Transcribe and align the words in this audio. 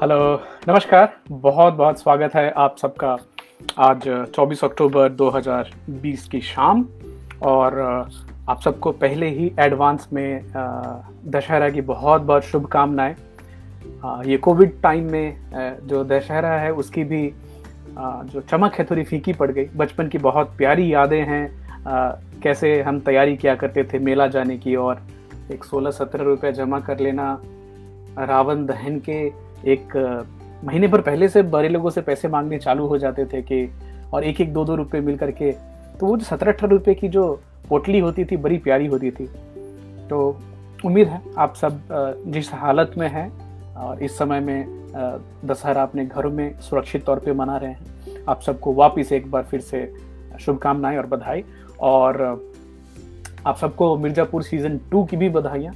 Hello 0.00 0.40
नमस्कार। 0.68 1.12
बहुत 1.30 1.74
बहुत 1.74 1.98
स्वागत 2.00 2.34
है 2.34 2.50
आप 2.50 2.76
सबका 2.78 3.16
आज 3.78 4.02
24 4.34 4.64
अक्टूबर 4.64 5.08
2020 5.08 6.26
की 6.28 6.40
शाम। 6.40 6.84
और, 7.42 7.78
आप 8.48 8.60
सबको 8.60 8.92
पहले 8.92 9.28
ही 9.28 9.50
एडवांस 9.60 10.08
में 10.12 10.44
दशहरा 11.26 11.68
की 11.70 11.80
बहुत 11.80 12.22
बहुत 12.22 12.42
शुभकामनाएँ। 12.42 13.14
ये 14.26 14.36
कोविड 14.36 14.80
टाइम 14.82 15.10
में 15.10 15.36
जो 15.86 16.02
दशहरा 16.04 16.52
है 16.52 16.72
उसकी 16.72 17.04
भी 17.04 17.22
जो 17.98 18.40
चमक 18.40 18.74
है 18.74 18.84
थोड़ी 18.84 19.04
फीकी 19.04 19.32
पड़ 19.32 19.50
गई। 19.50 19.64
बचपन 19.76 20.08
की 20.08 20.18
बहुत 20.18 20.56
प्यारी 20.56 20.92
यादें 20.94 21.22
हैं। 21.24 22.40
कैसे 22.40 22.82
हम 22.82 23.00
तैयारी 23.00 23.36
किया 23.36 23.54
करते 23.54 23.84
थे 23.84 23.98
मेला 23.98 24.26
जाने 24.28 24.58
की 24.58 24.76
और 24.76 25.02
एक 25.52 25.64
सोलह 25.64 25.90
सत्रह 25.90 26.24
रुपये 26.24 26.52
जमा 26.52 26.80
कर 26.80 26.98
लेना, 26.98 27.40
रावण 28.18 28.66
दहन 28.66 28.98
के 28.98 29.49
एक 29.64 29.96
महीने 30.64 30.88
भर 30.88 31.00
पहले 31.00 31.28
से 31.28 31.42
बड़े 31.44 31.68
लोगों 31.68 31.90
से 31.90 32.00
पैसे 32.00 32.28
मांगने 32.28 32.58
चालू 32.58 32.86
हो 32.86 32.98
जाते 32.98 33.24
थे 33.24 33.42
कि, 33.42 33.68
और 34.12 34.24
एक 34.24 34.40
एक 34.40 34.52
दो 34.52 34.64
दो 34.64 34.74
रुपये 34.74 35.00
मिल 35.00 35.16
करके 35.16 35.52
तो 36.00 36.06
वो 36.06 36.16
जो 36.16 36.24
सत्रह 36.24 36.52
अठारह 36.52 36.70
रुपये 36.70 36.94
की 36.94 37.08
जो 37.08 37.32
पोटली 37.68 37.98
होती 37.98 38.24
थी, 38.24 38.36
बड़ी 38.36 38.58
प्यारी 38.58 38.86
होती 38.86 39.10
थी। 39.10 39.26
तो 40.08 40.40
उम्मीद 40.84 41.08
है 41.08 41.20
आप 41.38 41.54
सब 41.54 41.80
जिस 42.26 42.52
हालत 42.54 42.92
में 42.98 43.08
हैं 43.08 43.30
और 43.76 44.02
इस 44.02 44.18
समय 44.18 44.40
में 44.40 44.80
दशहरा 45.46 45.82
अपने 45.82 46.04
घरों 46.06 46.30
में 46.30 46.60
सुरक्षित 46.60 47.04
तौर 47.04 47.18
पे 47.18 47.32
मना 47.32 47.56
रहे 47.56 47.70
हैं, 47.70 48.24
आप 48.28 48.40
सबको 48.40 48.72
वापस 48.74 49.12
एक 49.12 49.30
बार 49.30 49.42
फिर 49.42 49.60
से 49.60 49.92
शुभकामनाएँ 50.40 50.98
और 50.98 51.06
बधाई। 51.06 51.44
और 51.80 52.22
आप 53.46 53.56
सबको 53.56 53.96
मिर्ज़ापुर 53.96 54.42
सीज़न 54.42 54.78
टू 54.90 55.04
की 55.04 55.16
भी 55.16 55.28
बधाइयाँ। 55.28 55.74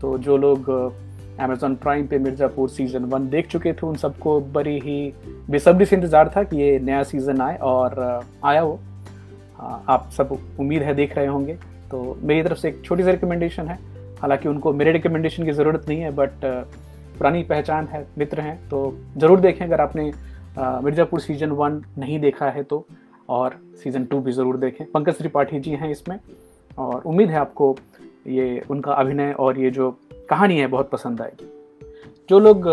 तो 0.00 0.16
जो 0.18 0.36
लोग 0.36 0.70
अमेजोन 1.40 1.74
प्राइम 1.76 2.06
पे 2.06 2.18
मिर्ज़ापुर 2.18 2.68
सीज़न 2.68 3.04
वन 3.04 3.28
देख 3.30 3.46
चुके 3.48 3.72
थे। 3.72 3.86
उन 3.86 3.96
सबको 3.96 4.40
बड़ी 4.52 4.78
ही 4.80 5.12
बेसब्री 5.50 5.86
से 5.86 5.96
इंतज़ार 5.96 6.32
था 6.36 6.42
कि 6.42 6.56
ये 6.56 6.78
नया 6.80 7.02
सीज़न 7.04 7.40
आए 7.40 7.56
और 7.62 7.98
आया 8.44 8.62
वो। 8.62 8.78
आप 9.60 10.08
सब 10.12 10.38
उम्मीद 10.60 10.82
है 10.82 10.94
देख 10.94 11.16
रहे 11.16 11.26
होंगे। 11.26 11.54
तो 11.90 12.16
मेरी 12.22 12.42
तरफ़ 12.42 12.58
से 12.58 12.68
एक 12.68 12.80
छोटी 12.84 13.02
सी 13.02 13.10
रिकमेंडेशन 13.10 13.68
है। 13.68 13.78
हालाँकि 14.20 14.48
उनको 14.48 14.72
मेरे 14.72 14.92
रिकमेंडेशन 14.92 15.44
की 15.44 15.52
ज़रूरत 15.52 15.88
नहीं 15.88 16.00
है 16.00 16.10
बट 16.12 16.44
पुरानी 17.18 17.42
पहचान 17.44 17.86
है, 17.86 18.06
मित्र 18.18 18.40
हैं। 18.40 18.56
तो 18.68 18.96
ज़रूर 19.18 19.40
देखें 19.40 19.64
अगर 19.66 19.80
आपने 19.80 20.12
मिर्ज़ापुर 20.58 21.20
सीज़न 21.20 21.50
वन 21.52 21.82
नहीं 21.98 22.18
देखा 22.20 22.50
है 22.50 22.62
तो। 22.62 22.86
और 23.28 23.56
सीज़न 23.82 24.04
टू 24.04 24.20
भी 24.20 24.32
ज़रूर 24.32 24.56
देखें। 24.56 24.84
पंकज 24.90 25.18
त्रिपाठी 25.18 25.60
जी 25.60 25.70
हैं 25.72 25.90
इसमें। 25.90 26.18
और 26.78 27.02
उम्मीद 27.02 27.30
है 27.30 27.38
आपको 27.38 27.76
ये 28.28 28.62
उनका 28.70 28.92
अभिनय 28.94 29.32
और 29.32 29.58
ये 29.60 29.70
जो 29.70 29.90
कहानी 30.30 30.58
है, 30.58 30.66
बहुत 30.66 30.90
पसंद 30.90 31.20
आएगी। 31.20 31.52
जो 32.30 32.38
लोग 32.38 32.66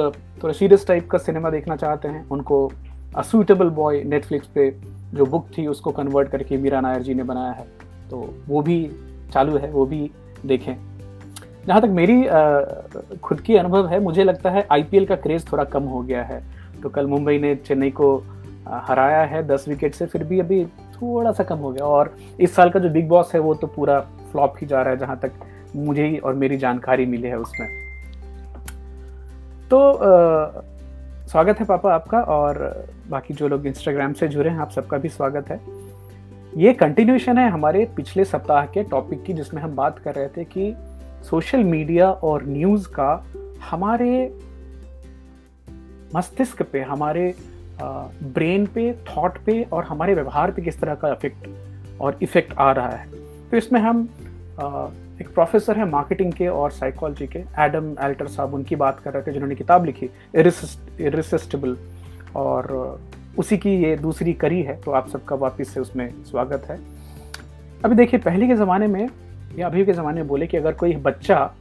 थोड़ा 0.44 0.54
सीरियस 0.54 0.88
टाइप 0.88 1.10
का 1.10 1.18
सिनेमा 1.18 1.50
देखना 1.50 1.76
चाहते 1.76 2.08
हैं, 2.08 2.28
उनको 2.30 2.72
अ 3.16 3.22
सुइटेबल 3.22 3.70
बॉय 3.70 4.04
नेटफ्लिक्स 4.04 4.48
पे 4.48 4.70
जो 5.14 5.26
बुक 5.26 5.48
थी, 5.58 5.68
उसको 5.68 5.92
कन्वर्ट 5.92 6.30
करके 6.30 6.58
मीरा 6.58 6.82
नायर 6.82 7.02
जी 7.02 7.14
ने 7.14 7.24
बनाया 7.24 7.52
है। 7.52 7.66
तो 8.10 8.34
वो 8.48 8.62
भी 8.62 8.90
चालू 9.34 9.58
है, 9.58 9.72
वो 9.72 9.86
भी 9.86 10.10
देखें। 10.46 10.76
जहाँ 11.68 11.82
तक 11.82 11.88
मेरी 11.88 12.24
खुद 13.18 13.42
की 13.42 13.56
अनुभव 13.56 13.88
है, 13.88 14.00
मुझे 14.00 14.24
लगता 14.24 14.50
है 14.50 14.68
आईपीएल 14.72 15.06
का 15.06 15.16
क्रेज़ 15.16 15.46
थोड़ा 15.52 15.64
कम 15.64 15.84
हो 15.84 16.02
गया 16.02 16.24
है। 16.24 16.44
तो 16.82 16.90
कल 16.90 17.08
मुंबई 17.08 17.38
ने 17.40 17.56
चेन्नई 17.56 17.92
को 17.92 18.16
हराया 18.68 19.24
है, 19.24 19.48
दस 19.48 19.66
विकेट 19.68 19.96
से, 19.96 20.06
फिर 20.06 20.24
भी 20.24 20.40
अभी 20.40 20.66
थोड़ा 20.66 21.32
सा 21.32 21.44
कम 21.44 21.58
हो 21.58 21.72
गया। 21.72 21.86
और 21.86 22.14
इस 22.40 22.56
साल 22.56 22.70
का 22.70 22.80
जो 22.80 22.90
बिग 22.90 23.08
बॉस 23.08 23.34
है, 23.34 23.40
वो 23.40 23.54
तो 23.54 23.68
पूरा 23.68 24.00
फ्लॉप 24.32 24.54
ही 24.62 24.68
जा 24.68 24.82
रहा 24.82 24.90
है, 24.90 24.98
जहाँ 24.98 25.20
तक 25.20 25.32
मुझे 25.76 26.08
ही 26.08 26.18
और 26.18 26.34
मेरी 26.34 26.58
जानकारी 26.58 27.06
मिली 27.06 27.28
है 27.28 27.38
उसमें। 27.40 27.68
तो 29.70 29.80
आ, 29.92 30.62
स्वागत 31.28 31.60
है 31.60 31.66
पापा 31.66 31.94
आपका 31.94 32.20
और 32.20 32.86
बाकी 33.10 33.34
जो 33.34 33.48
लोग 33.48 33.66
इंस्टाग्राम 33.68 34.14
से 34.14 34.28
जुड़े 34.28 34.50
हैं 34.50 34.58
आप 34.58 34.72
सबका 34.72 34.98
भी 34.98 35.10
स्वागत 35.10 35.50
है। 35.50 35.60
ये 36.58 36.74
कंटिन्यूशन 36.74 37.38
है 37.38 37.50
हमारे 37.50 37.86
पिछले 37.96 38.26
सप्ताह 38.26 38.66
के 38.66 38.84
टॉपिक 38.84 39.24
की 39.24 39.34
जिसमें 39.34 39.62
हम 39.62 39.76
बात 39.76 40.00
कर 40.00 40.16
रहे 40.16 40.28
थे 40.28 40.44
कि 40.44 40.74
सोशल 41.24 41.64
मीडिया 41.64 42.12
और 42.12 42.46
न्यूज़ 42.46 42.88
का 42.88 43.26
हमारे 43.70 44.34
मस्तिष्क 46.16 46.62
पे 46.64 46.82
हमारे 46.82 47.34
ब्रेन 47.82 48.66
पे 48.66 48.92
थॉट 48.94 49.38
पे 49.38 49.62
और 49.64 49.84
हमारे 49.84 50.14
व्यवहार 50.14 50.52
पे 50.52 50.62
किस 50.62 50.80
तरह 50.80 50.96
का 50.96 51.12
इफ़ेक्ट 51.12 51.48
और 52.02 52.18
इफ़ेक्ट 52.22 52.54
आ 52.58 52.72
रहा 52.72 52.90
है। 52.90 53.08
तो 53.52 53.58
इसमें 53.58 53.80
हम 53.82 54.08
एक 55.24 55.34
प्रोफेसर 55.34 55.78
है 55.78 55.90
मार्केटिंग 55.90 56.32
के 56.34 56.48
और 56.50 56.72
साइकोलॉजी 56.72 57.28
के 57.28 57.40
एडम 57.62 57.96
एल्टर 58.04 58.28
साहब, 58.28 58.54
उनकी 58.54 58.76
बात 58.76 59.00
कर 59.00 59.14
रहे 59.14 59.24
थे, 59.24 59.32
जिन्होंने 59.32 59.56
किताब 59.56 59.86
लिखी 59.86 60.10
इरिसिस्टिबल 60.36 61.78
और 62.36 63.00
उसी 63.38 63.58
की 63.58 63.76
ये 63.84 63.96
दूसरी 63.98 64.34
करी 64.36 64.62
है 64.64 64.76
तो 64.82 64.92
आप 64.92 65.08
सबका 65.10 65.36
वापस 65.38 65.70
से 65.74 65.80
उसमें 65.80 66.10
स्वागत 66.24 66.66
है। 66.70 66.78
अभी 67.82 67.96
देखिए, 67.96 68.20
पहले 68.20 68.48
के 68.48 68.56
ज़माने 68.56 68.88
में, 68.88 69.10
या 69.58 69.68
अभी 69.68 69.86
के 69.86 69.94
ज़माने 69.94 70.22
में 70.22 70.28
बोले 70.28 70.48
कि 70.48 70.58
अगर 70.58 70.74
कोई 70.74 70.96
बच्चा 71.08 71.54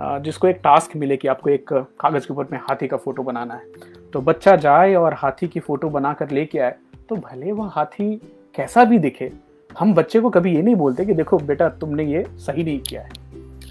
जिसको 0.00 0.48
एक 0.48 0.60
टास्क 0.64 0.96
मिले 0.96 1.16
कि 1.16 1.28
आपको 1.28 1.50
एक 1.50 1.72
कागज़ 1.72 2.26
के 2.26 2.32
ऊपर 2.34 2.46
में 2.52 2.58
हाथी 2.60 2.86
का 2.88 2.96
फ़ोटो 2.96 3.22
बनाना 3.22 3.54
है 3.54 4.10
तो 4.12 4.20
बच्चा 4.22 4.56
जाए 4.56 4.94
और 4.94 5.14
हाथी 5.14 5.48
की 5.48 5.60
फ़ोटो 5.60 5.88
बना 5.90 6.12
कर 6.12 6.30
लेके 6.30 6.58
आए 6.58 6.74
तो 7.08 7.16
भले 7.18 7.52
वह 7.52 7.70
हाथी 7.74 8.14
कैसा 8.56 8.84
भी 8.84 8.98
दिखे 8.98 9.30
हम 9.78 9.94
बच्चे 9.94 10.20
को 10.20 10.30
कभी 10.30 10.54
ये 10.54 10.62
नहीं 10.62 10.74
बोलते 10.74 11.04
कि 11.04 11.14
देखो, 11.14 11.38
बेटा, 11.38 11.68
तुमने 11.70 12.04
ये 12.04 12.24
सही 12.38 12.64
नहीं 12.64 12.78
किया 12.80 13.02
है। 13.02 13.08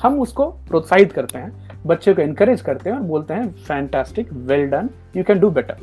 हम 0.01 0.19
उसको 0.21 0.45
प्रोत्साहित 0.67 1.11
करते 1.11 1.37
हैं, 1.37 1.51
बच्चे 1.87 2.13
को 2.13 2.21
इनकरेज 2.21 2.61
करते 2.61 2.89
हैं 2.89 2.97
और 2.97 3.03
बोलते 3.03 3.33
हैं 3.33 3.49
fantastic 3.57 4.33
well 4.33 4.67
done 4.69 4.89
you 5.15 5.23
can 5.23 5.39
do 5.39 5.49
better 5.49 5.77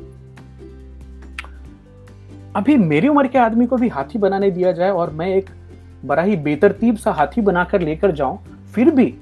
अभी 2.57 2.77
मेरी 2.77 3.09
उम्र 3.09 3.27
के 3.27 3.39
आदमी 3.39 3.67
को 3.67 3.77
भी 3.77 3.89
हाथी 3.89 4.19
बनाने 4.19 4.51
दिया 4.51 4.73
जाए 4.73 4.91
और 4.91 5.11
मैं 5.11 5.27
एक 5.29 5.51
बड़ा 6.05 6.23
ही 6.23 6.37
बेतरतीब 6.39 6.97
सा 6.97 7.13
हाथी 7.13 7.41
बनाकर 7.41 7.81
लेकर 7.81 8.13
जाऊँ, 8.13 8.39
फिर 8.75 8.91
भी 8.91 9.15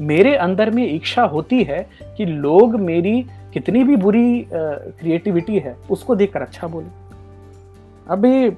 मेरे 0.00 0.34
अंदर 0.36 0.70
में 0.70 0.86
इच्छा 0.86 1.22
होती 1.24 1.62
है 1.62 1.86
कि 2.16 2.24
लोग 2.26 2.74
मेरी 2.80 3.22
कितनी 3.52 3.82
भी 3.84 3.96
बुरी 3.96 4.46
क्रिएटिविटी 4.52 5.58
है, 5.58 5.76
उसको 5.90 6.14
देखकर 6.16 6.42
अच्छा 6.42 6.66
बोले। 6.66 6.88
अभी 8.06 8.50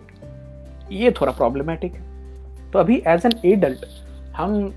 ये 0.92 1.10
थोड़ा 1.10 1.32
प्रॉब्लमेटिक 1.32 1.94
है। 1.94 2.70
तो 2.72 2.78
अभी 2.78 3.02
एज 3.06 3.26
एन 3.26 3.32
एडल्ट 3.44 3.84
हम 4.36 4.72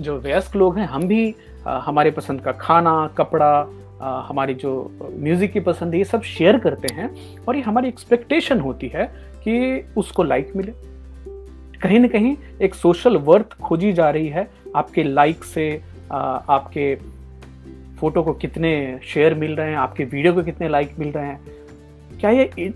जो 0.00 0.18
वयस्क 0.20 0.56
लोग 0.56 0.78
हैं, 0.78 0.86
हम 0.86 1.06
भी 1.08 1.34
हमारे 1.66 2.10
पसंद 2.10 2.40
का 2.40 2.52
खाना, 2.52 3.06
कपड़ा 3.18 3.68
हमारी 4.28 4.54
जो 4.54 4.70
म्यूज़िक 5.14 5.52
की 5.52 5.60
पसंद 5.60 5.92
है, 5.92 5.98
ये 5.98 6.04
सब 6.04 6.22
शेयर 6.24 6.58
करते 6.58 6.94
हैं 6.94 7.10
और 7.48 7.56
ये 7.56 7.62
हमारी 7.62 7.88
एक्सपेक्टेशन 7.88 8.60
होती 8.60 8.88
है 8.94 9.04
कि 9.44 9.84
उसको 9.96 10.22
लाइक 10.22 10.52
मिले। 10.56 10.72
कहीं 11.82 11.98
ना 12.00 12.08
कहीं 12.08 12.36
एक 12.62 12.74
सोशल 12.74 13.16
वर्थ 13.18 13.58
खोजी 13.62 13.92
जा 13.92 14.10
रही 14.10 14.28
है 14.28 14.48
आपके 14.76 15.02
लाइक 15.04 15.44
से 15.44 15.70
आपके 16.12 16.94
फ़ोटो 17.98 18.22
को 18.22 18.32
कितने 18.34 18.98
शेयर 19.04 19.34
मिल 19.34 19.56
रहे 19.56 19.70
हैं, 19.70 19.76
आपके 19.76 20.04
वीडियो 20.04 20.32
को 20.34 20.42
कितने 20.42 20.68
लाइक 20.68 20.98
मिल 20.98 21.12
रहे 21.12 21.26
हैं। 21.26 22.18
क्या 22.20 22.30
ये 22.30 22.72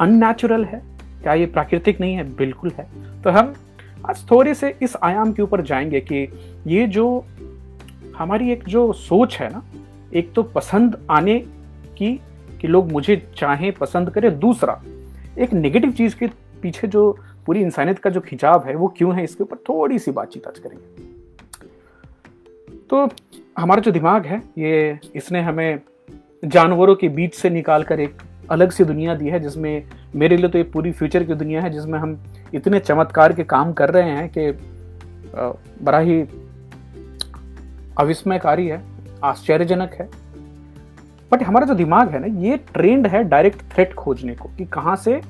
अननेचुरल 0.00 0.64
है? 0.64 0.82
क्या 1.22 1.34
ये 1.34 1.46
प्राकृतिक 1.46 2.00
नहीं 2.00 2.14
है? 2.14 2.36
बिल्कुल 2.36 2.70
है। 2.70 2.86
तो 3.22 3.30
हम 3.30 3.54
आज 4.06 4.30
थोड़े 4.30 4.54
से 4.54 4.78
इस 4.82 4.96
आयाम 5.02 5.32
के 5.32 5.42
ऊपर 5.42 5.62
जाएँगे 5.62 6.00
कि 6.00 6.28
ये 6.66 6.86
जो 6.86 7.24
हमारी 8.16 8.52
एक 8.52 8.64
जो 8.64 8.92
सोच 8.92 9.36
है 9.36 9.52
ना, 9.52 9.64
एक 10.14 10.32
तो 10.32 10.42
पसंद 10.42 11.06
आने 11.10 11.38
की 11.96 12.20
कि 12.60 12.68
लोग 12.68 12.92
मुझे 12.92 13.30
चाहें, 13.36 13.72
पसंद 13.72 14.10
करें। 14.10 14.38
दूसरा, 14.38 14.82
एक 15.38 15.52
नेगेटिव 15.52 15.90
चीज़ 15.90 16.16
के 16.16 16.26
पीछे 16.62 16.86
जो 16.86 17.18
पूरी 17.46 17.60
इंसानियत 17.60 17.98
का 17.98 18.10
जो 18.10 18.20
खिंचाव 18.20 18.64
है, 18.66 18.74
वो 18.74 18.88
क्यों 18.88 19.16
है? 19.16 19.24
इसके 19.24 19.42
ऊपर 19.42 19.56
थोड़ी 19.56 19.98
सी 19.98 20.10
बातचीत 20.10 20.46
आज 20.46 20.58
करेंगे। 20.58 21.12
तो 22.90 23.08
हमारा 23.58 23.80
जो 23.80 23.90
दिमाग 23.90 24.26
है, 24.26 24.42
ये 24.58 24.98
इसने 25.14 25.40
हमें 25.40 25.80
जानवरों 26.44 26.94
के 26.94 27.08
बीच 27.08 27.34
से 27.34 27.50
निकाल 27.50 27.82
कर 27.82 28.00
एक 28.00 28.22
अलग 28.52 28.70
सी 28.70 28.84
दुनिया 28.84 29.14
दी 29.14 29.28
है, 29.28 29.40
जिसमें 29.40 29.84
मेरे 30.14 30.36
लिए 30.36 30.48
तो 30.48 30.58
ये 30.58 30.64
पूरी 30.66 30.92
फ्यूचर 30.92 31.24
की 31.24 31.34
दुनिया 31.34 31.62
है, 31.62 31.70
जिसमें 31.70 31.98
हम 31.98 32.18
इतने 32.54 32.80
चमत्कार 32.80 33.32
के 33.32 33.44
काम 33.44 33.72
कर 33.72 33.90
रहे 33.90 34.10
हैं 34.10 34.28
कि 34.28 34.50
बड़ा 35.84 35.98
ही 35.98 36.20
अविस्मयकारी 37.96 38.66
है, 38.66 38.82
आश्चर्यजनक 39.24 39.94
है। 39.94 40.08
बट 41.32 41.42
हमारा 41.42 41.66
जो 41.66 41.74
दिमाग 41.74 42.08
है 42.08 42.18
ना, 42.20 42.26
ये 42.40 42.56
ट्रेंड 42.74 43.06
है 43.06 43.22
डायरेक्ट 43.24 43.62
थ्रेट 43.72 43.94
खोजने 43.94 44.34
को, 44.34 44.48
कि 44.48 44.64
कहाँ 44.64 44.96
से 44.96 45.20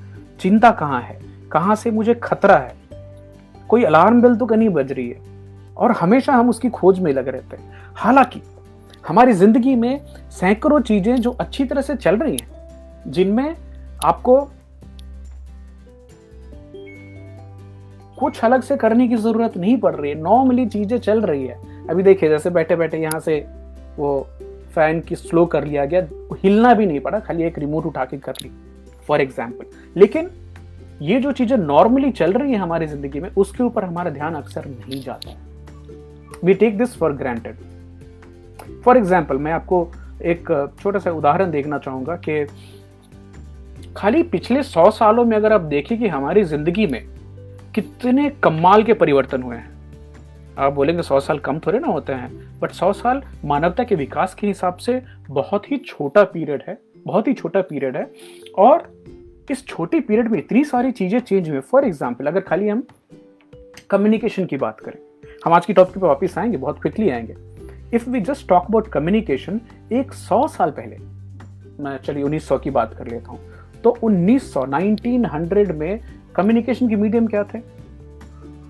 चिंता 0.41 0.71
कहाँ 0.71 1.01
है, 1.01 1.19
कहाँ 1.53 1.75
से 1.75 1.91
मुझे 1.91 2.15
खतरा 2.15 2.57
है। 2.57 2.75
कोई 3.69 3.85
अलार्म 3.85 4.23
बेल 4.23 4.35
तो 4.37 4.47
कहीं 4.47 4.69
बज 4.69 4.93
रही 4.93 5.09
है, 5.09 5.21
और 5.77 5.93
हमेशा 5.93 6.33
हम 6.33 6.49
उसकी 6.51 6.71
खोज 6.71 6.99
में 6.99 7.13
लगे 7.13 7.31
रहते 7.31 7.57
हैं। 7.57 7.73
हालाँकि, 7.97 8.41
हमारी 9.05 9.33
ज़िंदगी 9.33 9.75
में 9.75 10.01
सैकड़ों 10.31 10.81
चीज़ें 10.81 11.15
जो 11.17 11.31
अच्छी 11.31 11.65
तरह 11.65 11.83
से 11.83 11.97
चल 11.97 12.17
रही 12.17 12.33
हैं 12.33 12.51
जिनमें 13.06 13.56
आपको 14.04 14.40
कुछ 18.19 18.44
अलग 18.44 18.62
से 18.62 18.76
करने 18.76 19.06
की 19.08 19.16
ज़रूरत 19.16 19.56
नहीं 19.56 19.76
पड़ 19.78 19.94
रही 19.94 20.10
है 20.10 20.20
नॉर्मली 20.20 20.66
चीज़ें 20.66 20.99
चल 20.99 21.20
रही 21.22 21.46
है। 21.46 21.87
अभी 21.90 22.02
देखिए, 22.02 22.28
जैसे 22.28 22.50
बैठे 22.50 22.76
बैठे 22.76 22.99
यहाँ 22.99 23.20
से 23.20 23.38
वो 23.96 24.26
फ़ैन 24.75 25.00
की 25.00 25.16
स्लो 25.16 25.44
कर 25.46 25.64
लिया 25.64 25.84
गया, 25.84 26.06
हिलना 26.43 26.75
भी 26.75 26.87
नहीं 26.87 27.00
पड़ा, 27.00 27.19
खाली 27.20 27.44
एक 27.44 27.58
रिमोट 27.58 27.87
उठा 27.87 28.04
के 28.04 28.16
कर 28.19 28.34
ली 28.43 28.50
फॉर 29.08 29.20
एग्ज़ाम्पल 29.20 30.00
लेकिन 30.00 30.31
ये 31.02 31.19
जो 31.20 31.32
चीज़ें 31.32 31.56
नॉर्मली 31.56 32.10
चल 32.12 32.32
रही 32.32 32.52
है 32.52 32.58
हमारी 32.58 32.87
ज़िंदगी 32.87 33.20
में, 33.20 33.28
उसके 33.31 33.62
ऊपर 33.62 33.84
हमारा 33.84 34.10
ध्यान 34.10 34.34
अक्सर 34.34 34.66
नहीं 34.66 35.00
जाता 35.02 35.37
we 36.44 36.54
take 36.54 36.78
this 36.78 36.96
for 36.99 37.12
granted 37.14 37.56
for 38.84 38.96
example 38.96 39.37
मैं 39.38 39.52
आपको 39.52 39.87
एक 40.25 40.50
छोटा 40.81 40.99
सा 40.99 41.10
उदाहरण 41.12 41.50
देखना 41.50 41.78
चाहूँगा 41.78 42.16
कि 42.19 42.44
खाली 43.97 44.23
पिछले 44.23 44.62
सौ 44.62 44.91
सालों 44.91 45.25
में 45.25 45.37
अगर 45.37 45.53
आप 45.53 45.61
देखें 45.61 45.99
कि 45.99 46.09
हमारी 46.09 46.43
ज़िंदगी 46.44 46.87
में 46.87 47.03
कितने 47.75 48.29
कमाल 48.43 48.83
के 48.83 48.94
परिवर्तन 48.94 49.43
हुए 49.43 49.56
हैं। 49.56 49.71
आप 50.59 50.73
बोलेंगे 50.73 51.03
सौ 51.03 51.19
साल 51.21 51.39
कम 51.39 51.59
थोड़े 51.59 51.79
ना 51.79 51.89
होते 51.89 52.12
हैं 52.12 52.61
बट 52.61 52.71
सौ 52.71 52.93
साल 52.93 53.23
मानवता 53.44 53.85
के 53.85 53.94
विकास 53.94 54.35
के 54.35 54.47
हिसाब 54.47 54.77
से 54.77 55.00
बहुत 55.31 55.71
ही 55.71 55.77
छोटा 55.79 56.25
पीरियड 56.25 56.62
है, 56.69 56.79
बहुत 57.06 57.29
ही 57.29 57.35
छोटा 57.35 57.61
पीरियड 57.61 57.97
है। 57.97 58.11
और 58.59 58.91
इस 59.50 59.67
छोटे 59.67 60.00
पीरियड 60.00 60.31
में 60.31 60.38
इतनी 60.38 60.65
सारी 60.65 60.91
चीज़ें 60.93 61.19
चेंज 61.21 61.49
हुई 61.50 61.61
फॉर 61.61 61.85
एग्ज़ाम्पल 61.85 62.27
अगर 62.27 62.41
खाली 62.41 62.69
हम 62.69 62.83
कम्युनिकेशन 63.91 64.47
की 64.47 64.56
बात 64.56 64.81
करें, 64.81 64.99
हम 65.45 65.53
आज 65.53 65.67
की 65.67 65.73
टॉपिक 65.73 66.03
पर 66.03 66.09
वापस 66.09 66.38
आएँगे, 66.38 66.56
बहुत 66.56 66.81
क्विकली 66.83 67.11
आएँगे। 67.11 67.97
If 67.97 68.11
we 68.11 68.21
just 68.23 68.49
talk 68.49 68.67
about 68.69 68.88
communication 68.88 69.61
एक 69.93 70.12
सौ 70.15 70.47
साल 70.49 70.71
पहले, 70.71 70.97
मैं 71.81 71.97
चलिए 71.99 72.23
उन्नीस 72.23 72.49
सौ 72.49 72.59
की 72.59 72.71
बात 72.71 72.95
कर 72.95 73.09
लेता 73.09 73.31
हूँ। 73.31 73.41
तो 73.84 73.96
उन्नीस 74.02 74.52
सौ 74.52 74.64
नाइनटीन 74.67 75.25
हंड्रेड 75.25 75.73
में 75.73 76.00
कम्युनिकेशन 76.37 76.88
की 76.88 76.96
मीडियम 76.96 77.26
क्या 77.26 77.43
थे? 77.44 77.61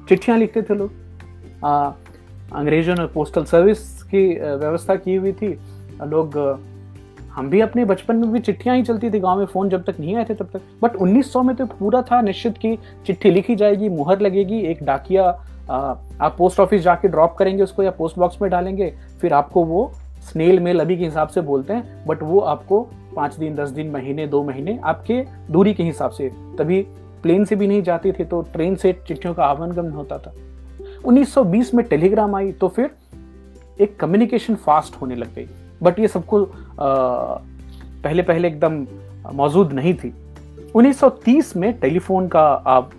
चिट्ठियाँ 0.08 0.38
लिखते 0.38 0.62
थे 0.62 0.74
लोग। 0.74 0.92
अंग्रेज़ों 2.52 2.94
ने 2.94 3.06
पोस्टल 3.06 3.44
सर्विस 3.44 4.02
की 4.04 4.26
व्यवस्था 4.36 4.94
की 4.96 5.14
हुई 5.14 5.32
थी। 5.32 5.58
लोग 6.06 6.38
हम 7.32 7.48
भी 7.50 7.60
अपने 7.60 7.84
बचपन 7.84 8.16
में 8.16 8.32
भी 8.32 8.38
चिट्ठियाँ 8.40 8.76
ही 8.76 8.82
चलती 8.82 9.10
थी। 9.10 9.18
गाँव 9.20 9.38
में 9.38 9.46
फ़ोन 9.46 9.68
जब 9.68 9.84
तक 9.84 10.00
नहीं 10.00 10.16
आए 10.16 10.24
थे 10.24 10.34
तब 10.34 10.48
तक। 10.52 10.60
बट 10.82 10.96
1900 10.96 11.42
में 11.42 11.54
तो 11.56 11.66
पूरा 11.68 12.02
था 12.02 12.20
निश्चित 12.22 12.58
की 12.58 12.76
चिट्ठी 13.06 13.30
लिखी 13.30 13.56
जाएगी, 13.56 13.88
मुहर 13.88 14.20
लगेगी, 14.20 14.58
एक 14.60 14.82
डाकिया 14.84 15.24
आप 15.70 16.34
पोस्ट 16.38 16.60
ऑफ़िस 16.60 16.82
जाके 16.82 17.08
ड्रॉप 17.08 17.34
करेंगे 17.38 17.62
उसको 17.62 17.82
या 17.82 17.90
पोस्ट 17.90 18.18
बॉक्स 18.18 18.40
में 18.42 18.50
डालेंगे, 18.50 18.92
फिर 19.20 19.32
आपको 19.32 19.64
वो 19.64 19.92
स्नेल 20.22 20.60
मेल 20.60 20.80
अभी 20.80 20.96
के 20.96 21.04
हिसाब 21.04 21.28
से 21.28 21.40
बोलते 21.40 21.72
हैं 21.72 22.06
बट 22.06 22.22
वो 22.22 22.38
आपको 22.40 22.88
पाँच 23.16 23.34
दिन, 23.34 23.54
दस 23.54 23.68
दिन, 23.68 23.90
महीने, 23.90 24.26
दो 24.26 24.42
महीने 24.44 24.78
आपके 24.84 25.24
दूरी 25.52 25.74
के 25.74 25.82
हिसाब 25.82 26.10
से। 26.10 26.28
तभी 26.58 26.80
प्लेन 27.22 27.44
से 27.44 27.56
भी 27.56 27.66
नहीं 27.66 27.82
जाते 27.82 28.12
थे 28.12 28.24
तो 28.24 28.42
ट्रेन 28.42 28.76
से 28.76 28.92
चिट्ठियों 29.08 29.34
का 29.34 29.44
आवागमन 29.44 29.90
होता 29.90 30.18
था। 30.18 30.34
1920 31.04 31.74
में 31.74 31.84
टेलीग्राम 31.86 32.34
आई 32.34 32.52
तो 32.52 32.68
फिर 32.68 32.90
एक 33.80 33.96
कम्युनिकेशन 34.00 34.54
फास्ट 34.54 34.94
होने 34.94 35.14
लग 35.14 35.34
गई। 35.34 35.46
बट 35.82 35.98
ये 35.98 36.08
सबको 36.08 36.44
पहले 36.80 38.22
पहले 38.22 38.48
एकदम 38.48 38.86
मौजूद 39.32 39.72
नहीं 39.72 39.94
थी। 39.94 40.12
1930 40.74 41.56
में 41.56 41.72
टेलीफोन 41.80 42.28
का 42.28 42.42
आप 42.66 42.90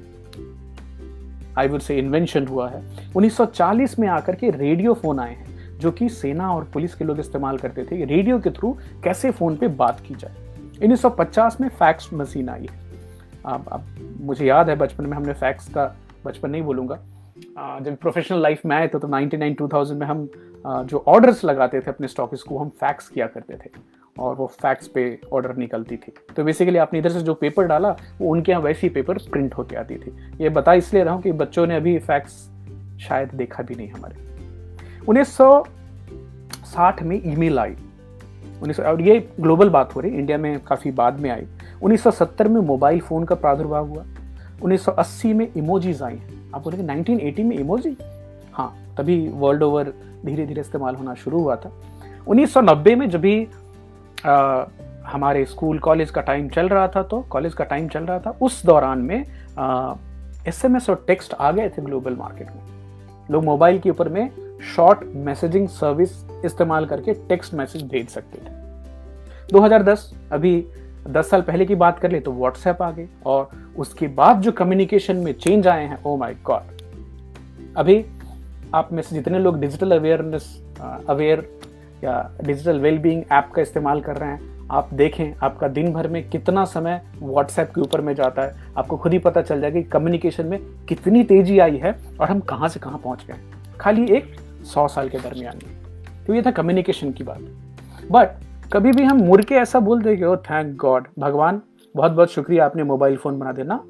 आई 1.58 1.68
वुड 1.68 1.80
से 1.80 1.98
इन्वेंशन 1.98 2.48
हुआ 2.48 2.70
है। 2.70 2.82
1940 3.16 4.00
में 4.00 4.08
आकर 4.08 4.36
के 4.36 4.50
रेडियो 4.50 4.94
फ़ोन 4.94 5.20
आए 5.20 5.34
हैं। 5.36 5.53
जो 5.82 5.92
कि 5.92 6.10
सेना 6.10 6.52
और 6.54 6.64
पुलिस 6.64 6.96
के 6.96 7.06
लोग 7.06 7.20
इस्तेमाल 7.20 7.58
करते 7.58 7.84
थे 7.84 8.04
रेडियो 8.06 8.40
के 8.40 8.52
थ्रू 8.52 8.72
कैसे 9.04 9.32
फ़ोन 9.32 9.56
पे 9.58 9.68
बात 9.68 10.00
की 10.00 10.16
जाए। 10.16 10.36
1950 10.80 11.60
में 11.62 11.68
फैक्स 11.70 12.10
मशीन 12.14 12.50
आई 12.50 12.68
है। 12.72 12.82
अब 13.46 13.66
अब 13.72 13.86
मुझे 14.22 14.46
याद 14.46 14.70
है, 14.70 14.76
बचपन 14.76 15.06
में 15.06 15.18
हमने 15.18 15.34
फैक्स 15.34 15.68
का, 15.70 15.94
बचपन 16.26 16.50
नहीं 16.50 16.62
बोलूँगा। 16.62 17.00
जब 17.80 17.96
प्रोफेशनल 17.96 18.42
लाइफ 18.42 18.66
में 18.66 18.76
आए 18.76 18.88
थे 18.88 19.00
तो 19.00 19.08
नाइनटी 19.08 19.38
नाइन, 19.38 19.54
टू 19.54 19.68
थाउज़ेंड 19.68 20.00
में 20.00 20.08
हम 20.08 20.28
जो 20.86 21.04
ऑर्डर्स 21.08 21.44
लगाते 21.46 21.80
थे 21.80 21.92
अपने 21.92 22.08
स्टॉकिस 22.08 22.44
को 22.44 22.58
हम 22.58 22.70
फैक्स 22.70 23.08
किया 23.08 23.28
करते 23.28 23.54
थे। 23.56 23.70
और 24.20 24.36
वो 24.36 24.46
फैक्स 24.62 24.88
पे 24.88 25.04
ऑर्डर 25.34 25.56
निकलती 25.56 25.96
थी। 25.98 26.14
तो 26.36 26.44
बेसिकली 26.44 26.78
आपने 26.78 27.00
इधर 27.00 27.10
से 27.10 27.22
जो 27.22 27.34
पेपर 27.34 27.68
डाला, 27.68 27.90
वो 28.20 28.32
उनके 28.32 28.52
यहाँ 28.52 28.62
वैसी 28.64 28.90
पेपर 28.90 29.18
प्रिंट 29.32 29.54
होके 29.54 29.76
आती 29.76 29.96
थी। 29.96 30.14
ये 30.42 30.50
बता 30.50 30.74
इसलिए 30.74 31.04
रहा 31.04 31.14
हूँ 31.14 31.22
कि 31.22 31.32
बच्चों 31.32 31.66
ने 31.68 31.76
अभी 31.76 31.98
फैक्स 32.00 32.34
शायद 33.02 33.30
देखा 33.36 33.64
भी 33.64 33.76
नहीं 33.76 33.90
हमारे। 33.90 34.33
उन्नीस 35.10 35.38
साठ 36.66 37.02
में 37.04 37.22
ईमेल 37.26 37.60
आई। 37.60 37.76
उन्नीस 38.62 38.80
और 38.80 39.02
ये 39.02 39.20
ग्लोबल 39.40 39.70
बात 39.70 39.96
हो 39.96 40.02
रही, 40.02 40.12
इंडिया 40.12 40.38
में 40.38 40.60
काफ़ी 40.60 40.92
बाद 40.92 41.20
में 41.20 41.30
आई। 41.30 41.46
1970 41.82 42.48
में 42.48 42.60
मोबाइल 42.62 43.00
फ़ोन 43.02 43.24
का 43.24 43.36
प्रादुर्भाव 43.36 43.88
हुआ। 43.88 44.04
1980 44.62 45.34
में 45.34 45.48
इमोजीज 45.48 46.02
आई। 46.04 46.20
आप 46.56 46.64
बोलेंगे 46.64 46.86
1980 46.86 47.44
में 47.44 47.58
इमोजी 47.58 47.96
हाँ 48.54 48.74
तभी 48.98 49.28
वर्ल्ड 49.30 49.64
ओवर 49.64 49.94
धीरे 50.26 50.46
धीरे 50.46 50.62
इस्तेमाल 50.62 50.96
होना 50.96 51.14
शुरू 51.16 51.40
हुआ 51.40 51.56
था। 51.56 51.72
1990 52.28 52.96
में 52.96 53.10
जब 53.10 53.22
भी 53.22 53.48
हमारे 55.06 55.46
स्कूल, 55.46 55.80
कॉलेज 55.80 56.12
का 56.12 56.22
टाइम 56.22 56.48
चल 56.50 56.70
रहा 56.70 56.88
था 56.88 57.04
तो 57.04 57.20
कॉलेज 57.30 57.54
का 57.54 57.64
टाइम 57.64 57.88
चल 57.88 58.04
रहा 58.04 58.20
था, 58.20 58.38
उस 58.42 58.66
दौरान 58.66 59.00
में 59.00 59.26
एस 60.48 60.64
एम 60.66 60.78
एस 60.78 60.90
और 60.90 61.04
टेक्स्ट 61.08 61.34
आ 61.34 61.52
गए 61.52 61.70
थे 61.70 61.82
ग्लोबल 61.82 62.16
मार्केट 62.16 62.48
में। 62.48 62.62
लोग 63.32 63.44
मोबाइल 63.44 63.80
के 63.80 63.90
ऊपर 63.90 64.10
में 64.10 64.30
शॉर्ट 64.76 65.00
मैसेजिंग 65.16 65.68
सर्विस 65.68 66.12
इस्तेमाल 66.46 66.86
करके 66.86 67.14
टेक्स्ट 67.14 67.54
मैसेज 67.54 67.84
भेज 67.84 68.08
सकते 68.10 68.38
थे। 68.38 68.52
2010 69.52 70.12
अभी 70.32 70.66
10 71.08 71.30
साल 71.30 71.42
पहले 71.42 71.66
की 71.66 71.76
बात 71.76 72.00
कर 72.00 72.12
ले 72.12 72.20
तो 72.20 72.32
व्हाट्सएप 72.32 72.82
आ 72.82 72.92
गए 72.92 73.08
और 73.26 73.50
उसके 73.78 74.08
बाद 74.08 74.42
जो 74.42 74.52
कम्युनिकेशन 74.52 75.16
में 75.16 75.34
चेंज 75.34 75.68
आए 75.68 75.86
हैं 75.86 76.04
ओ 76.04 76.16
माय 76.18 76.36
गॉड 76.44 76.82
अभी 77.78 78.06
आप 78.76 78.94
में 78.94 79.02
से 79.04 79.16
जितने 79.16 79.40
लोग 79.40 79.60
डिजिटल 79.60 79.92
अवेयरनेस 79.92 80.46
अवेयर 81.10 81.48
या 82.04 82.32
डिजिटल 82.44 82.80
वेलबींग 82.80 83.24
ऐप 83.32 83.52
का 83.56 83.62
इस्तेमाल 83.62 84.02
कर 84.02 84.16
रहे 84.16 84.30
हैं, 84.30 84.68
आप 84.72 84.94
देखें, 84.94 85.34
आपका 85.44 85.68
दिन 85.68 85.92
भर 85.94 86.08
में 86.08 86.30
कितना 86.30 86.66
समय 86.66 87.02
व्हाट्सएप 87.22 87.72
के 87.76 87.82
ऊपर 87.82 88.02
में 88.02 88.14
जाता 88.14 88.42
है। 88.42 88.56
आपको 88.78 88.98
खुद 88.98 89.14
ही 89.14 89.20
पता 89.20 89.42
चल 89.42 89.62
जाएगा 89.62 89.82
कि 89.82 89.88
कम्युनिकेशन 89.88 90.46
में 90.46 90.60
कितनी 90.90 91.24
तेज़ी 91.24 91.60
आई 91.60 91.78
है 91.78 91.96
और 92.22 92.30
हम 92.30 92.40
कहाँ 92.40 92.70
से 92.70 92.80
कहाँ 92.80 92.98
पहुँच 92.98 93.26
गए 93.28 93.36
खाली 93.80 94.06
एक 94.12 94.36
सौ 94.66 94.88
साल 94.88 95.10
के 95.10 95.18
दरमियान। 95.20 95.60
में 95.64 96.26
तो 96.26 96.34
ये 96.34 96.42
था 96.42 96.52
कम्युनिकेशन 96.52 97.12
की 97.12 97.24
बात। 97.24 98.08
बट 98.12 98.42
कभी 98.74 98.92
भी 98.92 99.04
हम 99.04 99.18
मुड़ 99.20 99.42
के 99.42 99.56
ऐसा 99.56 99.80
बोल 99.80 100.02
देंगे 100.02 100.26
ओ 100.26 100.36
थैंक 100.42 100.76
गॉड 100.78 101.08
भगवान 101.20 101.62
बहुत 101.96 102.12
बहुत 102.12 102.32
शुक्रिया 102.32 102.66
आपने 102.66 102.84
मोबाइल 102.84 103.18
फ़ोन 103.18 103.40
बना 103.40 103.52
देना 103.52 103.84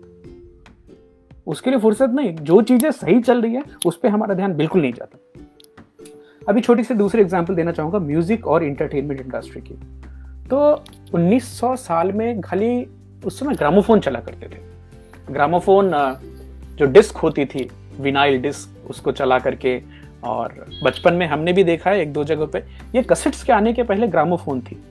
उसके 1.47 1.69
लिए 1.69 1.79
फुर्सत 1.79 2.09
नहीं। 2.09 2.35
जो 2.37 2.61
चीज़ें 2.61 2.89
सही 2.91 3.19
चल 3.21 3.41
रही 3.41 3.53
है, 3.53 3.63
उस 3.85 3.97
पर 3.97 4.09
हमारा 4.09 4.33
ध्यान 4.33 4.53
बिल्कुल 4.55 4.81
नहीं 4.81 4.93
जाता। 4.93 5.17
अभी 6.49 6.61
छोटी 6.61 6.83
सी 6.83 6.93
दूसरी 6.93 7.21
एग्ज़ाम्पल 7.21 7.55
देना 7.55 7.71
चाहूँगा 7.71 7.99
म्यूज़िक 7.99 8.47
और 8.47 8.63
इंटरटेनमेंट 8.63 9.21
इंडस्ट्री 9.21 9.61
की। 9.61 9.73
तो 10.49 10.83
1900 11.13 11.75
साल 11.75 12.11
में 12.11 12.41
खाली 12.41 12.85
उस 13.25 13.39
समय 13.39 13.55
ग्रामोफोन 13.55 13.99
चला 13.99 14.19
करते 14.19 14.47
थे। 14.47 15.33
ग्रामोफोन 15.33 15.91
जो 16.79 16.85
डिस्क 16.85 17.17
होती 17.17 17.45
थी 17.45 17.69
विनाइल 17.99 18.41
डिस्क 18.41 18.89
उसको 18.89 19.11
चला 19.11 19.39
करके 19.39 19.77
और 20.23 20.65
बचपन 20.83 21.13
में 21.13 21.27
हमने 21.27 21.53
भी 21.53 21.63
देखा 21.63 21.89
है 21.89 21.99
एक 21.99 22.13
दो 22.13 22.23
जगह 22.23 22.45
पे। 22.45 22.59
ये 22.95 23.01
कसेट्स 23.01 23.43
के 23.43 23.53
आने 23.53 23.73
के 23.73 23.83
पहले 23.83 24.07
ग्रामोफोन 24.07 24.61
थी। 24.61 24.83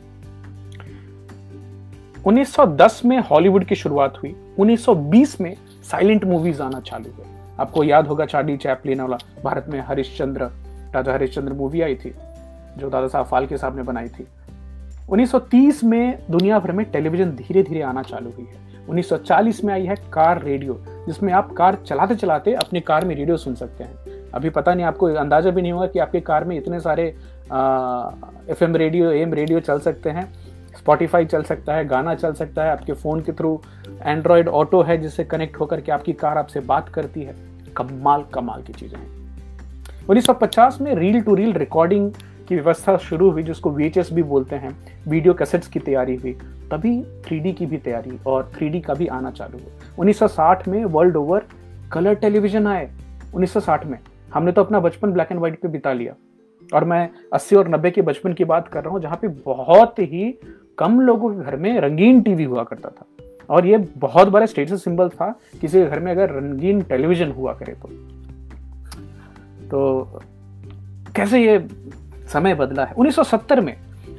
1910 2.27 3.03
में 3.05 3.19
हॉलीवुड 3.19 3.65
की 3.65 3.75
शुरुआत 3.75 4.19
हुई। 4.23 4.55
1920 4.59 5.41
में 5.41 5.57
साइलेंट 5.91 6.25
मूवीज़ 6.25 6.62
आना 6.62 6.81
चालू 6.81 7.12
हुए। 7.12 7.27
आपको 7.61 7.85
याद 7.85 8.07
होगा 8.07 8.27
चार्ली 8.27 8.57
चैपलिन 8.57 9.01
वाला, 9.01 9.19
भारत 9.45 9.67
में 9.69 9.81
हरिश्चंद्र, 9.81 10.45
राजा 10.95 11.12
हरिश्चंद्र 11.12 11.53
मूवी 11.53 11.81
आई 11.81 11.95
थी, 11.95 12.15
जो 12.79 12.91
दादा 12.91 13.09
साहब 13.09 13.27
फाल्के 13.27 13.59
साहब 13.59 13.77
ने 13.77 13.83
बनाई 13.83 14.09
थी। 14.09 14.27
1930 15.11 15.85
में 15.85 16.19
दुनिया 16.31 16.59
भर 16.59 16.73
में 16.73 16.87
टेलीविज़न 16.91 17.31
धीरे 17.31 17.62
धीरे 17.62 17.83
आना 17.83 18.03
चालू 18.03 18.31
हुई 18.31 18.45
है। 18.45 18.72
1940 18.89 19.62
में 19.65 19.73
आई 19.75 19.85
है 19.87 19.97
कार 20.12 20.43
रेडियो, 20.43 20.79
जिसमें 21.07 21.33
आप 21.33 21.53
कार 21.53 21.79
चलाते 21.87 22.15
चलाते 22.15 22.53
अपने 22.55 22.81
कार 22.81 23.05
में 23.05 23.15
रेडियो 23.15 23.37
सुन 23.37 23.55
सकते 23.55 23.85
हैं। 23.85 24.31
अभी 24.35 24.51
पता 24.51 24.75
नहीं 24.75 24.87
आपको 24.87 25.07
अंदाज़ा 25.07 25.51
भी 25.51 25.62
नहीं 25.62 25.73
होगा 25.73 25.87
कि 25.87 25.99
आपके 25.99 26.21
कार 26.21 26.45
में 26.45 26.57
इतने 26.57 26.81
सारे 26.81 27.07
F 28.51 28.65
M 28.65 28.77
radio 28.77 29.11
M 29.12 29.35
radio 29.35 29.61
चल 29.61 29.79
सकते 29.81 30.11
हैं 30.11 30.33
स्पॉटिफाई 30.79 31.25
चल 31.25 31.43
सकता 31.43 31.75
है, 31.75 31.85
गाना 31.85 32.15
चल 32.15 32.33
सकता 32.33 32.65
है 32.65 32.71
आपके 32.71 32.93
फ़ोन 32.93 33.21
के 33.21 33.33
थ्रू 33.33 33.61
एंड्रॉयड 34.03 34.49
ऑटो 34.49 34.83
है 34.83 34.97
जिससे 34.97 35.25
कनेक्ट 35.25 35.61
होकर 35.61 35.81
के 35.81 35.93
आपकी 35.93 36.12
कार 36.15 36.39
आपसे 36.39 36.61
बात 36.62 36.89
करती 36.89 37.23
है। 37.23 37.35
कमाल 37.77 38.25
कमाल 38.35 38.62
की 38.62 38.73
चीज़ें 38.73 38.99
हैं। 38.99 40.07
उन्नीस 40.09 40.27
सौ 40.27 40.33
पचास 40.35 40.79
में 40.81 40.95
रील 40.95 41.21
टू 41.21 41.35
रील 41.35 41.53
रिकॉर्डिंग 41.55 42.11
की 42.52 42.61
व्यवस्था 42.61 42.97
शुरू 42.97 43.30
हुई, 43.30 43.42
जिसको 43.42 43.71
वी 43.71 43.92
भी 44.12 44.23
बोलते 44.23 44.56
हैं, 44.56 44.76
वीडियो 45.09 45.35
कैसेट्स 45.35 45.68
की 45.68 45.78
तैयारी 45.78 46.16
हुई, 46.16 46.32
तभी 46.71 47.02
थ्री 47.02 47.52
की 47.52 47.66
भी 47.66 47.76
तैयारी 47.76 48.18
और 48.26 48.50
थ्री 48.54 48.80
का 48.80 48.94
भी 48.94 49.06
आना 49.06 49.30
चालू 49.30 49.59
हुआ। 49.59 49.94
1960 49.99 50.68
में 50.68 50.85
वर्ल्ड 50.85 51.16
ओवर 51.16 51.47
कलर 51.92 52.14
टेलीविज़न 52.14 52.66
आए। 52.66 52.90
1960 53.35 53.87
में 53.87 53.99
हमने 54.35 54.52
तो 54.52 54.64
अपना 54.64 54.80
बचपन 54.80 55.12
ब्लैक 55.12 55.28
एंड 55.30 55.40
व्हाइट 55.40 55.61
पे 55.61 55.68
बिता 55.68 55.92
लिया। 55.92 56.14
और 56.75 56.85
मैं 56.85 57.11
80 57.32 57.56
और 57.56 57.68
90 57.68 57.90
के 57.90 58.02
बचपन 58.02 58.32
की 58.32 58.44
बात 58.44 58.68
कर 58.68 58.85
रहा 58.85 58.92
हूँ, 58.92 59.00
जहाँ 59.00 59.18
पे 59.23 59.28
बहुत 59.28 59.99
ही 59.99 60.38
कम 60.78 61.00
लोगों 61.00 61.35
के 61.35 61.42
घर 61.42 61.56
में 61.56 61.80
रंगीन 61.80 62.21
टीवी 62.23 62.44
हुआ 62.44 62.64
करता 62.64 62.88
था। 62.88 63.06
और 63.50 63.66
ये 63.66 63.78
बहुत 63.97 64.28
बड़ा 64.28 64.47
स्टेटस 64.47 64.85
सिंबल 64.85 65.09
था, 65.09 65.40
किसी 65.61 65.78
के 65.78 65.87
घर 65.87 66.00
में 66.00 66.12
अगर 66.12 66.30
रंगीन 66.30 66.82
टेलीविज़न 66.82 67.30
हुआ 67.30 67.52
करे 67.52 67.73
तो। 67.73 67.88
तो 69.68 70.21
कैसे 71.16 71.44
ये 71.44 71.59
समय 72.33 72.55
बदला 72.55 72.85
है। 72.85 72.95
1970 72.95 73.61
में 73.61 73.77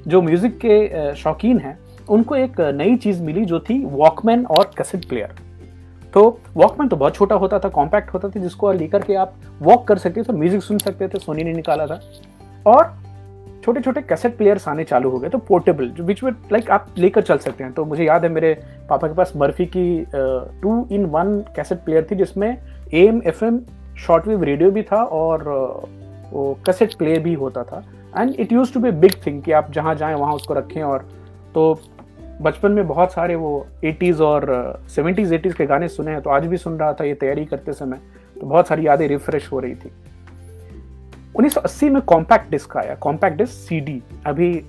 जो 0.07 0.21
म्यूज़िक 0.21 0.57
के 0.57 1.13
शौकीन 1.15 1.59
हैं, 1.59 1.77
उनको 2.09 2.35
एक 2.35 2.59
नई 2.75 2.95
चीज़ 2.97 3.21
मिली 3.23 3.45
जो 3.45 3.59
थी 3.59 3.83
वॉकमैन 3.85 4.45
और 4.47 4.71
कैसेट 4.77 5.07
प्लेयर। 5.09 5.35
तो 6.13 6.39
वॉकमैन 6.55 6.87
तो 6.89 6.95
बहुत 6.95 7.15
छोटा 7.15 7.35
होता 7.35 7.59
था, 7.59 7.69
कॉम्पैक्ट 7.69 8.13
होता 8.13 8.29
था, 8.29 8.39
जिसको 8.39 8.71
लेकर 8.71 9.03
के 9.03 9.15
आप 9.15 9.35
वॉक 9.61 9.87
कर 9.87 9.97
सकते 9.97 10.23
थे, 10.23 10.33
म्यूज़िक 10.33 10.63
सुन 10.63 10.77
सकते 10.79 11.07
थे, 11.07 11.19
सोनी 11.19 11.43
ने 11.43 11.53
निकाला 11.53 11.85
था। 11.87 11.99
और 12.65 12.93
छोटे 13.63 13.81
छोटे 13.81 14.01
कैसेट 14.01 14.35
प्लेयर्स 14.37 14.67
आने 14.67 14.83
चालू 14.83 15.09
हो 15.09 15.19
गए 15.19 15.29
तो 15.29 15.37
पोर्टेबल, 15.39 15.87
जो 15.87 16.03
बीच 16.03 16.23
में, 16.23 16.31
लाइक 16.51 16.69
आप 16.71 16.87
लेकर 16.97 17.21
चल 17.21 17.37
सकते 17.37 17.63
हैं। 17.63 17.73
तो 17.73 17.85
मुझे 17.85 18.03
याद 18.03 18.23
है, 18.23 18.29
मेरे 18.29 18.53
पापा 18.89 19.07
के 19.07 19.13
पास 19.13 19.33
मर्फी 19.37 19.65
की 19.67 20.05
two 20.61 20.87
in 20.91 21.05
one 21.05 21.39
cassette 21.55 21.77
player 21.77 22.07
थी, 22.11 22.15
जिसमें 22.15 22.57
M 22.93 23.21
F 23.25 23.43
M 23.45 23.59
short 23.97 24.27
wave 24.27 24.43
radio 24.43 24.71
भी 24.71 24.83
था 24.83 25.03
और 25.03 25.43
वो 26.31 26.57
कैसेट 26.65 26.93
प्लेयर 26.95 27.19
भी 27.19 27.33
होता 27.35 27.63
था। 27.63 27.83
And 28.17 28.35
it 28.39 28.51
use 28.51 28.73
to 28.73 28.79
be 28.79 28.91
big 28.91 29.13
thing 29.27 29.43
कि 29.43 29.51
आप 29.51 29.71
जहाँ 29.71 29.95
जाएँ, 29.95 30.15
वहाँ 30.15 30.33
उसको 30.33 30.53
रखें 30.53 30.83
और 30.83 31.09
तो 31.53 31.81
बचपन 32.41 32.71
में 32.71 32.87
बहुत 32.87 33.13
सारे 33.13 33.35
वो 33.35 33.67
80s 33.85 34.21
और 34.21 34.79
सेवेंटीज़, 34.89 35.33
एटीज़ 35.33 35.53
के 35.53 35.65
गाने 35.65 35.87
सुने 35.87 36.11
हैं 36.11 36.21
तो 36.21 36.29
आज 36.29 36.45
भी 36.45 36.57
सुन 36.57 36.77
रहा 36.77 36.93
था 36.93 37.03
ये 37.03 37.13
तैयारी 37.13 37.45
करते 37.45 37.73
समय 37.73 37.97
तो 38.41 38.47
बहुत 38.47 38.67
सारी 38.67 38.87
यादें 38.87 39.07
रिफ्रेश 39.07 39.51
हो 39.51 39.59
रही 39.59 39.75
थी। 39.75 39.91
1980 41.35 41.89
में 41.89 42.01
कॉम्पैक्ट 42.01 42.51
डिस्क 42.51 42.77
आया। 42.77 42.95
कॉम्पैक्ट 42.95 43.37
डिस्क 43.37 43.53
सीडी 43.53 44.03
अभी 44.25 44.65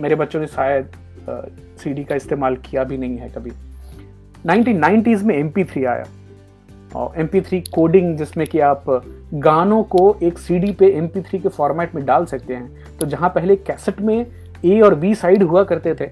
मेरे 0.00 0.14
बच्चों 0.14 0.40
ने 0.40 0.46
शायद 0.46 0.88
सीडी 1.78 2.04
का 2.04 2.14
इस्तेमाल 2.14 2.56
किया 2.56 2.84
भी 2.84 2.98
नहीं 2.98 3.16
है 3.16 3.28
कभी। 3.28 3.50
1990s 4.46 5.22
में 5.22 5.34
एम 5.34 5.52
आया। 5.88 6.04
और 6.96 7.20
एम 7.20 7.28
कोडिंग 7.74 8.16
जिसमें 8.16 8.46
कि 8.46 8.60
आप 8.60 8.84
गानों 9.34 9.82
को 9.82 10.16
एक 10.22 10.38
सीडी 10.38 10.72
पे 10.72 10.86
एम 10.88 11.08
के 11.16 11.48
फॉर्मेट 11.48 11.94
में 11.94 12.04
डाल 12.04 12.24
सकते 12.24 12.54
हैं। 12.54 12.98
तो 13.00 13.06
जहाँ 13.06 13.28
पहले 13.28 13.56
कैसेट 13.56 14.00
में 14.00 14.26
ए 14.64 14.80
और 14.80 14.94
बी 14.94 15.14
साइड 15.14 15.42
हुआ 15.42 15.62
करते 15.64 15.94
थे, 15.94 16.06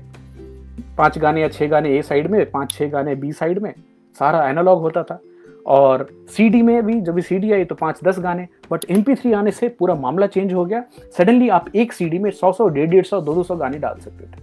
पाँच 0.98 1.18
गाने 1.18 1.40
या 1.40 1.48
छह 1.48 1.66
गाने 1.66 1.96
ए 1.98 2.02
साइड 2.02 2.30
में, 2.30 2.50
पाँच 2.50 2.70
छह 2.70 2.88
गाने 2.88 3.14
बी 3.14 3.32
साइड 3.32 3.58
में, 3.58 3.72
सारा 4.18 4.48
एनालॉग 4.48 4.80
होता 4.80 5.02
था। 5.02 5.20
और 5.66 6.08
सीडी 6.28 6.62
में 6.62 6.86
भी 6.86 7.00
जब 7.00 7.18
सी 7.18 7.52
आई 7.52 7.64
तो 7.64 7.74
पाँच 7.74 8.00
दस 8.04 8.18
गाने 8.18 8.46
बट 8.70 8.84
एम 8.90 9.34
आने 9.34 9.50
से 9.50 9.68
पूरा 9.68 9.94
मामला 9.94 10.26
चेंज 10.26 10.52
हो 10.52 10.64
गया। 10.64 10.82
सडनली 11.18 11.48
आप 11.48 11.66
एक 11.76 11.92
सीडी 11.92 12.18
में 12.18 12.30
सौ 12.30 12.52
सौ, 12.52 12.68
डेढ़ 12.68 12.90
डेढ़ 12.90 13.04
सौ, 13.04 13.20
दो 13.20 13.34
दो 13.34 13.42
सौ 13.42 13.56
गाने 13.56 13.78
डाल 13.78 13.98
सकते 13.98 14.24
थे। 14.24 14.40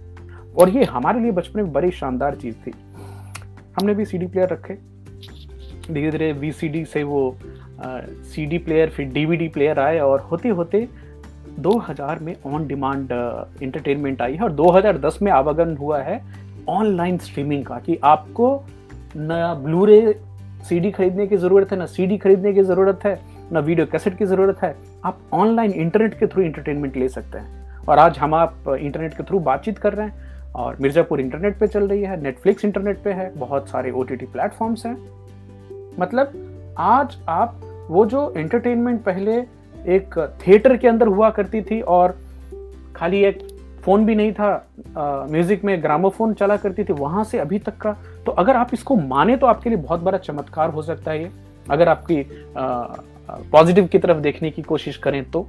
और 0.58 0.68
ये 0.68 0.84
हमारे 0.84 1.20
लिए 1.20 1.30
बचपन 1.30 1.60
में 1.60 1.72
बड़ी 1.72 1.90
शानदार 1.90 2.36
चीज़ 2.36 2.54
थी। 2.56 2.72
हमने 3.80 3.94
भी 3.94 4.04
सीडी 4.04 4.26
प्लेयर 4.26 4.48
रखे। 4.48 4.74
धीरे 5.94 6.10
धीरे 6.10 6.32
वी 6.32 6.84
से 6.84 7.02
वो 7.02 7.36
सी 7.82 8.46
डी 8.46 8.58
प्लेयर 8.58 8.90
फिर 8.90 9.06
डीवीडी 9.12 9.48
प्लेयर 9.48 9.78
आए 9.78 9.98
और 9.98 10.20
होते 10.20 10.48
होते 10.48 10.88
2000 11.60 12.20
में 12.22 12.34
ऑन 12.46 12.66
डिमांड 12.66 13.12
इंटरटेनमेंट 13.62 14.22
आई 14.22 14.34
है 14.34 14.42
और 14.42 14.52
2010 14.52 15.20
में 15.22 15.30
आवागन 15.32 15.76
हुआ 15.76 16.00
है 16.02 16.20
ऑनलाइन 16.68 17.18
स्ट्रीमिंग 17.18 17.64
का 17.64 17.78
कि 17.78 17.98
आपको 18.04 18.54
न 19.16 19.54
ब्लू 19.62 19.78
ब्लूरे 19.80 20.14
सीडी 20.64 20.90
खरीदने 20.90 21.26
की 21.26 21.36
ज़रूरत 21.36 21.70
है, 21.72 21.78
ना 21.78 21.86
सीडी 21.86 22.16
खरीदने 22.18 22.52
की 22.52 22.62
ज़रूरत 22.62 23.04
है, 23.04 23.20
ना 23.52 23.60
वीडियो 23.60 23.86
कैसेट 23.86 24.16
की 24.18 24.24
ज़रूरत 24.24 24.62
है। 24.62 24.74
आप 25.04 25.18
ऑनलाइन 25.32 25.72
इंटरनेट 25.72 26.18
के 26.18 26.26
थ्रू 26.26 26.42
इंटरटेनमेंट 26.42 26.96
ले 26.96 27.08
सकते 27.08 27.38
हैं। 27.38 27.84
और 27.88 27.98
आज 27.98 28.18
हम 28.18 28.34
आप 28.34 28.68
इंटरनेट 28.78 29.14
के 29.14 29.22
थ्रू 29.22 29.38
बातचीत 29.40 29.78
कर 29.78 29.94
रहे 29.94 30.06
हैं 30.06 30.52
और 30.54 30.76
मिर्ज़ापुर 30.80 31.20
इंटरनेट 31.20 31.58
पे 31.58 31.66
चल 31.66 31.88
रही 31.88 32.02
है 32.02 32.20
नेटफ्लिक्स 32.22 32.64
इंटरनेट 32.64 33.02
पे 33.04 33.12
है, 33.12 33.32
बहुत 33.36 33.68
सारे 33.68 33.90
ओ 33.90 34.02
टी 34.02 34.16
प्लेटफॉर्म्स 34.16 34.86
हैं। 34.86 34.96
मतलब 35.98 36.74
आज 36.78 37.16
आप 37.28 37.60
वो 37.90 38.04
जो 38.06 38.32
एंटरटेनमेंट 38.36 39.02
पहले 39.02 39.36
एक 39.94 40.18
थिएटर 40.46 40.76
के 40.76 40.88
अंदर 40.88 41.06
हुआ 41.06 41.30
करती 41.30 41.62
थी 41.62 41.80
और 41.80 42.16
खाली 42.96 43.22
एक 43.24 43.38
फ़ोन 43.84 44.04
भी 44.06 44.14
नहीं 44.14 44.32
था 44.32 44.50
म्यूज़िक 45.30 45.64
में 45.64 45.82
ग्रामोफोन 45.82 46.34
चला 46.34 46.56
करती 46.56 46.84
थी 46.84 46.92
वहाँ 46.92 47.24
से 47.24 47.38
अभी 47.38 47.58
तक 47.58 47.76
का 47.76 47.92
तो 48.26 48.32
अगर 48.32 48.56
आप 48.56 48.70
इसको 48.72 48.96
माने 48.96 49.36
तो 49.36 49.46
आपके 49.46 49.70
लिए 49.70 49.78
बहुत 49.78 50.00
बड़ा 50.00 50.18
चमत्कार 50.18 50.70
हो 50.70 50.82
सकता 50.82 51.10
है 51.10 51.22
ये। 51.22 51.30
अगर 51.70 51.88
आपकी 51.88 52.22
पॉजिटिव 53.52 53.86
की 53.86 53.98
तरफ़ 53.98 54.18
देखने 54.18 54.50
की 54.50 54.62
कोशिश 54.62 54.96
करें 54.96 55.22
तो। 55.30 55.46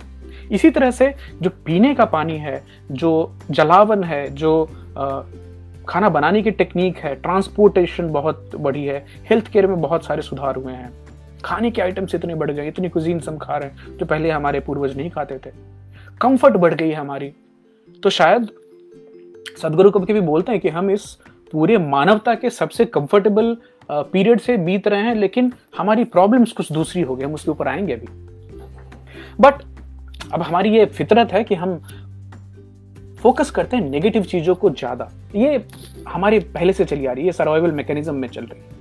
इसी 0.52 0.70
तरह 0.70 0.92
से 0.92 1.14
जो 1.42 1.50
पीने 1.66 1.94
का 1.96 2.06
पानी 2.06 2.38
है 2.38 2.62
जो 2.92 3.12
जलावन 3.52 4.04
है 4.04 4.28
जो 4.36 4.54
आ, 4.98 5.22
खाना 5.88 6.10
बनाने 6.10 6.42
की 6.42 6.52
टेक्निक 6.52 6.98
है 6.98 7.16
ट्रांसपोर्टेशन 7.16 8.12
बहुत 8.12 8.56
बढ़ी 8.56 8.86
है 8.86 9.06
हेल्थ 9.30 9.52
केयर 9.52 9.68
में 9.68 9.82
बहुत 9.82 10.06
सारे 10.06 10.22
सुधार 10.22 10.56
हुए 10.56 10.74
हैं। 10.74 10.92
खाने 11.44 11.72
के 11.72 11.82
आइटम्स 11.82 12.16
इतने 12.16 12.36
बढ़ 12.36 12.52
गए, 12.52 12.68
इतनी 12.68 12.90
कुजीन 12.90 13.20
हम 13.20 13.38
खा 13.38 13.58
रहे 13.58 13.70
हैं, 13.70 13.98
जो 13.98 14.06
पहले 14.06 14.32
हमारे 14.32 14.60
पूर्वज 14.60 14.98
नहीं 14.98 15.10
खाते 15.10 15.38
थे। 15.38 15.52
कंफर्ट 16.22 16.56
बढ़ 16.56 16.74
गई 16.74 16.90
है 16.90 16.96
हमारी। 16.96 17.32
तो 18.04 18.10
शायद 18.10 18.48
सदगुरु 19.62 19.92
कभी 19.92 20.06
कभी 20.06 20.22
बोलते 20.22 20.52
हैं 20.52 20.62
कि 20.62 20.70
हम 20.70 20.92
इस 20.92 21.06
पूरे 21.52 21.78
मानवता 21.78 22.34
के 22.36 22.50
सबसे 22.50 22.86
कंफर्टेबल 22.88 23.56
पीरियड 23.92 24.40
से 24.40 24.58
बीत 24.58 24.88
रहे 24.88 25.02
हैं, 25.02 25.16
लेकिन 25.16 25.52
हमारी 25.78 26.04
प्रॉब्लम्स 26.04 26.52
कुछ 26.52 26.72
दूसरी 26.72 27.02
हो 27.02 27.16
गई, 27.16 27.26
हम 27.26 27.34
उसके 27.34 27.52
ऊपर 27.52 27.68
आएँगे 27.68 27.94
अभी। 27.94 28.08
बट 29.40 29.64
अब 30.34 30.42
हमारी 30.42 30.70
ये 30.70 30.86
फितरत 30.88 31.32
है 31.34 31.44
कि 31.44 31.56
हम 31.56 31.82
फोकस 33.20 33.52
करते 33.52 33.78
हैं 33.78 33.90
नेगेटिव 33.90 34.24
चीज़ों 34.24 34.56
को 34.56 34.70
ज़्यादा। 34.70 35.10
ये 35.36 35.66
हमारे 36.08 36.40
पहले 36.54 36.74
से 36.74 36.86
चली 36.86 37.06
आ 37.06 37.12
रही 37.12 37.26
है 37.26 37.32
सर्वाइवल 37.32 37.72
मैकेनिज्म 37.72 38.16
में 38.16 38.28
चल 38.28 38.46
रही 38.46 38.62
है। 38.62 38.81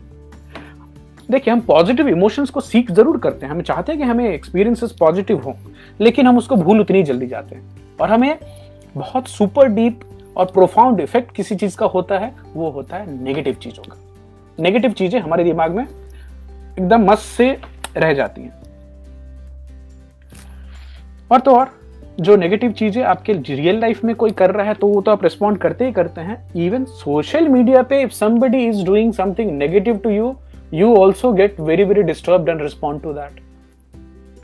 देखिए, 1.31 1.53
हम 1.55 1.61
पॉजिटिव 1.61 2.09
इमोशंस 2.09 2.51
को 2.51 2.61
सीख 2.61 2.91
ज़रूर 2.91 3.19
करते 3.19 3.47
हैं। 3.47 3.53
हम 3.53 3.61
चाहते 3.63 3.93
हैं 3.93 4.01
कि 4.01 4.07
हमें 4.07 4.29
एक्सपीरियंसेस 4.29 4.93
पॉजिटिव 4.93 5.41
हो, 5.41 5.55
लेकिन 6.01 6.27
हम 6.27 6.39
उसको 6.39 6.57
भूल 6.57 6.81
उतनी 6.81 7.03
जल्दी 7.03 7.27
जाते 7.27 7.57
हैं। 7.57 7.97
और 8.01 8.11
हमें 8.11 8.39
बहुत 8.95 9.29
सुपर 9.29 9.69
डीप 9.69 10.01
और 10.37 10.47
प्रोफाउंड 10.47 11.01
इफ़ेक्ट 11.01 11.35
किसी 11.35 11.55
चीज़ 11.55 11.77
का 11.77 11.87
होता 11.87 12.19
है, 12.19 12.33
वो 12.55 12.71
होता 12.71 12.97
है 12.97 13.23
नेगेटिव 13.25 13.55
चीज़ों 13.55 13.83
का। 13.85 13.97
नेगेटिव 14.59 14.93
चीज़ें 14.93 15.19
हमारे 15.21 15.45
दिमाग 15.45 15.77
में 15.77 15.85
एकदम 15.85 17.11
मस्त 17.11 17.37
से 17.37 17.51
रह 17.97 18.13
जाती 18.15 18.43
हैं। 18.43 18.53
और 21.31 21.41
तो 21.41 21.57
और, 21.57 21.69
जो 22.21 22.37
नेगेटिव 22.37 22.73
चीज़ें 22.73 23.03
आपके 23.05 23.33
रियल 23.33 23.81
लाइफ 23.81 24.05
में 24.05 24.15
कोई 24.17 24.31
कर 24.33 24.51
रहा 24.51 24.67
है 24.67 24.75
तो 24.75 24.87
वो 24.87 25.01
तो 25.01 25.11
आप 25.11 25.23
रिस्पॉन्ड 25.25 25.59
करते 25.59 25.85
ही 25.85 25.93
करते 25.93 26.21
हैं। 26.21 26.43
इवन 26.57 26.85
सोशल 26.85 27.49
मीडिया 27.49 27.83
पे 27.83 28.01
if 28.03 28.11
somebody 28.11 28.67
is 28.67 28.85
doing 28.85 29.13
something 29.13 29.51
negative 29.51 29.97
to 29.97 30.11
you 30.11 30.35
you 30.73 30.95
also 30.97 31.33
get 31.33 31.61
very 31.61 31.85
very 31.85 32.03
disturb 32.03 32.49
and 32.49 32.63
respond 32.63 33.03
to 33.03 33.13
that 33.13 33.41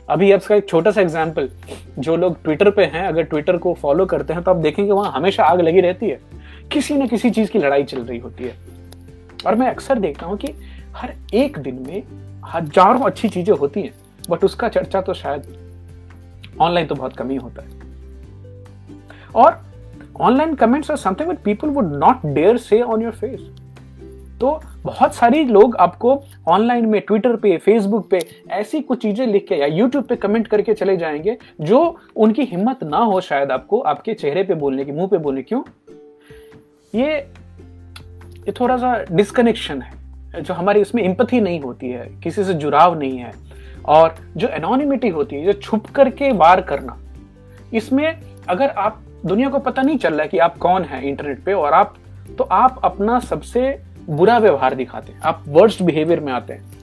अभी 0.09 0.33
इसका 0.33 0.55
एक 0.55 0.67
छोटा 0.69 0.91
सा 0.91 1.01
एग्ज़ाम्पल 1.01 1.49
जो 1.99 2.15
लोग 2.15 2.41
ट्विटर 2.43 2.69
पे 2.71 2.83
हैं, 2.83 3.03
अगर 3.03 3.23
ट्विटर 3.23 3.57
को 3.57 3.73
फॉलो 3.73 4.05
करते 4.05 4.33
हैं 4.33 4.43
तो 4.43 4.51
आप 4.51 4.57
देखेंगे 4.57 4.91
वहाँ 4.91 5.11
हमेशा 5.11 5.43
आग 5.43 5.61
लगी 5.61 5.81
रहती 5.81 6.09
है। 6.09 6.19
किसी 6.71 6.93
न 6.93 7.07
किसी 7.07 7.29
चीज़ 7.29 7.51
की 7.51 7.59
लड़ाई 7.59 7.83
चल 7.83 8.01
रही 8.01 8.19
होती 8.19 8.43
है। 8.43 8.55
और 9.45 9.55
मैं 9.55 9.67
अक्सर 9.67 9.99
देखता 9.99 10.25
हूँ 10.25 10.37
कि 10.37 10.53
हर 10.95 11.13
एक 11.33 11.57
दिन 11.59 11.85
में 11.87 12.03
हज़ारों 12.45 12.99
अच्छी 13.01 13.29
चीज़ें 13.29 13.55
होती 13.55 13.81
हैं 13.81 13.93
बट 14.29 14.43
उसका 14.43 14.69
चर्चा 14.69 15.01
तो 15.01 15.13
शायद 15.13 15.55
ऑनलाइन 16.61 16.87
तो 16.87 16.95
बहुत 16.95 17.15
कम 17.17 17.29
ही 17.29 17.35
होता 17.37 17.61
है। 17.61 17.85
और 19.35 19.61
online 20.19 20.55
comments 20.55 20.91
are 20.91 20.97
something 20.97 21.35
people 21.45 21.69
would 21.69 21.95
not 21.95 22.25
dare 22.25 22.57
say 22.59 22.81
on 22.81 23.01
your 23.01 23.11
face 23.13 23.39
तो 24.41 24.59
बहुत 24.87 25.15
सारी 25.15 25.43
लोग 25.45 25.75
आपको 25.75 26.23
ऑनलाइन 26.47 26.85
में 26.85 27.01
ट्विटर 27.01 27.35
पे 27.35 27.57
फेसबुक 27.57 28.09
पे 28.09 28.19
ऐसी 28.51 28.81
कुछ 28.81 29.01
चीज़ें 29.01 29.27
लिख 29.27 29.45
के 29.47 29.55
या 29.55 29.65
यूट्यूब 29.65 30.03
पे 30.03 30.15
कमेंट 30.15 30.47
करके 30.47 30.73
चले 30.73 30.97
जाएँगे 30.97 31.37
जो 31.61 31.97
उनकी 32.15 32.41
हिम्मत 32.41 32.83
ना 32.83 32.97
हो 32.97 33.21
शायद 33.21 33.51
आपको 33.51 33.79
आपके 33.79 34.13
चेहरे 34.13 34.43
पे 34.43 34.53
बोलने 34.53 34.85
की, 34.85 34.91
मुँह 34.91 35.07
पे 35.07 35.17
बोलने 35.17 35.41
क्यों? 35.41 35.63
ये 36.95 37.13
ये 38.47 38.51
थोड़ा 38.51 38.77
सा 38.77 39.05
डिस्कनेक्शन 39.11 39.81
है, 39.81 39.93
जो 40.41 40.53
हमारी 40.53 40.81
इसमें 40.81 41.03
इंपथी 41.03 41.41
नहीं 41.41 41.59
होती 41.59 41.89
है, 41.89 42.09
किसी 42.23 42.43
से 42.43 42.53
जुड़ाव 42.53 42.99
नहीं 42.99 43.17
है। 43.17 43.31
और 43.85 44.15
जो 44.37 44.47
एनोनिमिटी 44.47 45.09
होती 45.09 45.35
है, 45.35 45.45
जो 45.45 45.53
छुप 45.53 45.85
करके 45.85 46.31
वार 46.31 46.61
करना, 46.61 46.97
इसमें 47.73 48.19
अगर 48.49 48.69
आप, 48.69 49.01
दुनिया 49.25 49.49
को 49.49 49.59
पता 49.59 49.81
नहीं 49.81 49.97
चल 49.97 50.13
रहा 50.13 50.21
है 50.21 50.27
कि 50.27 50.37
आप 50.37 50.57
कौन 50.57 50.83
है 50.83 51.07
इंटरनेट 51.09 51.43
पे 51.43 51.53
और 51.53 51.73
आप 51.73 51.95
तो 52.37 52.43
आप 52.43 52.81
अपना 52.83 53.19
सबसे 53.19 53.86
बुरा 54.07 54.37
व्यवहार 54.37 54.75
दिखाते 54.75 55.11
हैं। 55.11 55.19
आप 55.21 55.43
वर्स्ट 55.47 55.81
बिहेवियर 55.83 56.19
में 56.19 56.31
आते 56.33 56.53
हैं। 56.53 56.75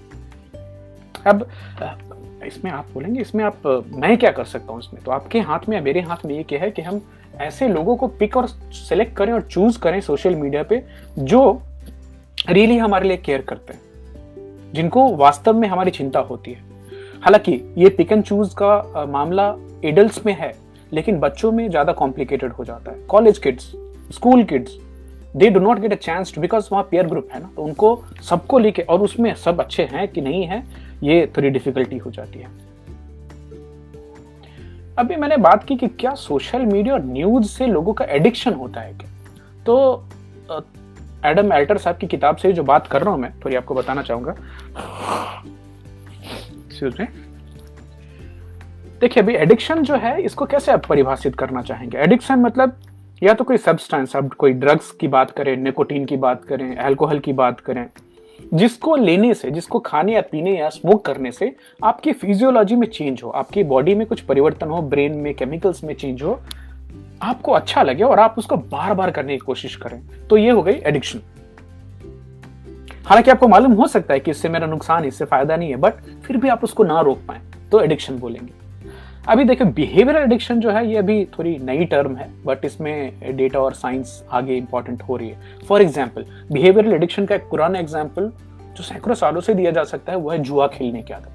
अब 1.27 1.47
इसमें 2.47 2.71
आप 2.71 2.87
बोलेंगे, 2.95 3.21
इसमें 3.21 3.45
आप 3.45 3.67
मैं 3.95 4.17
क्या 4.19 4.31
कर 4.31 4.45
सकता 4.45 4.73
हूँ 4.73 4.81
इसमें? 4.81 5.03
तो 5.03 5.11
आपके 5.11 5.41
हाथ 5.41 5.69
में 5.69 5.81
मेरे 5.81 6.01
हाथ 6.01 6.25
में 6.27 6.35
ये 6.37 6.43
क्या 6.43 6.59
है 6.61 6.71
कि 6.71 6.83
हम 6.83 7.01
ऐसे 7.41 7.69
लोगों 7.69 7.97
को 7.97 8.07
पिक 8.09 8.37
और 8.37 8.47
सेलेक्ट 8.49 9.17
करें 9.17 9.33
और 9.33 9.43
चूज़ 9.43 9.79
करें 9.79 10.01
सोशल 10.01 10.35
मीडिया 10.35 10.63
पे 10.63 10.83
जो 11.19 11.63
रियली 12.49 12.77
हमारे 12.77 13.09
लिए 13.09 13.17
केयर 13.17 13.43
करते 13.43 13.73
हैं। 13.73 14.73
जिनको 14.73 15.09
वास्तव 15.17 15.59
में 15.59 15.69
हमारी 15.69 15.91
चिंता 15.91 16.21
होती 16.21 16.53
है। 16.53 16.63
हालाँकि 17.23 17.53
ये 17.79 17.89
पिक 17.89 18.13
एंड 18.13 18.23
चूज़ 18.25 18.55
का 18.55 19.05
मामला 19.09 19.55
एडल्ट 19.85 20.25
में 20.27 20.37
है, 20.41 20.53
लेकिन 20.93 21.19
बच्चों 21.21 21.53
में 21.53 21.69
ज़्यादा 21.71 21.93
कॉम्प्लिकेटेड 21.93 22.53
हो 22.53 22.65
जाता 22.65 22.93
है। 22.93 22.99
College 23.09 23.39
kids 23.39 23.73
school 24.13 24.45
kids 24.45 24.77
they 25.35 25.49
do 25.51 25.61
not 25.61 25.79
get 25.79 25.93
a 25.93 25.97
chance 25.97 26.35
to 26.35 26.41
because 26.41 26.69
वहाँ 26.73 26.83
पेयर 26.91 27.07
ग्रुप 27.07 27.29
है 27.33 27.41
ना 27.41 27.51
तो 27.57 27.63
उनको 27.63 28.05
सबको 28.23 28.59
लेके, 28.59 28.83
और 28.83 29.01
उसमें 29.01 29.35
सब 29.35 29.61
अच्छे 29.61 29.89
हैं 29.93 30.07
कि 30.09 30.21
नहीं 30.21 30.45
है, 30.47 30.63
ये 31.03 31.27
थोड़ी 31.37 31.51
डिफिकल्टी 31.51 31.99
हो 31.99 32.11
जाती 32.11 32.39
है। 32.39 32.49
अभी 34.99 35.17
मैंने 35.17 35.37
बात 35.39 35.65
की 35.65 35.77
कि 35.77 35.89
क्या 35.91 36.15
सोशल 36.15 36.67
मीडिया 36.67 36.95
और 36.95 37.05
न्यूज़ 37.05 37.47
से 37.49 37.67
लोगों 37.67 37.93
का 37.93 38.05
एडिक्शन 38.07 38.53
होता 38.55 38.81
है 38.81 38.93
क्या? 38.93 39.11
तो 39.67 40.05
एडम 41.27 41.53
एल्टर 41.53 41.79
साहब 41.79 41.97
की 41.97 42.07
किताब 42.07 42.37
से 42.37 42.53
जो 42.53 42.63
बात 42.63 42.87
कर 42.87 43.03
रहा 43.03 43.11
हूँ 43.11 43.21
मैं, 43.21 43.33
थोड़ी 43.45 43.57
आपको 43.57 43.75
बताना 43.75 44.03
चाहूँगा। 44.03 44.35
देखिए, 49.01 49.23
अभी 49.23 49.35
एडिक्शन 49.35 49.83
जो 49.83 49.97
है, 49.97 50.21
इसको 50.23 50.47
कैसे 50.47 50.73
आप 50.73 50.87
परिभाषित 50.87 51.35
करना 51.35 51.63
चाहेंगे? 51.63 51.99
एडिक्शन 51.99 52.39
मतलब 52.39 52.77
या 53.25 53.33
तो 53.35 53.45
कोई 53.45 53.57
सब्सटेंस 53.57 54.17
अब 54.17 54.33
कोई 54.33 54.53
ड्रग्स 54.53 54.91
की 54.91 55.09
बात 55.09 55.31
करें 55.31 55.57
निकोटीन 55.57 56.05
की 56.05 56.17
बात 56.17 56.45
करें 56.45 56.77
अल्कोहल 56.77 57.19
की 57.19 57.33
बात 57.33 57.61
करें, 57.61 57.87
जिसको 58.55 58.97
लेने 58.97 59.33
से, 59.35 59.51
जिसको 59.51 59.79
खाने 59.81 60.15
या 60.15 60.21
पीने 60.23 60.57
या 60.59 60.69
स्मोक 60.69 61.05
करने 61.05 61.33
से 61.33 61.55
आपकी 61.85 62.13
फिजियोलॉजी 62.13 62.77
में 62.77 62.87
चेंज 62.89 63.23
हो, 63.23 63.31
आपकी 63.31 63.63
बॉडी 63.65 63.95
में 63.95 64.07
कुछ 64.07 64.21
परिवर्तन 64.21 64.69
हो 64.69 64.81
ब्रेन 64.83 65.17
में 65.17 65.33
केमिकल्स 65.35 65.83
में 65.85 65.95
चेंज 65.95 66.23
हो, 66.23 66.41
आपको 67.23 67.53
अच्छा 67.53 67.83
लगे 67.83 68.03
और 68.03 68.19
आप 68.19 68.35
उसको 68.39 68.57
बार 68.57 68.95
बार 68.95 69.11
करने 69.11 69.33
की 69.33 69.39
कोशिश 69.39 69.77
करें 69.77 70.01
तो 70.31 70.37
ये 70.37 70.51
हो 70.51 70.63
गई 70.63 70.75
एडिक्शन 70.75 71.21
हालाँकि 73.07 73.31
आपको 73.31 73.49
मालूम 73.49 73.73
हो 73.73 73.87
सकता 73.87 74.15
है 74.15 74.21
कि 74.21 74.31
इससे 74.31 74.49
मेरा 74.49 74.67
नुकसान, 74.67 75.05
इससे 75.05 75.25
फ़ायदा 75.25 75.57
नहीं 75.57 75.71
है 75.71 75.77
बट 75.77 75.95
फिर 76.27 76.37
भी 76.37 76.49
आप 76.49 76.65
उसको 76.65 76.85
ना 76.85 77.01
रोक 77.01 77.19
पाए 77.29 77.41
तो 77.73 77.81
एडिक्शन 77.81 78.19
बोलेंगे। 78.19 78.64
अभी 79.25 79.45
देखिए 79.45 79.67
बिहेवियरल 79.67 80.23
एडिक्शन 80.23 80.59
जो 80.61 80.71
है, 80.71 80.87
ये 80.87 80.97
अभी 80.97 81.25
थोड़ी 81.39 81.57
नई 81.59 81.85
टर्म 81.85 82.17
है 82.17 82.29
बट 82.45 82.65
इसमें 82.65 83.37
डेटा 83.37 83.59
और 83.59 83.75
साइंस 83.75 84.23
आगे 84.31 84.57
इंपॉर्टेंट 84.57 85.03
हो 85.03 85.17
रही 85.17 85.29
है। 85.29 85.65
फॉर 85.69 85.83
एग्ज़ाम्पल 85.83 86.25
बिहेवियरल 86.53 86.93
एडिक्शन 86.95 87.27
का 87.27 87.35
एक 87.35 87.49
पुराना 87.51 87.79
एग्ज़ाम्पल 87.79 88.31
जो 88.77 88.83
सैकड़ों 88.83 89.15
सालों 89.15 89.41
से 89.41 89.55
दिया 89.55 89.71
जा 89.71 89.85
सकता 89.85 90.13
है, 90.13 90.19
वो 90.19 90.31
है 90.31 90.39
जुआ 90.39 90.67
खेलने 90.67 91.03
की 91.03 91.13
आदत 91.13 91.31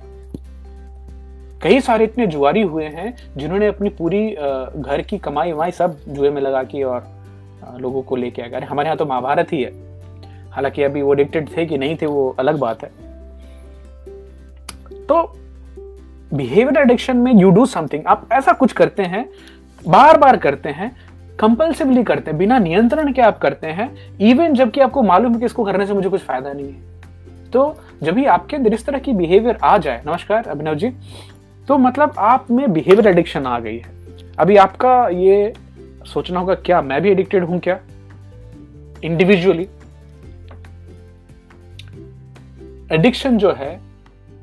कई 1.63 1.79
सारे 1.81 2.05
इतने 2.05 2.27
जुआरी 2.27 2.61
हुए 2.61 2.85
हैं, 2.85 3.15
जिन्होंने 3.37 3.67
अपनी 3.67 3.89
पूरी 3.91 4.29
घर 4.29 5.01
की 5.01 5.17
कमाई 5.17 5.51
वमाई 5.51 5.71
सब 5.71 5.97
जुए 6.07 6.29
में 6.29 6.41
लगा 6.41 6.63
की 6.63 6.83
और 6.83 7.07
लोगों 7.79 8.01
को 8.01 8.15
लेके 8.15 8.41
आए। 8.41 8.61
हमारे 8.61 8.87
यहाँ 8.87 8.97
तो 8.97 9.05
महाभारत 9.05 9.53
ही 9.53 9.61
है। 9.63 9.71
हालाँकि 10.51 10.83
अभी 10.83 11.01
वो 11.01 11.13
एडिक्टेड 11.13 11.49
थे 11.57 11.65
कि 11.65 11.77
नहीं 11.77 11.95
थे, 11.95 12.05
वो 12.05 12.35
अलग 12.39 12.59
बात 12.59 12.83
है। 12.83 12.91
तो 15.05 15.21
बिहेवियर 16.31 16.77
एडिक्शन 16.77 17.17
में 17.17 17.33
यू 17.33 17.49
डू 17.49 17.65
समथिंग 17.65 18.03
आप 18.07 18.27
ऐसा 18.33 18.51
कुछ 18.53 18.73
करते 18.73 19.03
हैं 19.03 19.25
बार 19.85 20.17
बार 20.17 20.37
करते 20.37 20.69
हैं 20.69 20.91
कंपल्सिवली 21.39 22.03
करते 22.03 22.31
हैं, 22.31 22.37
बिना 22.37 22.57
नियंत्रण 22.59 23.11
के 23.13 23.21
आप 23.21 23.37
करते 23.39 23.67
हैं 23.67 23.89
इवन 24.21 24.53
जबकि 24.53 24.81
आपको 24.81 25.03
मालूम 25.03 25.33
है 25.33 25.39
कि 25.39 25.45
इसको 25.45 25.63
करने 25.63 25.85
से 25.87 25.93
मुझे 25.93 26.09
कुछ 26.09 26.21
फ़ायदा 26.21 26.53
नहीं 26.53 26.67
है। 26.67 27.51
तो 27.51 27.75
जब 28.03 28.13
भी 28.13 28.25
आपके 28.25 28.55
अंदर 28.55 28.73
इस 28.73 28.85
तरह 28.85 28.99
की 28.99 29.13
बिहेवियर 29.13 29.57
आ 29.57 29.77
जाए, 29.77 30.01
नमस्कार, 30.07 30.45
अभिनव 30.45 30.75
जी 30.75 30.91
तो 31.67 31.77
मतलब 31.77 32.13
आप 32.17 32.51
में 32.51 32.71
बिहेवियर 32.73 33.07
एडिक्शन 33.07 33.45
आ 33.45 33.59
गई 33.59 33.77
है। 33.77 33.97
अभी 34.39 34.57
आपका 34.57 35.07
ये 35.09 35.53
सोचना 36.05 36.39
होगा, 36.39 36.53
क्या 36.55 36.81
मैं 36.81 37.01
भी 37.01 37.09
एडिक्टेड 37.11 37.43
हूँ 37.43 37.59
क्या? 37.59 37.79
इंडिविजुअली 39.03 39.67
एडिक्शन 42.91 43.37
जो 43.37 43.51
है, 43.51 43.79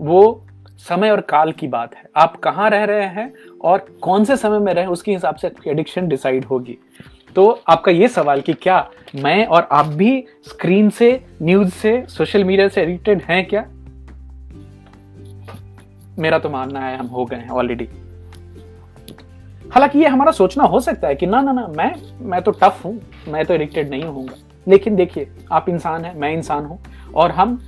वो 0.01 0.43
समय 0.89 1.11
और 1.11 1.21
काल 1.21 1.53
की 1.53 1.69
बात 1.69 1.95
है। 1.95 2.09
आप 2.17 2.37
कहाँ 2.37 2.71
रह 2.71 2.85
रहे 2.85 3.07
हैं 3.07 3.33
और 3.65 3.87
कौन 4.03 4.25
से 4.25 4.37
समय 4.37 4.59
में 4.59 4.73
रहे 4.75 4.87
उसके 4.87 5.13
हिसाब 5.13 5.37
से 5.37 5.47
आपकी 5.47 5.71
एडिक्शन 5.71 6.09
डिसाइड 6.09 6.45
होगी। 6.45 6.79
तो 7.37 7.49
आपका 7.69 7.93
ये 7.93 8.09
सवाल 8.09 8.41
कि 8.41 8.53
क्या 8.53 8.79
मैं 9.15 9.47
और 9.47 9.69
आप 9.73 9.87
भी 9.87 10.25
स्क्रीन 10.49 10.91
से 10.91 11.11
न्यूज़ 11.43 11.71
से 11.71 12.05
सोशल 12.09 12.45
मीडिया 12.45 12.69
से 12.69 12.83
एडिक्टेड 12.83 13.23
हैं 13.23 13.45
क्या? 13.47 13.65
मेरा 16.19 16.39
तो 16.39 16.51
मानना 16.51 16.81
है, 16.81 16.97
हम 16.97 17.07
हो 17.07 17.25
गए 17.25 17.37
हैं 17.37 17.49
ऑलरेडी 17.49 17.89
हालाँकि 19.71 19.99
ये 19.99 20.09
हमारा 20.09 20.33
सोचना 20.33 20.65
हो 20.65 20.81
सकता 20.81 21.09
है 21.09 21.15
कि 21.15 21.27
ना 21.27 21.41
ना 21.41 21.53
ना, 21.53 21.67
मैं 21.69 21.95
मैं 22.21 22.43
तो 22.43 22.51
टफ 22.51 22.81
हूँ, 22.85 23.01
मैं 23.29 23.45
तो 23.45 23.55
एडिक्टेड 23.55 23.91
नहीं 23.91 24.05
होऊँगा। 24.05 24.35
लेकिन 24.67 24.97
देखिए, 24.97 25.29
आप 25.53 25.69
इंसान 25.69 26.05
हैं, 26.05 26.15
मैं 26.15 26.33
इंसान 26.33 26.65
हूँ, 26.65 26.79
और 27.15 27.31
हम 27.31 27.59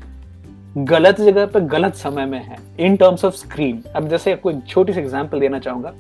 गलत 0.79 1.21
जगह 1.21 1.47
पर 1.47 1.61
गलत 1.61 1.95
समय 1.95 2.25
में 2.27 2.39
है 2.39 2.57
इन 2.81 2.97
टर्म्स 2.97 3.25
ऑफ़ 3.25 3.35
स्क्रीन 3.35 3.83
अब 3.97 4.09
जैसे 4.09 4.33
आपको 4.33 4.51
एक 4.51 4.67
छोटी 4.69 4.93
सी 4.93 5.01
एग्ज़ाम्पल 5.01 5.41
देना 5.41 5.59
चाहूँगा। 5.59 5.93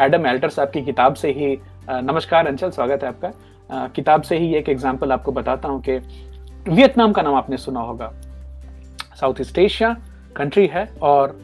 एडम 0.00 0.26
एल्टर 0.26 0.48
साहब 0.48 0.70
की 0.70 0.82
किताब 0.84 1.14
से 1.14 1.30
ही 1.32 1.56
नमस्कार 1.90 2.46
अंचल 2.46 2.70
स्वागत 2.70 3.02
है 3.02 3.08
आपका। 3.08 3.86
किताब 3.88 4.22
से 4.22 4.38
ही 4.38 4.54
एक 4.54 4.68
एग्ज़ाम्पल 4.68 5.12
आपको 5.12 5.32
बताता 5.32 5.68
हूँ 5.68 5.80
कि 5.82 5.96
वियतनाम 6.66 7.12
का 7.12 7.22
नाम 7.22 7.34
आपने 7.34 7.56
सुना 7.56 7.80
होगा। 7.80 8.12
साउथ 9.20 9.40
ईस्ट 9.40 9.58
एशिया 9.58 9.96
कंट्री 10.36 10.66
है 10.66 10.86
और 11.02 11.38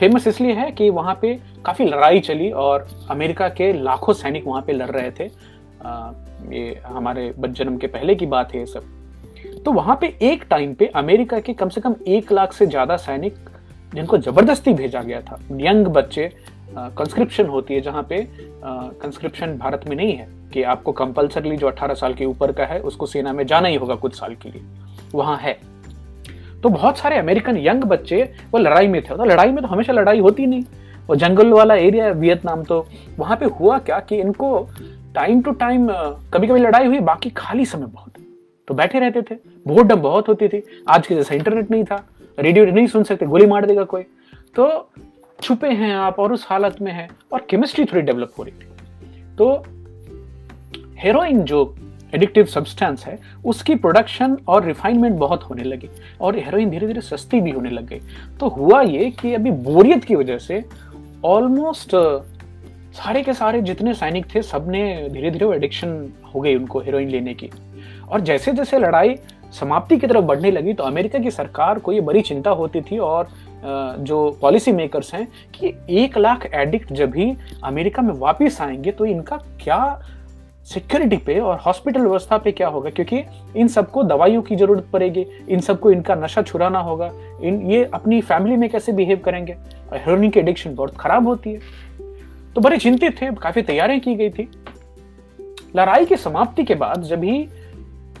फ़ेमस 0.00 0.26
इसलिए 0.26 0.52
है 0.54 0.70
कि 0.72 0.90
वहाँ 0.90 1.18
पे 1.22 1.34
काफ़ी 1.64 1.84
लड़ाई 1.84 2.20
चली 2.20 2.50
और 2.50 2.88
अमेरिका 3.10 3.48
के 3.50 3.72
लाखों 3.74 4.12
सैनिक 4.14 4.46
वहाँ 4.46 4.62
पे 4.62 4.72
लड़ 4.72 4.90
रहे 4.90 5.10
थे। 5.10 5.30
आ, 5.84 6.12
ये 6.50 6.80
हमारे 6.86 7.32
जन्म 7.38 7.76
के 7.76 7.86
पहले 7.88 8.14
की 8.14 8.26
बात 8.26 8.54
है 8.54 8.60
ये 8.60 8.66
सब। 8.66 8.92
तो 9.64 9.72
वहाँ 9.72 9.96
पे 10.00 10.06
एक 10.22 10.44
टाइम 10.50 10.74
पे 10.74 10.86
अमेरिका 10.96 11.38
के 11.40 11.52
कम 11.52 11.68
से 11.68 11.80
कम 11.80 11.94
एक 12.08 12.32
लाख 12.32 12.52
से 12.52 12.66
ज़्यादा 12.66 12.96
सैनिक 12.98 13.34
जिनको 13.92 14.18
ज़बरदस्ती 14.18 14.72
भेजा 14.74 15.02
गया 15.02 15.20
था। 15.20 15.38
यंग 15.60 15.86
बच्चे 15.88 16.30
कंस्क्रिप्शन 16.76 17.46
होती 17.46 17.74
है 17.74 17.80
जहाँ 17.80 18.02
पे 18.02 18.18
कंस्क्रिप्शन 18.64 19.56
भारत 19.58 19.84
में 19.88 19.94
नहीं 19.96 20.12
है 20.12 20.26
कि 20.52 20.62
आपको 20.64 20.92
कंपल्सरली 20.92 21.56
जो 21.56 21.68
18 21.68 21.94
साल 21.94 22.14
के 22.14 22.24
ऊपर 22.24 22.52
का 22.52 22.64
है, 22.64 22.80
उसको 22.80 23.06
सेना 23.06 23.32
में 23.32 23.44
जाना 23.46 23.68
ही 23.68 23.76
होगा 23.76 23.94
कुछ 23.96 24.18
साल 24.18 24.34
के 24.34 24.50
लिए। 24.50 24.62
वहाँ 25.14 25.36
है। 25.38 25.58
तो 26.62 26.68
बहुत 26.68 26.98
सारे 26.98 27.18
अमेरिकन 27.18 27.56
यंग 27.58 27.84
बच्चे 27.84 28.22
वो 28.52 28.58
लड़ाई 28.58 28.86
में 28.88 29.00
थे। 29.02 29.16
तो 29.16 29.24
लड़ाई 29.24 29.50
में 29.50 29.62
तो 29.62 29.68
हमेशा 29.68 29.92
लड़ाई 29.92 30.18
होती 30.20 30.46
नहीं। 30.46 30.64
वो 31.08 31.16
जंगल 31.16 31.52
वाला 31.52 31.74
एरिया 31.76 32.04
है, 32.04 32.12
वियतनाम 32.12 32.62
तो 32.64 32.86
वहाँ 33.18 33.36
पे 33.36 33.46
हुआ 33.60 33.78
क्या 33.80 33.98
कि 34.00 34.16
इनको 34.16 34.68
टाइम 35.14 35.42
टू 35.42 35.50
टाइम 35.54 35.88
कभी 36.32 36.46
कभी 36.46 36.60
लड़ाई 36.60 36.86
हुई, 36.86 37.00
बाकी 37.00 37.30
खाली 37.30 37.64
समय 37.66 37.86
बहुत। 37.86 38.12
तो 38.68 38.74
बैठे 38.74 38.98
रहते 38.98 39.22
थे। 39.22 39.34
बोर्डम 39.68 39.96
बहुत 39.96 40.28
होती 40.28 40.48
थी। 40.48 40.62
आज 40.88 41.06
के 41.06 41.14
जैसा 41.14 41.34
इंटरनेट 41.34 41.70
नहीं 41.70 41.84
था। 41.84 42.08
रेडियो 42.38 42.64
नहीं 42.64 42.86
सुन 42.86 43.02
सकते, 43.02 43.26
गोली 43.26 43.46
मार 43.46 43.66
देगा 43.66 43.84
कोई। 43.84 44.02
तो 44.56 44.90
छुपे 45.42 45.68
हैं 45.68 45.94
आप 45.94 46.18
और 46.18 46.32
उस 46.32 46.46
हालत 46.48 46.80
में 46.82 46.92
है 46.92 47.08
और 47.32 47.46
केमिस्ट्री 47.50 47.84
थोड़ी 47.84 48.02
डेवलप 48.02 48.32
हो 48.38 48.42
रही 48.42 48.52
थी। 48.52 48.66
तो 49.36 49.64
हेरोइन 50.96 51.42
जो 51.42 51.76
एडिक्टिव 52.14 52.44
सब्सटेंस 52.44 53.04
है, 53.06 53.18
उसकी 53.44 53.74
प्रोडक्शन 53.74 54.38
और 54.48 54.64
रिफाइनमेंट 54.64 55.16
बहुत 55.16 55.42
होने 55.42 55.62
लगी 55.62 55.88
और 56.20 56.36
हेरोइन 56.38 56.70
धीरे 56.70 56.86
धीरे 56.86 57.00
सस्ती 57.00 57.40
भी 57.40 57.50
होने 57.50 57.70
लग 57.70 57.86
गई। 57.86 58.00
तो 58.40 58.48
हुआ 58.48 58.82
ये 58.82 59.10
कि 59.10 59.34
अभी 59.34 59.50
बोरियत 59.50 60.04
की 60.04 60.14
वजह 60.14 60.38
से 60.38 60.64
ऑलमोस्ट 61.24 61.90
सारे 62.94 63.22
के 63.22 63.32
सारे 63.32 63.62
जितने 63.62 63.94
सैनिक 63.94 64.34
थे, 64.34 64.42
सबने 64.42 65.08
धीरे 65.12 65.30
धीरे 65.30 65.46
एडिक्शन 65.46 66.12
हो 66.34 66.40
गई 66.40 66.54
उनको 66.54 66.80
हेरोइन 66.80 67.08
लेने 67.08 67.34
की। 67.34 67.50
और 68.14 68.20
जैसे 68.20 68.52
जैसे 68.52 68.78
लड़ाई 68.78 69.16
समाप्ति 69.52 69.96
की 69.98 70.06
तरफ़ 70.06 70.24
बढ़ने 70.24 70.50
लगी 70.50 70.72
तो 70.72 70.84
अमेरिका 70.84 71.18
की 71.18 71.30
सरकार 71.30 71.78
को 71.78 71.92
ये 71.92 72.00
बड़ी 72.00 72.20
चिंता 72.20 72.50
होती 72.50 72.80
थी 72.80 72.98
और 72.98 73.28
जो 73.98 74.38
पॉलिसी 74.40 74.72
मेकर्स 74.72 75.14
हैं 75.14 75.28
कि 75.54 75.72
एक 75.90 76.18
लाख 76.18 76.46
एडिक्ट 76.54 76.92
जब 76.92 77.10
भी 77.10 77.34
अमेरिका 77.64 78.02
में 78.02 78.14
वापस 78.14 78.58
आएँगे 78.60 78.90
तो 78.90 79.04
इनका 79.04 79.36
क्या 79.36 80.02
सिक्योरिटी 80.64 81.16
पे 81.16 81.38
और 81.40 81.58
हॉस्पिटल 81.58 82.00
व्यवस्था 82.00 82.38
पे 82.38 82.52
क्या 82.52 82.68
होगा? 82.68 82.90
क्योंकि 82.90 83.22
इन 83.56 83.68
सबको 83.68 84.02
दवाइयों 84.02 84.42
की 84.42 84.56
ज़रूरत 84.56 84.86
पड़ेगी, 84.92 85.26
इन 85.48 85.60
सबको 85.60 85.90
इनका 85.90 86.14
नशा 86.14 86.42
छुड़ाना 86.42 86.78
होगा, 86.78 87.10
इन, 87.42 87.70
ये 87.70 87.90
अपनी 87.94 88.20
फैमिली 88.20 88.56
में 88.56 88.70
कैसे 88.70 88.92
बिहेव 88.92 89.20
करेंगे? 89.24 89.52
और 89.92 89.98
हेरोइन 89.98 90.30
की 90.30 90.40
एडिक्शन 90.40 90.74
बहुत 90.74 90.96
खराब 90.96 91.26
होती 91.26 91.52
है। 91.52 91.60
तो 92.54 92.60
बड़े 92.60 92.78
चिंतित 92.78 93.22
थे, 93.22 93.30
काफ़ी 93.32 93.62
तैयारियाँ 93.62 94.00
की 94.00 94.14
गई 94.14 94.30
थी। 94.30 94.48
लड़ाई 95.76 96.04
की 96.04 96.16
समाप्ति 96.16 96.64
के 96.64 96.74
बाद 96.74 97.02
जब 97.02 97.24
ही 97.24 97.48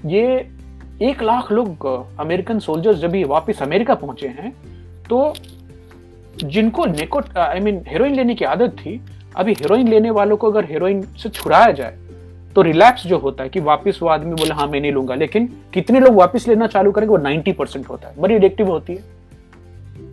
ये 0.04 0.22
एक 1.02 1.22
लाख 1.22 1.50
लोग, 1.52 1.86
अमेरिकन 2.20 2.58
सोल्जर्स 2.58 2.98
जब 2.98 3.14
वापस 3.26 3.62
अमेरिका 3.62 3.94
पहुँचे 3.96 4.28
हैं 4.28 4.52
तो 5.08 5.34
जिनको 6.36 6.84
नेकोट 6.86 7.36
आई 7.38 7.60
मीन 7.60 7.82
हेरोइन 7.88 8.14
लेने 8.14 8.34
की 8.34 8.44
आदत 8.44 8.76
थी, 8.76 9.00
अभी 9.36 9.52
हेरोइन 9.52 9.88
लेने 9.88 10.10
वालों 10.10 10.36
को 10.36 10.50
अगर 10.50 10.64
हेरोइन 10.64 11.02
से 11.18 11.28
छुड़ाया 11.28 11.70
जाए 11.72 11.98
तो 12.56 12.62
रिलैक्स 12.62 13.06
जो 13.06 13.18
होता 13.18 13.42
है 13.42 13.48
कि 13.48 13.60
वापस 13.62 13.98
वो 14.02 14.08
आदमी 14.08 14.34
बोले 14.34 14.54
हाँ 14.54 14.66
मैं 14.66 14.80
नहीं 14.80 14.92
लूँगा। 14.92 15.14
लेकिन 15.14 15.46
कितने 15.74 16.00
लोग 16.00 16.14
वापस 16.14 16.46
लेना 16.48 16.66
चालू 16.66 16.92
करेंगे, 16.92 17.10
वो 17.10 17.16
नाइनटी 17.16 17.52
परसेंट 17.52 17.88
होता 17.88 18.08
है। 18.08 18.20
बड़ी 18.20 18.34
एडिक्टिव 18.34 18.68
होती 18.68 18.94
है। 18.94 19.02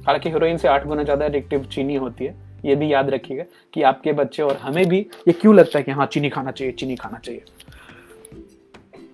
हालाँकि 0.05 0.29
हेरोइन 0.29 0.57
से 0.57 0.67
आठ 0.67 0.85
गुना 0.87 1.03
ज़्यादा 1.03 1.25
एडिक्टिव 1.25 1.67
चीनी 1.71 1.95
होती 1.95 2.25
है। 2.25 2.35
ये 2.65 2.75
भी 2.75 2.91
याद 2.93 3.09
रखिएगा 3.09 3.43
कि 3.73 3.81
आपके 3.83 4.11
बच्चे 4.13 4.43
और 4.43 4.57
हमें 4.57 4.85
भी 4.89 4.99
ये 5.27 5.33
क्यों 5.33 5.55
लगता 5.55 5.77
है 5.79 5.83
कि 5.83 5.91
हाँ 5.91 6.05
चीनी 6.05 6.29
खाना 6.29 6.51
चाहिए, 6.51 6.73
चीनी 6.73 6.95
खाना 6.95 7.17
चाहिए? 7.17 7.43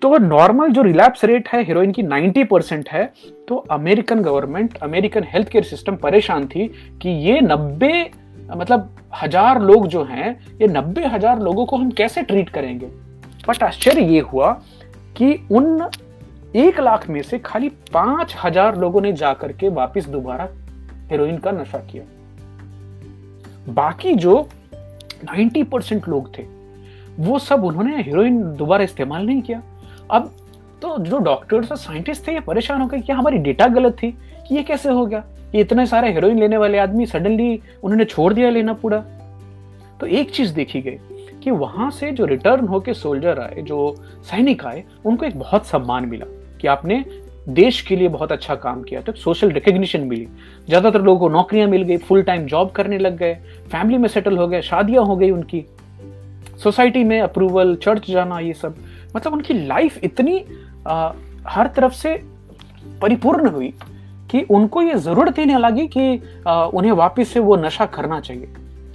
तो 0.02 0.16
नॉर्मल 0.18 0.68
जो 0.68 0.82
रिलैप्स 0.82 1.24
रेट 1.24 1.48
है 1.48 1.62
हीरोइन 1.64 1.92
की 1.92 2.02
90 2.02 2.44
परसेंट 2.44 2.88
है 2.88 3.04
तो 3.48 3.56
American 3.70 4.20
government 4.22 4.76
American 4.76 5.24
health 5.24 5.48
care 5.48 5.64
system 5.64 5.96
परेशान 5.96 6.46
थी 6.46 6.66
कि 7.02 7.10
ये 7.20 7.40
नब्बे 7.40 8.10
मतलब 8.50 8.94
हज़ार 9.22 9.60
लोग 9.62 9.86
जो 9.86 10.02
हैं, 10.04 10.28
ये 10.60 10.66
नब्बे 10.66 11.06
हज़ार 11.06 11.40
लोगों 11.40 11.64
को 11.66 11.76
हम 11.76 11.90
कैसे 11.90 12.22
ट्रीट 12.22 12.48
करेंगे? 12.48 12.86
बट 13.48 13.62
आश्चर्य 13.62 14.04
ये 14.04 14.20
हुआ 14.22 14.52
कि 15.16 15.32
उन 15.52 15.88
एक 16.56 16.80
लाख 16.80 17.08
में 17.08 17.20
से 17.22 17.38
खाली 17.38 17.68
पाँच 17.92 18.36
हज़ार 18.44 18.76
लोगों 18.78 19.00
ने 19.00 19.12
जाकर 19.12 19.52
के 19.52 19.68
वापिस 19.68 20.08
दोबारा 20.08 20.48
हेरोइन 21.10 21.38
का 21.38 21.50
नशा 21.52 21.78
किया। 21.90 22.04
बाकी 23.72 24.14
जो 24.14 24.36
90 25.24 25.64
परसेंट 25.64 26.08
लोग 26.08 26.38
थे, 26.38 26.42
वो 27.18 27.38
सब 27.38 27.64
उन्होंने 27.64 28.02
हीरोइन 28.02 28.40
दोबारा 28.56 28.84
इस्तेमाल 28.84 29.26
नहीं 29.26 29.42
किया। 29.42 29.62
अब 30.10 30.32
तो 30.82 30.98
जो 30.98 31.18
डॉक्टर्स 31.18 31.70
और 31.70 31.76
साइंटिस्ट 31.76 32.26
थे, 32.28 32.32
ये 32.32 32.40
परेशान 32.40 32.80
हो 32.80 32.86
गए 32.86 33.00
क्या 33.00 33.16
हमारी 33.16 33.38
डेटा 33.38 33.66
गलत 33.66 33.92
थी, 33.92 34.10
कि 34.48 34.54
ये 34.54 34.62
कैसे 34.62 34.88
हो 34.88 35.06
गया? 35.06 35.24
कि 35.52 35.60
इतने 35.60 35.86
सारे 35.86 36.12
हीरोइन 36.12 36.38
लेने 36.38 36.56
वाले 36.56 36.78
आदमी 36.78 37.06
सडनली 37.06 37.60
उन्होंने 37.82 38.04
छोड़ 38.04 38.32
दिया 38.32 38.50
लेना 38.50 38.72
पूरा। 38.72 38.98
तो 40.00 40.06
एक 40.06 40.30
चीज़ 40.30 40.54
देखी 40.54 40.80
गई, 40.80 40.98
कि 41.44 41.50
वहाँ 41.50 41.90
से 41.90 42.10
जो 42.10 42.24
रिटर्न 42.24 42.66
होके 42.66 42.94
सोल्जर 42.94 43.38
आए, 43.38 43.62
जो 43.62 43.94
सैनिक 44.22 44.64
आए, 44.64 44.84
उनको 45.06 45.26
एक 45.26 45.38
बहुत 45.38 45.66
सम्मान 45.66 46.06
मिला, 46.06 46.26
कि 46.60 46.68
आपने 46.68 47.04
देश 47.48 47.80
के 47.80 47.96
लिए 47.96 48.08
बहुत 48.08 48.32
अच्छा 48.32 48.54
काम 48.54 48.82
किया। 48.82 49.00
तो 49.00 49.12
सोशल 49.12 49.50
रिकग्निशन 49.50 50.00
मिली। 50.00 50.26
ज़्यादातर 50.66 51.02
लोगों 51.02 51.20
को 51.20 51.28
नौकरियाँ 51.28 51.68
मिल 51.68 51.82
गई 51.82 51.96
फुल 51.96 52.22
टाइम 52.22 52.46
जॉब 52.46 52.70
करने 52.70 52.98
लग 52.98 53.16
गए 53.16 53.34
फैमिली 53.72 53.98
में 53.98 54.08
सेटल 54.08 54.36
हो 54.36 54.48
गए, 54.48 54.62
शादियाँ 54.62 55.04
हो 55.04 55.16
गई 55.16 55.30
उनकी। 55.30 55.64
सोसाइटी 56.62 57.04
में 57.04 57.20
अप्रूवल 57.20 57.74
चर्च 57.76 58.10
जाना, 58.10 58.38
ये 58.38 58.52
सब। 58.52 58.74
मतलब 59.18 59.32
उनकी 59.32 59.54
लाइफ 59.66 60.04
इतनी 60.04 60.44
आ, 60.86 61.12
हर 61.46 61.66
तरफ़ 61.66 61.92
से 61.92 62.14
परिपूर्ण 63.02 63.48
हुई 63.48 63.72
कि 64.30 64.42
उनको 64.50 64.82
ये 64.82 64.94
ज़रूरत 64.94 65.38
ही 65.38 65.44
नहीं 65.44 65.56
लगी 65.56 65.86
कि 65.86 66.22
आ, 66.46 66.64
उन्हें 66.64 66.92
वापस 66.92 67.28
से 67.28 67.40
वो 67.40 67.56
नशा 67.56 67.86
करना 67.86 68.20
चाहिए। 68.20 68.48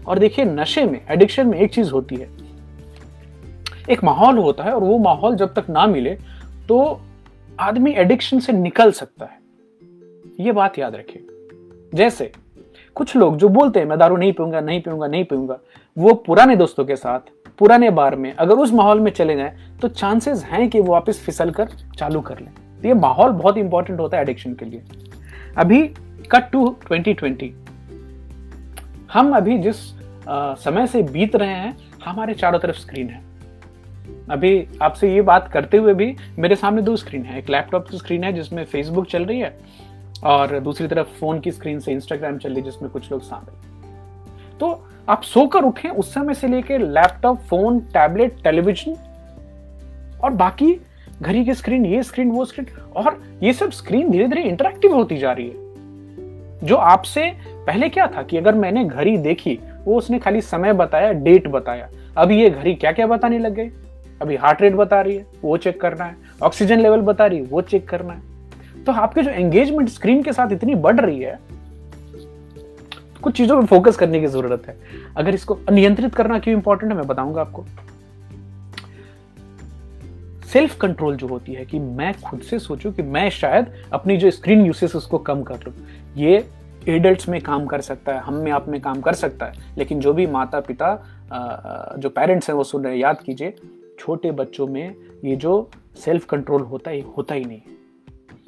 और 0.07 0.19
देखिए 0.19 0.45
नशे 0.45 0.85
में 0.85 0.99
एडिक्शन 1.09 1.47
में 1.47 1.57
एक 1.59 1.73
चीज़ 1.73 1.91
होती 1.91 2.15
है। 2.15 2.29
एक 3.89 4.03
माहौल 4.03 4.37
होता 4.37 4.63
है 4.63 4.73
और 4.73 4.83
वो 4.83 4.97
माहौल 4.97 5.35
जब 5.35 5.53
तक 5.53 5.69
ना 5.69 5.85
मिले 5.87 6.17
तो 6.67 7.01
आदमी 7.59 7.91
एडिक्शन 7.91 8.39
से 8.39 8.53
निकल 8.53 8.91
सकता 8.91 9.25
है। 9.25 9.39
ये 10.39 10.51
बात 10.51 10.79
याद 10.79 10.95
रखिए। 10.95 11.27
जैसे 11.93 12.31
कुछ 12.95 13.15
लोग 13.15 13.37
जो 13.37 13.49
बोलते 13.49 13.79
हैं 13.79 13.85
मैं 13.85 13.97
दारू 13.99 14.17
नहीं 14.17 14.33
पीऊँगा 14.33 14.61
नहीं 14.61 14.81
पीऊँगा 14.81 15.07
नहीं 15.07 15.23
पीऊँगा 15.23 15.59
वो 15.97 16.13
पुराने 16.13 16.55
दोस्तों 16.55 16.85
के 16.85 16.95
साथ 16.95 17.19
पुराने 17.59 17.89
बार 17.89 18.15
में 18.15 18.33
अगर 18.33 18.53
उस 18.53 18.73
माहौल 18.73 18.99
में 18.99 19.11
चले 19.11 19.35
जाएँ 19.35 19.77
तो 19.81 19.87
चांसेस 19.87 20.43
हैं 20.43 20.69
कि 20.69 20.79
वो 20.79 20.91
वापस 20.93 21.19
फिसल 21.25 21.51
कर 21.51 21.69
चालू 21.97 22.21
कर 22.21 22.39
लें। 22.39 22.53
तो 22.81 22.87
ये 22.87 22.93
माहौल 22.93 23.31
बहुत 23.31 23.57
इंपॉर्टेंट 23.57 23.99
होता 23.99 24.17
है 24.17 24.23
एडिक्शन 24.23 24.53
के 24.53 24.65
लिए। 24.65 24.83
अभी 25.57 25.87
कट 26.31 26.51
टू 26.51 26.77
2020 26.91 27.51
हम 29.13 29.35
अभी 29.37 29.57
जिस 29.57 29.75
आ, 30.29 30.53
समय 30.53 30.87
से 30.87 31.01
बीत 31.03 31.35
रहे 31.35 31.53
हैं 31.53 31.77
हमारे 32.05 32.33
चारों 32.33 32.59
तरफ़ 32.59 32.75
स्क्रीन 32.75 33.09
है। 33.09 33.21
अभी 34.29 34.67
आपसे 34.81 35.13
ये 35.15 35.21
बात 35.21 35.47
करते 35.47 35.77
हुए 35.77 35.93
भी 35.93 36.15
मेरे 36.39 36.55
सामने 36.55 36.81
दो 36.81 36.95
स्क्रीन 36.95 37.23
है। 37.23 37.39
एक 37.39 37.49
लैपटॉप 37.49 37.87
की 37.87 37.97
स्क्रीन 37.97 38.23
है 38.23 38.33
जिसमें 38.33 38.65
फेसबुक 38.65 39.07
चल 39.07 39.25
रही 39.25 39.39
है 39.39 39.57
और 40.23 40.59
दूसरी 40.59 40.87
तरफ़ 40.87 41.07
फ़ोन 41.07 41.39
की 41.39 41.51
स्क्रीन 41.51 41.79
से 41.79 41.91
इंस्टाग्राम 41.91 42.37
चल 42.37 42.49
रही 42.49 42.57
है 42.57 42.63
जिसमें 42.63 42.91
कुछ 42.91 43.11
लोग 43.11 43.21
शामिल 43.21 44.57
तो 44.59 44.87
आप 45.09 45.21
सोकर 45.21 45.63
उठे, 45.63 45.89
उस 45.89 46.13
समय 46.13 46.33
से 46.33 46.47
लेके 46.47 46.77
लैपटॉप, 46.77 47.37
फ़ोन, 47.37 47.79
टैबलेट, 47.79 48.33
टेलीविज़न, 48.43 48.95
और 50.23 50.31
बाकी 50.31 50.81
घड़ी 51.21 51.45
की 51.45 51.53
स्क्रीन, 51.53 51.85
ये 51.85 52.03
स्क्रीन, 52.03 52.31
वो 52.31 52.45
स्क्रीन, 52.45 52.67
और 52.95 53.23
ये 53.43 53.53
सब 53.53 53.71
स्क्रीन 53.71 54.09
धीरे 54.09 54.27
धीरे 54.27 54.43
इंटरेक्टिव 54.43 54.93
होती 54.93 55.17
जा 55.17 55.31
रही 55.31 55.49
है। 55.49 55.63
जो 56.63 56.75
आपसे 56.75 57.33
पहले 57.67 57.89
क्या 57.89 58.07
था 58.07 58.23
कि 58.23 58.37
अगर 58.37 58.55
मैंने 58.55 58.85
घड़ी 58.85 59.17
देखी, 59.17 59.59
वो 59.85 59.97
उसने 59.97 60.19
खाली 60.19 60.41
समय 60.41 60.73
बताया 60.73 61.11
डेट 61.11 61.47
बताया। 61.47 61.89
अब 62.17 62.31
ये 62.31 62.49
घड़ी 62.49 62.75
क्या 62.75 62.91
क्या 62.91 63.07
बताने 63.07 63.39
लग 63.39 63.53
गए 63.53 63.71
अभी 64.21 64.35
हार्ट 64.35 64.61
रेट 64.61 64.73
बता 64.73 65.01
रही 65.01 65.15
है, 65.15 65.25
वो 65.41 65.57
चेक 65.57 65.81
करना 65.81 66.03
है। 66.03 66.15
ऑक्सीजन 66.43 66.79
लेवल 66.79 67.01
बता 67.01 67.25
रही 67.25 67.39
है, 67.39 67.45
वो 67.45 67.61
चेक 67.61 67.89
करना 67.89 68.13
है। 68.13 68.21
तो 68.83 68.91
आपके 68.91 69.21
जो 69.21 69.31
एंगेजमेंट 69.31 69.89
स्क्रीन 69.89 70.23
के 70.23 70.33
साथ 70.33 70.51
इतनी 70.51 70.75
बढ़ 70.75 70.99
रही 70.99 71.19
है 71.21 71.39
कुछ 73.23 73.35
चीज़ों 73.37 73.59
पर 73.59 73.65
फोकस 73.67 73.95
करने 73.95 74.19
की 74.19 74.27
ज़रूरत 74.27 74.67
है। 74.67 74.77
अगर 75.17 75.33
इसको 75.33 75.57
नियंत्रित 75.71 76.15
करना 76.15 76.39
क्यों 76.39 76.55
इंपॉर्टेंट 76.55 76.91
है, 76.91 76.97
मैं 76.97 77.07
बताऊँगा 77.07 77.41
आपको। 77.41 77.65
सेल्फ 80.47 80.77
कंट्रोल 80.77 81.15
जो 81.15 81.27
होती 81.27 81.53
है 81.53 81.65
कि 81.65 81.79
मैं 81.79 82.13
खुद 82.21 82.41
से 82.41 82.59
सोचूं 82.59 82.91
कि 82.91 83.01
मैं 83.03 83.29
शायद 83.29 83.73
अपनी 83.93 84.17
जो 84.17 84.31
स्क्रीन 84.31 84.65
यूसेस 84.65 84.95
उसको 84.95 85.17
कम 85.19 85.43
कर 85.43 85.59
लूँ। 85.59 85.73
ये 86.17 86.45
एडल्ट्स 86.87 87.29
में 87.29 87.39
काम 87.41 87.65
कर 87.65 87.81
सकता 87.81 88.13
है, 88.13 88.19
हम 88.19 88.33
में, 88.33 88.51
आप 88.51 88.67
में 88.67 88.79
काम 88.81 89.01
कर 89.01 89.13
सकता 89.13 89.45
है। 89.45 89.75
लेकिन 89.77 89.99
जो 89.99 90.13
भी 90.13 90.25
माता 90.27 90.59
पिता 90.59 90.95
जो 91.99 92.09
पेरेंट्स 92.09 92.49
हैं, 92.49 92.55
वो 92.55 92.63
सुन 92.63 92.83
रहे 92.83 92.93
हैं, 92.93 93.01
याद 93.01 93.21
कीजिए, 93.21 93.53
छोटे 93.99 94.31
बच्चों 94.31 94.67
में 94.67 94.95
ये 95.25 95.35
जो 95.35 95.69
सेल्फ 95.95 96.25
कंट्रोल 96.25 96.61
होता 96.61 96.91
है, 96.91 96.99
होता 97.17 97.35
ही 97.35 97.45
नहीं 97.45 97.61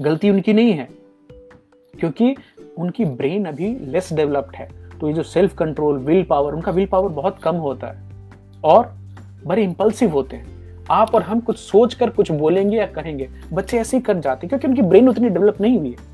गलती 0.01 0.29
उनकी 0.29 0.53
नहीं 0.53 0.71
है। 0.71 0.87
क्योंकि 1.93 2.35
उनकी 2.77 3.05
ब्रेन 3.05 3.45
अभी 3.45 3.69
लेस 3.81 4.13
डेवलप्ड 4.13 4.55
है। 4.55 4.67
तो 4.99 5.07
ये 5.07 5.13
जो 5.13 5.23
सेल्फ 5.23 5.55
कंट्रोल 5.57 5.97
विल 5.97 6.23
पावर 6.23 6.53
उनका 6.53 6.71
विल 6.71 6.85
पावर 6.85 7.09
बहुत 7.09 7.39
कम 7.39 7.55
होता 7.55 7.87
है। 7.87 8.03
और 8.63 8.93
बड़े 9.45 9.63
इंपल्सिव 9.63 10.11
होते 10.11 10.35
हैं। 10.35 10.53
आप 10.91 11.15
और 11.15 11.21
हम 11.21 11.39
कुछ 11.39 11.57
सोच 11.57 11.93
कर 11.93 12.09
कुछ 12.09 12.31
बोलेंगे 12.31 12.77
या 12.77 12.85
कहेंगे, 12.85 13.29
बच्चे 13.53 13.77
ऐसे 13.77 13.97
ही 13.97 14.03
कर 14.03 14.19
जाते 14.19 14.45
हैं, 14.45 14.49
क्योंकि 14.49 14.67
उनकी 14.67 14.81
ब्रेन 14.81 15.09
उतनी 15.09 15.29
डेवलप 15.29 15.61
नहीं 15.61 15.77
हुई 15.79 15.89
है। 15.89 16.13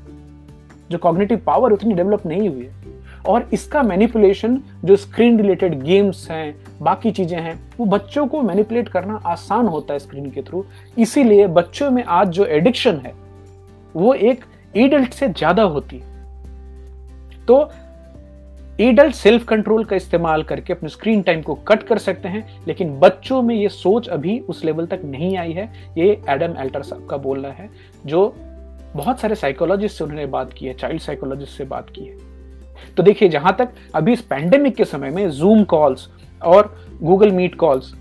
जो 0.90 0.98
कॉग्निटिव 0.98 1.42
पावर 1.46 1.72
उतनी 1.72 1.94
डेवलप 1.94 2.26
नहीं 2.26 2.48
हुई 2.48 2.64
है। 2.64 2.80
और 3.28 3.48
इसका 3.52 3.82
मैनिपुलेशन 3.82 4.58
जो 4.84 4.96
स्क्रीन 4.96 5.38
रिलेटेड 5.40 5.82
गेम्स 5.82 6.30
हैं, 6.30 6.54
बाकी 6.82 7.10
चीज़ें 7.10 7.38
हैं, 7.38 7.58
वो 7.78 7.86
बच्चों 7.86 8.26
को 8.26 8.40
मैनिपुलेट 8.42 8.88
करना 8.88 9.20
आसान 9.26 9.66
होता 9.66 9.92
है 9.92 9.98
स्क्रीन 9.98 10.30
के 10.30 10.42
थ्रू 10.42 10.64
इसीलिए 10.98 11.46
बच्चों 11.48 11.90
में 11.90 12.02
आज 12.04 12.28
जो 12.28 12.44
एडिक्शन 12.46 12.96
है, 12.96 13.14
वो 13.94 14.14
एक 14.14 14.44
एडल्ट 14.76 15.12
से 15.12 15.28
ज़्यादा 15.28 15.62
होती 15.62 15.98
है। 15.98 16.11
तो 17.48 17.70
एडल्ट 18.80 19.14
सेल्फ 19.14 19.44
कंट्रोल 19.44 19.84
का 19.84 19.96
इस्तेमाल 19.96 20.42
करके 20.42 20.72
अपने 20.72 20.88
स्क्रीन 20.88 21.22
टाइम 21.22 21.42
को 21.42 21.54
कट 21.68 21.82
कर 21.82 21.98
सकते 21.98 22.28
हैं, 22.28 22.46
लेकिन 22.66 22.98
बच्चों 23.00 23.40
में 23.42 23.54
ये 23.54 23.68
सोच 23.68 24.08
अभी 24.08 24.38
उस 24.40 24.64
लेवल 24.64 24.86
तक 24.86 25.00
नहीं 25.04 25.36
आई 25.36 25.52
है। 25.52 25.64
ये 25.98 26.10
एडम 26.30 26.56
एल्टर 26.58 26.82
साहब 26.82 27.06
का 27.08 27.16
बोलना 27.18 27.48
है, 27.48 27.68
जो 28.06 28.34
बहुत 28.96 29.20
सारे 29.20 29.34
साइकोलॉजिस्ट 29.34 29.98
से 29.98 30.04
उन्होंने 30.04 30.26
बात 30.26 30.52
की 30.52 30.66
है 30.66 30.74
चाइल्ड 30.74 31.00
साइकोलॉजिस्ट 31.00 31.58
से 31.58 31.64
बात 31.64 31.90
की 31.90 32.04
है। 32.04 32.16
तो 32.96 33.02
देखिए, 33.02 33.28
जहाँ 33.28 33.54
तक 33.58 33.68
अभी 33.94 34.12
इस 34.12 34.20
पैंडेमिक 34.22 34.74
के 34.76 34.84
समय 34.84 35.10
में 35.10 35.28
जूम 35.30 35.62
कॉल्स 35.64 36.08
और 36.42 36.74
गूगल 37.02 37.30
मीट 37.32 37.54
कॉल्स 37.54 37.92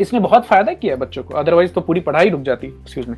इसने 0.00 0.20
बहुत 0.20 0.46
फ़ायदा 0.46 0.72
किया 0.72 0.96
बच्चों 0.96 1.22
को। 1.22 1.34
अदरवाइज़ 1.34 1.72
तो 1.72 1.80
पूरी 1.80 2.00
पढ़ाई 2.00 2.30
रुक 2.30 2.40
जाती 2.42 2.66
एक्सक्यूज 2.66 3.08
में 3.08 3.16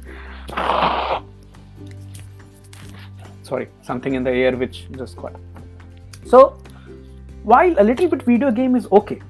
sorry, 3.48 3.66
something 3.88 4.14
in 4.14 4.24
the 4.24 4.34
air 4.42 4.56
which 4.56 4.76
just 4.98 5.16
got 5.16 5.32
so, 6.26 6.40
while 7.44 7.74
a 7.78 7.84
little 7.84 8.08
bit 8.08 8.22
video 8.32 8.50
game 8.60 8.78
is 8.82 8.92
okay 9.00 9.22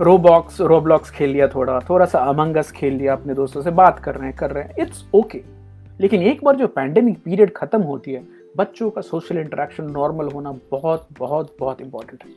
Roblox 0.00 0.60
Roblox 0.60 1.10
खेल 1.10 1.30
लिया 1.30 1.48
थोड़ा 1.48 1.80
थोड़ा 1.80 2.06
सा 2.06 2.18
अमंगस 2.18 2.70
खेल 2.72 2.94
लिया, 2.94 3.12
अपने 3.12 3.34
दोस्तों 3.34 3.62
से 3.62 3.70
बात 3.70 3.98
कर 3.98 4.14
रहे 4.14 4.28
हैं, 4.28 4.36
कर 4.36 4.50
रहे 4.50 4.64
हैं 4.64 4.74
इट्स 4.78 5.04
ओके 5.14 5.38
okay. 5.38 6.00
लेकिन 6.00 6.22
एक 6.22 6.44
बार 6.44 6.56
जो 6.56 6.66
पैंडेमिक 6.66 7.18
पीरियड 7.22 7.52
खत्म 7.56 7.82
होती 7.82 8.12
है, 8.12 8.28
बच्चों 8.56 8.90
का 8.90 9.00
सोशल 9.00 9.38
इंटरेक्शन 9.38 9.84
नॉर्मल 9.84 10.28
होना 10.28 10.52
बहुत 10.70 11.08
बहुत 11.18 11.56
बहुत 11.60 11.80
इंपॉर्टेंट 11.80 12.24
है 12.24 12.30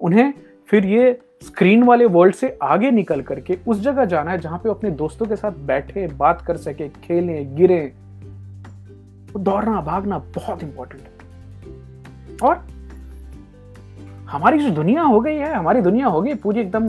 उन्हें 0.00 0.34
फिर 0.68 0.86
ये 0.86 1.20
स्क्रीन 1.42 1.82
वाले 1.82 2.04
वर्ल्ड 2.04 2.34
से 2.34 2.58
आगे 2.62 2.90
निकल 2.90 3.22
करके 3.22 3.58
उस 3.68 3.80
जगह 3.80 4.04
जाना 4.04 4.30
है 4.30 4.38
जहाँ 4.38 4.58
पे 4.58 4.70
अपने 4.70 4.90
दोस्तों 4.90 5.26
के 5.26 5.36
साथ 5.36 5.52
बैठे, 5.52 6.06
बात 6.06 6.40
कर 6.40 6.56
सके, 6.56 6.88
खेलें, 6.88 7.56
गिरे 7.56 7.94
दौड़ना, 9.36 9.80
भागना 9.80 10.18
बहुत 10.36 10.62
इंपॉर्टेंट 10.62 11.02
है। 11.02 12.38
और 12.42 12.64
हमारी 14.28 14.58
जो 14.58 14.70
दुनिया 14.70 15.02
हो 15.02 15.20
गई 15.20 15.36
है, 15.36 15.52
हमारी 15.54 15.80
दुनिया 15.80 16.06
हो 16.06 16.22
गई, 16.22 16.34
पूरी 16.34 16.60
एकदम 16.60 16.86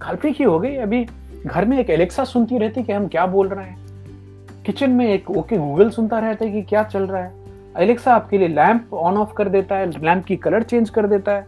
काल्पनिक 0.00 0.36
ही 0.36 0.44
हो 0.44 0.58
गई 0.58 0.76
अभी 0.76 1.04
घर 1.46 1.64
में 1.64 1.78
एक 1.78 1.90
एलेक्सा 1.90 2.24
सुनती 2.24 2.58
रहती 2.58 2.82
कि 2.82 2.92
हम 2.92 3.06
क्या 3.08 3.26
बोल 3.26 3.48
रहे 3.48 3.64
हैं। 3.64 3.84
किचन 4.66 4.90
में 4.90 5.06
एक 5.06 5.30
ओके 5.30 5.56
गूगल 5.56 5.90
सुनता 5.90 6.18
रहता 6.18 6.44
है 6.44 6.50
कि 6.52 6.62
क्या 6.62 6.82
चल 6.84 7.06
रहा 7.06 7.22
है। 7.22 7.32
एलेक्सा 7.78 8.14
आपके 8.14 8.38
लिए 8.38 8.48
लैंप 8.48 8.94
ऑन 8.94 9.16
ऑफ़ 9.16 9.32
कर 9.34 9.48
देता 9.48 9.76
है 9.76 9.90
लैंप 9.90 10.24
की 10.24 10.36
कलर 10.36 10.62
चेंज 10.62 10.90
कर 10.90 11.06
देता 11.06 11.32
है। 11.32 11.46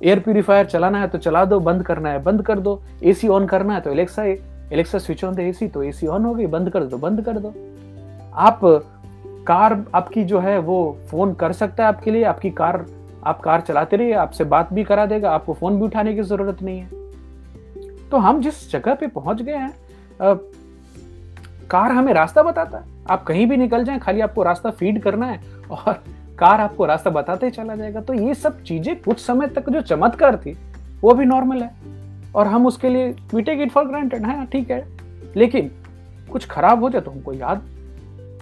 एयर 0.00 0.20
प्यूरिफायर 0.20 0.66
चलाना 0.66 1.00
है 1.00 1.08
तो 1.08 1.18
चला 1.18 1.44
दो, 1.44 1.60
बंद 1.60 1.82
करना 1.82 2.10
है, 2.10 2.22
बंद 2.22 2.42
कर 2.42 2.58
दो। 2.58 2.80
एसी 3.02 3.28
ऑन 3.28 3.46
करना 3.46 3.74
है 3.74 3.80
तो 3.80 3.90
Alexa 3.90 4.24
Alexa 4.24 4.98
switch 4.98 5.24
on 5.24 5.34
the 5.34 5.40
AC 5.40 5.68
तो 5.68 5.82
एसी 5.82 6.06
ऑन 6.06 6.24
हो 6.24 6.34
गई, 6.34 6.46
बंद 6.46 6.70
कर 6.70 6.84
दो, 6.84 6.98
बंद 6.98 7.24
कर 7.24 7.38
दो। 7.38 7.54
आप 8.34 8.60
कार 9.46 9.84
आपकी 9.94 10.24
जो 10.24 10.38
है 10.38 10.58
वो 10.58 10.98
फ़ोन 11.10 11.32
कर 11.34 11.52
सकता 11.52 11.82
है 11.82 11.88
आपके 11.88 12.10
लिए, 12.10 12.24
आपकी 12.24 12.50
कार, 12.52 12.84
आप 13.24 13.40
कार 13.40 13.60
चलाते 13.60 13.96
रहिए, 13.96 14.12
आपसे 14.14 14.44
बात 14.44 14.72
भी 14.72 14.84
करा 14.84 15.06
देगा, 15.06 15.30
आपको 15.30 15.54
फ़ोन 15.54 15.76
भी 15.76 15.84
उठाने 15.84 16.14
की 16.14 16.22
ज़रूरत 16.22 16.62
नहीं 16.62 16.78
है। 16.78 18.08
तो 18.10 18.16
हम 18.18 18.40
जिस 18.42 18.70
जगह 18.72 18.94
पे 18.94 19.06
पहुँच 19.08 19.42
गए 19.42 19.52
हैं 19.52 19.74
कार 21.70 21.92
हमें 21.92 22.12
रास्ता 22.14 22.42
बताता 22.42 22.78
है। 22.78 22.84
आप 23.10 23.22
कहीं 23.24 23.46
भी 23.46 23.56
निकल 23.56 23.84
जाएँ, 23.84 23.98
खाली 23.98 24.20
आपको 24.20 24.42
रास्ता 24.42 24.70
फ़ीड 24.70 25.02
करना 25.02 25.26
है 25.26 25.40
और 25.70 26.02
कार 26.38 26.60
आपको 26.60 26.86
रास्ता 26.86 27.10
बताते 27.10 27.46
ही 27.46 27.52
चला 27.52 27.76
जाएगा। 27.76 28.00
तो 28.00 28.14
ये 28.14 28.34
सब 28.34 28.62
चीज़ें 28.62 28.94
कुछ 29.02 29.20
समय 29.20 29.46
तक 29.48 29.70
जो 29.70 29.80
चमत्कार 29.82 30.36
थी, 30.36 30.56
वो 31.02 31.14
भी 31.14 31.24
नॉर्मल 31.24 31.62
है 31.62 31.70
और 32.34 32.46
हम 32.46 32.66
उसके 32.66 32.88
लिए 32.88 33.08
we 33.34 33.42
take 33.42 33.60
it 33.60 33.70
for 33.72 33.84
granted 33.84 34.26
है, 34.26 34.44
ठीक 34.46 34.70
है। 34.70 34.84
लेकिन 35.36 35.70
कुछ 36.30 36.46
खराब 36.46 36.82
हो 36.82 36.90
जाए 36.90 37.02
तो 37.02 37.10
हमको 37.10 37.32
याद 37.32 37.62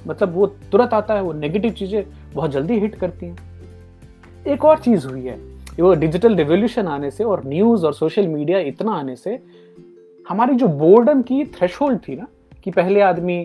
मतलब 0.06 0.34
वो 0.34 0.46
तुरंत 0.72 0.94
आता 0.94 1.14
है 1.14 1.22
वो 1.22 1.32
नेगेटिव 1.32 1.72
चीज़ें 1.72 2.04
बहुत 2.34 2.50
जल्दी 2.50 2.78
हिट 2.80 2.94
करती 2.94 3.26
हैं। 3.26 4.44
एक 4.46 4.64
और 4.64 4.78
चीज़ 4.78 5.06
हुई 5.06 5.24
है 5.24 5.38
वो 5.80 5.94
डिजिटल 5.94 6.34
रिवोल्यूशन 6.36 6.88
आने 6.88 7.10
से 7.10 7.24
और 7.24 7.42
न्यूज़ 7.46 7.84
और 7.86 7.94
सोशल 7.94 8.26
मीडिया 8.28 8.58
इतना 8.60 8.92
आने 8.92 9.16
से 9.16 9.38
हमारी 10.26 10.54
जो 10.54 10.68
बोर्डम 10.68 11.22
की 11.22 11.44
थ्रेश 11.54 11.78
थी 12.08 12.16
ना 12.16 12.26
कि 12.64 12.70
पहले 12.70 13.00
आदमी 13.00 13.36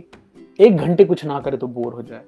एक 0.60 0.78
घंटे 0.78 1.06
कुछ 1.06 1.26
ना 1.26 1.40
करे 1.40 1.58
तो 1.58 1.68
बोर 1.68 1.94
हो 1.94 2.02
जाए। 2.02 2.22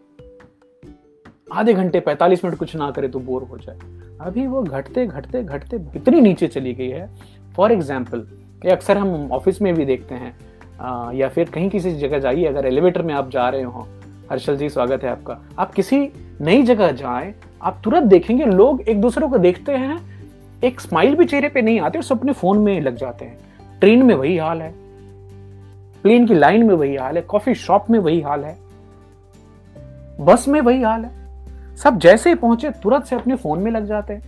आधे 1.53 1.73
घंटे 1.73 1.99
पैंतालीस 1.99 2.43
मिनट 2.45 2.57
कुछ 2.57 2.75
ना 2.75 2.89
करे 2.91 3.07
तो 3.07 3.19
बोर 3.19 3.43
हो 3.43 3.57
जाए। 3.57 3.77
अभी 4.21 4.45
वो 4.47 4.61
घटते 4.63 5.05
घटते 5.05 5.43
घटते 5.43 5.77
इतनी 5.95 6.21
नीचे 6.21 6.47
चली 6.47 6.73
गई 6.73 6.89
है। 6.89 7.09
फॉर 7.55 7.71
एग्ज़ाम्पल 7.71 8.25
ये 8.65 8.71
अक्सर 8.71 8.97
हम 8.97 9.31
ऑफ़िस 9.31 9.61
में 9.61 9.73
भी 9.73 9.85
देखते 9.85 10.15
हैं 10.15 10.35
आ, 10.81 11.11
या 11.11 11.27
फिर 11.29 11.49
कहीं 11.49 11.69
किसी 11.69 11.91
जगह 11.91 12.19
जाइए 12.19 12.45
अगर 12.45 12.65
एलिवेटर 12.65 13.01
में 13.01 13.13
आप 13.13 13.29
जा 13.29 13.47
रहे 13.49 13.61
हो 13.61 13.87
हर्षल 14.31 14.57
जी, 14.57 14.69
स्वागत 14.69 15.03
है 15.03 15.09
आपका। 15.09 15.37
आप 15.59 15.73
किसी 15.73 16.09
नई 16.41 16.63
जगह 16.63 16.91
जाएँ, 16.91 17.33
आप 17.61 17.81
तुरंत 17.83 18.03
देखेंगे, 18.03 18.45
लोग 18.45 18.81
एक 18.81 19.01
दूसरे 19.01 19.27
को 19.27 19.37
देखते 19.37 19.71
हैं, 19.71 19.99
एक 20.63 20.79
स्माइल 20.79 21.15
भी 21.15 21.25
चेहरे 21.25 21.49
पे 21.49 21.61
नहीं 21.61 21.79
आते 21.79 22.01
सब 22.01 22.19
अपने 22.19 22.33
फ़ोन 22.33 22.57
में 22.57 22.81
लग 22.81 22.95
जाते 22.95 23.25
हैं। 23.25 23.37
ट्रेन 23.79 24.03
में 24.03 24.15
वही 24.15 24.37
हाल 24.37 24.61
है। 24.61 24.73
प्लेन 26.03 26.27
की 26.27 26.33
लाइन 26.33 26.63
में 26.63 26.75
वही 26.75 26.95
हाल 26.95 27.15
है। 27.15 27.21
कॉफ़ी 27.21 27.55
शॉप 27.55 27.85
में 27.89 27.99
वही 27.99 28.21
हाल 28.21 28.45
है। 28.45 28.57
बस 30.19 30.47
में 30.47 30.61
वही 30.61 30.81
हाल 30.81 31.05
है। 31.05 31.11
सब 31.75 31.97
जैसे 31.97 32.29
ही 32.29 32.35
पहुँचे, 32.35 32.69
तुरंत 32.69 33.03
से 33.03 33.15
अपने 33.15 33.35
फ़ोन 33.35 33.59
में 33.59 33.71
लग 33.71 33.85
जाते 33.85 34.13
हैं। 34.13 34.21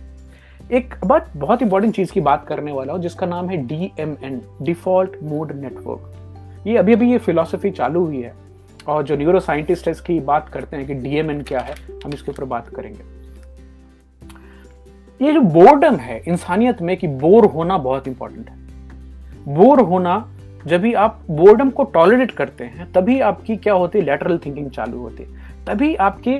एक 0.72 0.94
बात 1.06 1.30
बहुत 1.36 1.62
इंपॉर्टेंट 1.62 1.94
चीज़ 1.94 2.12
की 2.12 2.20
बात 2.20 2.46
करने 2.46 2.72
वाला 2.72 2.92
हूँ, 2.92 3.00
जिसका 3.00 3.26
नाम 3.26 3.48
है 3.50 3.56
डीएमएन 3.56 4.40
डिफ़ॉल्ट 4.62 5.10
मोड 5.22 5.52
नेटवर्क 5.52 6.12
ये 6.66 6.76
अभी 6.76 6.92
अभी 6.92 7.12
ये 7.12 7.18
फिलोसफी 7.18 7.70
चालू 7.70 8.04
हुई 8.04 8.20
है। 8.22 8.49
और 8.88 9.02
जो 9.02 9.16
न्यूरो 9.16 9.40
साइंटिस्ट 9.40 9.86
है, 9.86 9.90
इसकी 9.90 10.20
बात 10.20 10.48
करते 10.48 10.76
हैं 10.76 10.86
कि 10.86 10.94
डीएमएन 10.94 11.42
क्या 11.42 11.60
है, 11.60 11.74
हम 12.04 12.12
इसके 12.14 12.30
ऊपर 12.30 12.44
बात 12.44 12.68
करेंगे। 12.68 13.18
ये 15.20 15.32
जो 15.32 15.40
बोर्डम 15.40 15.96
है, 15.96 16.22
इंसानियत 16.28 16.82
में 16.82 16.96
कि 16.96 17.06
बोर 17.06 17.44
होना 17.44 17.78
बहुत 17.78 18.08
इंपॉर्टेंट 18.08 18.50
है। 18.50 19.54
बोर 19.54 19.80
होना, 19.80 20.32
जब 20.66 20.80
भी 20.80 20.92
आप 20.94 21.20
बोर्डम 21.30 21.70
को 21.70 21.84
टॉलरेट 21.84 22.30
करते 22.30 22.64
हैं, 22.64 22.92
तभी 22.92 23.20
आपकी 23.20 23.56
क्या 23.56 23.74
होती 23.74 23.98
है 23.98 24.04
लेटरल 24.04 24.38
थिंकिंग 24.38 24.70
चालू 24.70 24.98
होती 24.98 25.22
है। 25.22 25.64
तभी 25.66 25.94
आपकी 25.96 26.36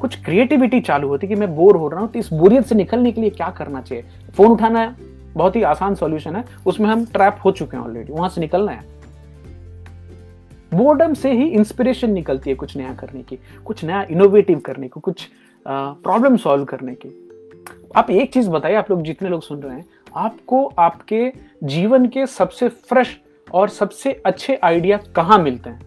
कुछ 0.00 0.22
क्रिएटिविटी 0.24 0.80
चालू 0.80 1.08
होती 1.08 1.26
है 1.26 1.34
कि 1.34 1.40
मैं 1.40 1.54
बोर 1.56 1.76
हो 1.76 1.88
रहा 1.88 2.00
हूँ 2.00 2.08
तो 2.08 2.18
इस 2.18 2.32
बोरियत 2.32 2.66
से 2.66 2.74
निकलने 2.74 3.12
के 3.12 3.20
लिए 3.20 3.30
क्या 3.30 3.48
करना 3.50 3.80
चाहिए? 3.80 4.04
फ़ोन 4.36 4.50
उठाना 4.50 4.80
है, 4.80 4.94
बहुत 5.34 5.56
ही 5.56 5.62
आसान 5.62 5.94
सॉल्यूशन 5.94 6.36
है, 6.36 6.44
उसमें 6.66 6.88
हम 6.88 7.04
ट्रैप 7.04 7.38
हो 7.44 7.50
चुके 7.50 7.76
हैं 7.76 7.84
ऑलरेडी 7.84 8.12
वहाँ 8.12 8.28
से 8.28 8.40
निकलना 8.40 8.72
है। 8.72 8.99
बोर्डम 10.74 11.14
से 11.14 11.32
ही 11.32 11.44
इंस्पिरेशन 11.44 12.12
निकलती 12.12 12.50
है 12.50 12.56
कुछ 12.56 12.76
नया 12.76 12.94
करने 12.94 13.22
की, 13.22 13.38
कुछ 13.64 13.84
नया 13.84 14.02
इनोवेटिव 14.10 14.58
करने 14.58 14.88
को, 14.88 15.00
कुछ 15.00 15.28
प्रॉब्लम 15.66 16.36
सॉल्व 16.36 16.64
करने 16.64 16.94
की। 16.94 17.08
आप 17.96 18.10
एक 18.10 18.32
चीज़ 18.32 18.50
बताइए, 18.50 18.74
आप 18.74 18.90
लोग 18.90 19.02
जितने 19.02 19.28
लोग 19.28 19.42
सुन 19.42 19.62
रहे 19.62 19.76
हैं, 19.76 19.84
आपको 20.16 20.64
आपके 20.78 21.32
जीवन 21.64 22.06
के 22.06 22.26
सबसे 22.26 22.68
फ्रेश 22.68 23.18
और 23.48 23.68
सबसे 23.68 24.12
अच्छे 24.26 24.58
आइडिया 24.64 24.96
कहाँ 25.16 25.38
मिलते 25.38 25.70
हैं? 25.70 25.80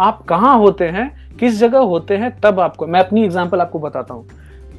आप 0.00 0.24
कहाँ 0.24 0.58
होते 0.58 0.84
हैं, 0.86 1.36
किस 1.38 1.58
जगह 1.58 1.78
होते 1.80 2.16
हैं, 2.16 2.30
तब 2.40 2.60
आपको, 2.60 2.86
मैं 2.86 3.00
अपनी 3.00 3.24
एग्ज़ाम्पल 3.24 3.60
आपको 3.60 3.78
बताता 3.78 4.14
हूँ। 4.14 4.26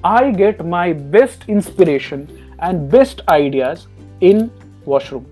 I 0.06 0.32
get 0.32 0.62
my 0.64 0.94
best 0.94 1.50
inspiration 1.50 2.28
and 2.64 2.90
best 2.92 3.24
ideas 3.30 3.88
in 4.24 4.50
washroom 4.88 5.24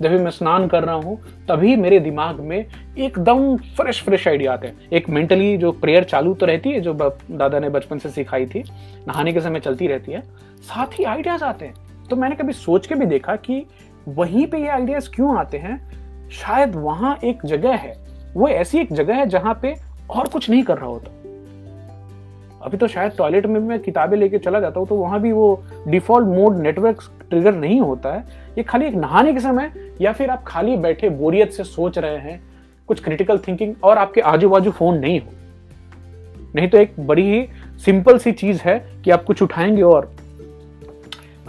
जब 0.00 0.10
भी 0.10 0.18
मैं 0.18 0.30
स्नान 0.30 0.66
कर 0.66 0.84
रहा 0.84 0.94
हूँ, 0.94 1.16
तभी 1.48 1.76
मेरे 1.76 1.98
दिमाग 2.00 2.40
में 2.40 2.66
एकदम 2.98 3.56
फ्रेश 3.56 4.02
फ्रेश 4.02 4.28
आइडिया 4.28 4.52
आते 4.52 4.66
हैं। 4.66 4.88
एक 4.92 5.08
मेंटली 5.10 5.56
जो 5.56 5.72
प्रेयर 5.72 6.04
चालू 6.04 6.34
तो 6.34 6.46
रहती 6.46 6.70
है, 6.70 6.80
जो 6.80 6.94
दादा 7.30 7.58
ने 7.58 7.68
बचपन 7.68 7.98
से 7.98 8.08
सिखाई 8.08 8.46
थी, 8.46 8.64
नहाने 9.08 9.32
के 9.32 9.40
समय 9.40 9.60
चलती 9.60 9.86
रहती 9.86 10.12
है, 10.12 10.20
साथ 10.62 10.98
ही 10.98 11.04
आइडियाज़ 11.04 11.44
आते 11.44 11.66
हैं। 11.66 11.74
तो 12.10 12.16
मैंने 12.16 12.36
कभी 12.36 12.52
सोच 12.52 12.86
के 12.86 12.94
भी 12.94 13.06
देखा 13.06 13.36
कि 13.36 13.66
वहीं 14.08 14.46
पे 14.46 14.58
ये 14.58 14.68
आइडियाज़ 14.68 15.10
क्यों 15.10 15.36
आते 15.38 15.58
हैं? 15.58 15.78
शायद 16.30 16.74
वहाँ 16.74 17.18
एक 17.24 17.38
जगह 17.44 17.74
है, 17.74 17.96
वो 18.34 18.48
ऐसी 18.48 18.78
एक 18.78 18.92
जगह 18.92 19.14
है 19.14 19.26
जहाँ 19.26 19.58
पे 19.62 19.74
और 20.10 20.28
कुछ 20.28 20.50
नहीं 20.50 20.62
कर 20.62 20.78
रहा 20.78 20.86
होता। 20.86 21.23
अभी 22.64 22.76
तो 22.76 22.86
शायद 22.88 23.12
टॉयलेट 23.18 23.46
में 23.46 23.58
मैं 23.60 23.78
किताबें 23.80 24.16
लेके 24.18 24.38
चला 24.38 24.60
जाता 24.60 24.80
हूँ 24.80 24.88
तो 24.88 24.96
वहाँ 24.96 25.20
भी 25.20 25.32
वो 25.32 25.64
डिफ़ॉल्ट 25.88 26.28
मोड 26.28 26.56
नेटवर्क 26.56 27.02
ट्रिगर 27.30 27.54
नहीं 27.54 27.80
होता 27.80 28.12
है। 28.12 28.24
ये 28.58 28.62
खाली 28.62 28.86
एक 28.86 28.94
नहाने 28.94 29.32
के 29.32 29.40
समय 29.40 29.72
या 30.00 30.12
फिर 30.12 30.30
आप 30.30 30.44
खाली 30.46 30.76
बैठे 30.76 31.08
बोरियत 31.10 31.52
से 31.52 31.64
सोच 31.64 31.98
रहे 31.98 32.18
हैं, 32.18 32.40
कुछ 32.88 33.02
क्रिटिकल 33.04 33.38
थिंकिंग 33.38 33.74
और 33.84 33.98
आपके 33.98 34.20
आजू 34.20 34.48
बाजू 34.48 34.70
फ़ोन 34.70 34.98
नहीं 34.98 35.20
हो। 35.20 35.32
नहीं 36.54 36.68
तो 36.68 36.78
एक 36.78 36.94
बड़ी 37.00 37.22
ही 37.22 37.46
सिंपल 37.84 38.18
सी 38.18 38.32
चीज़ 38.32 38.60
है 38.62 38.78
कि 39.04 39.10
आप 39.10 39.24
कुछ 39.24 39.42
उठाएँगे 39.42 39.82
और 39.82 40.12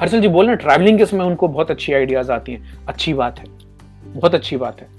हर्षल 0.01 0.21
जी 0.21 0.27
बोल 0.27 0.47
रहे 0.47 0.55
ट्रैवलिंग 0.55 0.97
के 0.97 1.05
समय 1.05 1.25
उनको 1.25 1.47
बहुत 1.47 1.71
अच्छी 1.71 1.93
आइडियाज़ 1.93 2.31
आती 2.31 2.53
हैं। 2.53 2.85
अच्छी 2.87 3.13
बात 3.13 3.39
है। 3.39 3.45
बहुत 4.07 4.35
अच्छी 4.35 4.57
बात 4.57 4.81
है। 4.81 4.94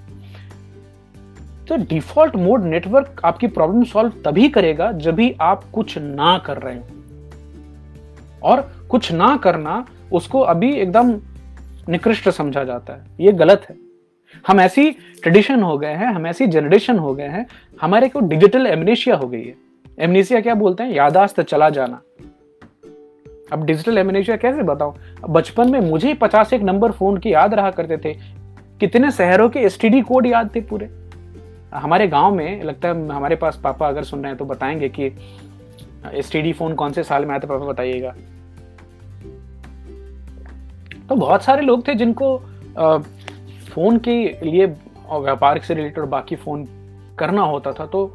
तो 1.69 1.77
डिफ़ॉल्ट 1.77 2.37
मोड 2.37 2.65
नेटवर्क 2.65 3.23
आपकी 3.25 3.47
प्रॉब्लम 3.47 3.85
सॉल्व 3.85 4.13
तभी 4.25 4.49
करेगा 4.49 4.93
जब 4.93 5.15
भी 5.15 5.37
आप 5.41 5.65
कुछ 5.73 5.99
ना 5.99 6.39
कर 6.39 6.57
रहे 6.57 6.77
हो। 6.77 6.85
और 8.43 8.73
कुछ 8.89 9.13
ना 9.13 9.37
करना 9.37 9.87
उसको 10.13 10.41
अभी 10.41 10.73
एकदम 10.73 11.21
निकृष्ट 11.89 12.29
समझा 12.29 12.65
जाता 12.65 12.93
है। 12.93 13.05
ये 13.21 13.33
गलत 13.33 13.67
है। 13.71 13.77
हम 14.49 14.61
ऐसी 14.61 14.91
ट्रेडिशन 14.91 15.63
हो 15.63 15.79
गए 15.79 15.93
हैं, 15.93 16.07
हम 16.07 16.27
ऐसी 16.27 16.47
जनरेशन 16.47 16.99
हो 16.99 17.15
गए 17.15 17.29
हैं, 17.29 17.47
हमारे 17.83 18.09
को 18.09 18.21
डिजिटल 18.21 18.67
एमनेशिया 18.67 19.17
हो 19.17 19.29
गई 19.29 19.45
है। 19.45 19.55
एमनेशिया 19.99 20.41
क्या 20.41 20.55
बोलते 20.55 20.83
हैं? 20.83 20.91
यादाश्त 20.91 21.41
चला 21.41 21.71
जाना। 21.71 22.01
अब 23.53 23.65
डिजिटल 23.65 23.99
एमनेशिया 23.99 24.37
कैसे 24.37 24.63
बताऊँ? 24.63 24.95
बचपन 25.31 25.71
में 25.71 25.81
मुझे 25.81 26.15
पचास 26.15 26.53
एक 26.53 26.63
नंबर 26.63 26.93
फ़ोन 26.93 27.17
की 27.17 27.33
याद 27.33 27.55
रहा 27.55 27.71
करते 27.71 27.97
थे। 27.97 28.19
कितने 28.81 29.11
शहरों 29.11 29.49
के 29.49 29.59
एसटीडी 29.59 30.01
कोड 30.01 30.27
याद 30.27 30.51
थे 30.55 30.61
पूरे। 30.61 31.06
हमारे 31.77 32.07
गाँव 32.09 32.35
में, 32.35 32.63
लगता 32.63 32.89
है 32.89 33.09
हमारे 33.09 33.37
पास 33.37 33.61
पापा 33.65 33.89
अगर 33.89 34.05
सुन 34.05 34.21
रहे 34.21 34.31
हैं 34.31 34.39
तो 34.39 34.45
बताएँगे 34.45 34.89
कि 34.89 35.11
एसटीडी 36.15 36.53
फ़ोन 36.53 36.75
कौन 36.75 36.93
से 36.93 37.03
साल 37.05 37.25
में 37.25 37.31
आया 37.31 37.39
था, 37.39 37.47
पापा 37.47 37.67
बताइएगा। 37.67 38.15
तो 41.09 41.17
बहुत 41.17 41.43
सारे 41.43 41.63
लोग 41.63 41.87
थे 41.89 41.95
जिनको 41.95 42.37
फ़ोन 43.69 43.99
के 43.99 44.17
लिए 44.43 44.75
और 45.09 45.21
व्यापार 45.23 45.59
से 45.59 45.75
रिलेटेड 45.75 46.05
बाकी 46.07 46.37
फ़ोन 46.37 46.67
करना 47.19 47.43
होता 47.43 47.73
था 47.73 47.87
तो 47.87 48.07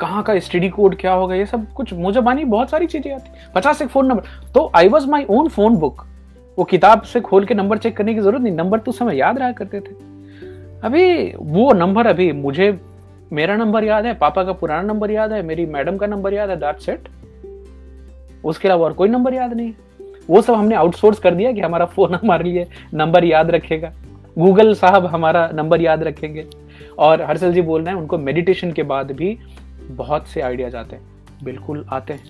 कहाँ 0.00 0.22
का 0.22 0.38
स्टडी 0.38 0.68
कोड 0.68 0.96
क्या 0.96 1.12
होगा, 1.12 1.34
ये 1.34 1.46
सब 1.46 1.72
कुछ 1.72 1.92
मुझे 1.94 2.20
बानी 2.20 2.44
बहुत 2.46 2.70
सारी 2.70 2.86
चीज़ें 2.86 3.12
आती। 3.14 3.30
पचास 3.54 3.82
एक 3.82 3.88
फ़ोन 3.88 4.06
नंबर 4.06 4.50
तो 4.54 4.70
I 4.76 4.88
was 4.88 5.06
my 5.10 5.24
own 5.30 5.48
phone 5.48 5.76
book 5.76 6.06
वो 6.58 6.64
किताब 6.64 7.02
से 7.02 7.20
खोल 7.20 7.44
के 7.44 7.54
नंबर 7.54 7.78
चेक 7.78 7.96
करने 7.96 8.14
की 8.14 8.20
ज़रूरत 8.20 8.42
नहीं। 8.42 8.52
नंबर 8.52 8.78
तो 8.78 8.92
समय 8.92 9.16
याद 9.16 9.38
रहा 9.38 9.52
करते 9.52 9.80
थे। 9.80 10.13
अभी 10.84 11.32
वो 11.38 11.72
नंबर 11.72 12.06
अभी 12.06 12.32
मुझे, 12.32 12.80
मेरा 13.32 13.56
नंबर 13.56 13.84
याद 13.84 14.06
है, 14.06 14.14
पापा 14.14 14.44
का 14.44 14.52
पुराना 14.52 14.82
नंबर 14.82 15.10
याद 15.10 15.32
है, 15.32 15.42
मेरी 15.42 15.66
मैडम 15.66 15.96
का 15.96 16.06
नंबर 16.06 16.34
याद 16.34 16.50
है 16.50 16.56
दैट 16.56 16.78
सेट 16.78 17.08
उसके 18.44 18.68
अलावा 18.68 18.84
और 18.84 18.92
कोई 18.92 19.08
नंबर 19.08 19.34
याद 19.34 19.52
नहीं। 19.52 19.72
वो 20.30 20.42
सब 20.42 20.54
हमने 20.54 20.74
आउटसोर्स 20.74 21.18
कर 21.18 21.34
दिया 21.34 21.52
कि 21.52 21.60
हमारा 21.60 21.84
फ़ोन 21.84 22.14
हमारे 22.22 22.44
लिए 22.44 22.66
नंबर 22.94 23.24
याद 23.24 23.50
रखेगा। 23.50 23.92
गूगल 24.38 24.74
साहब 24.74 25.06
हमारा 25.06 25.50
नंबर 25.54 25.80
याद 25.80 26.02
रखेंगे। 26.02 26.46
और 26.98 27.22
हर्षल 27.22 27.52
जी 27.52 27.62
बोल 27.62 27.84
रहे 27.84 27.94
हैं, 27.94 28.00
उनको 28.00 28.18
मेडिटेशन 28.18 28.72
के 28.72 28.82
बाद 28.82 29.10
भी 29.10 29.38
बहुत 29.90 30.26
से 30.26 30.40
आइडियाज़ 30.40 30.76
आते 30.76 30.96
हैं। 30.96 31.02
बिल्कुल 31.44 31.86
आते 31.92 32.12
हैं। 32.12 32.24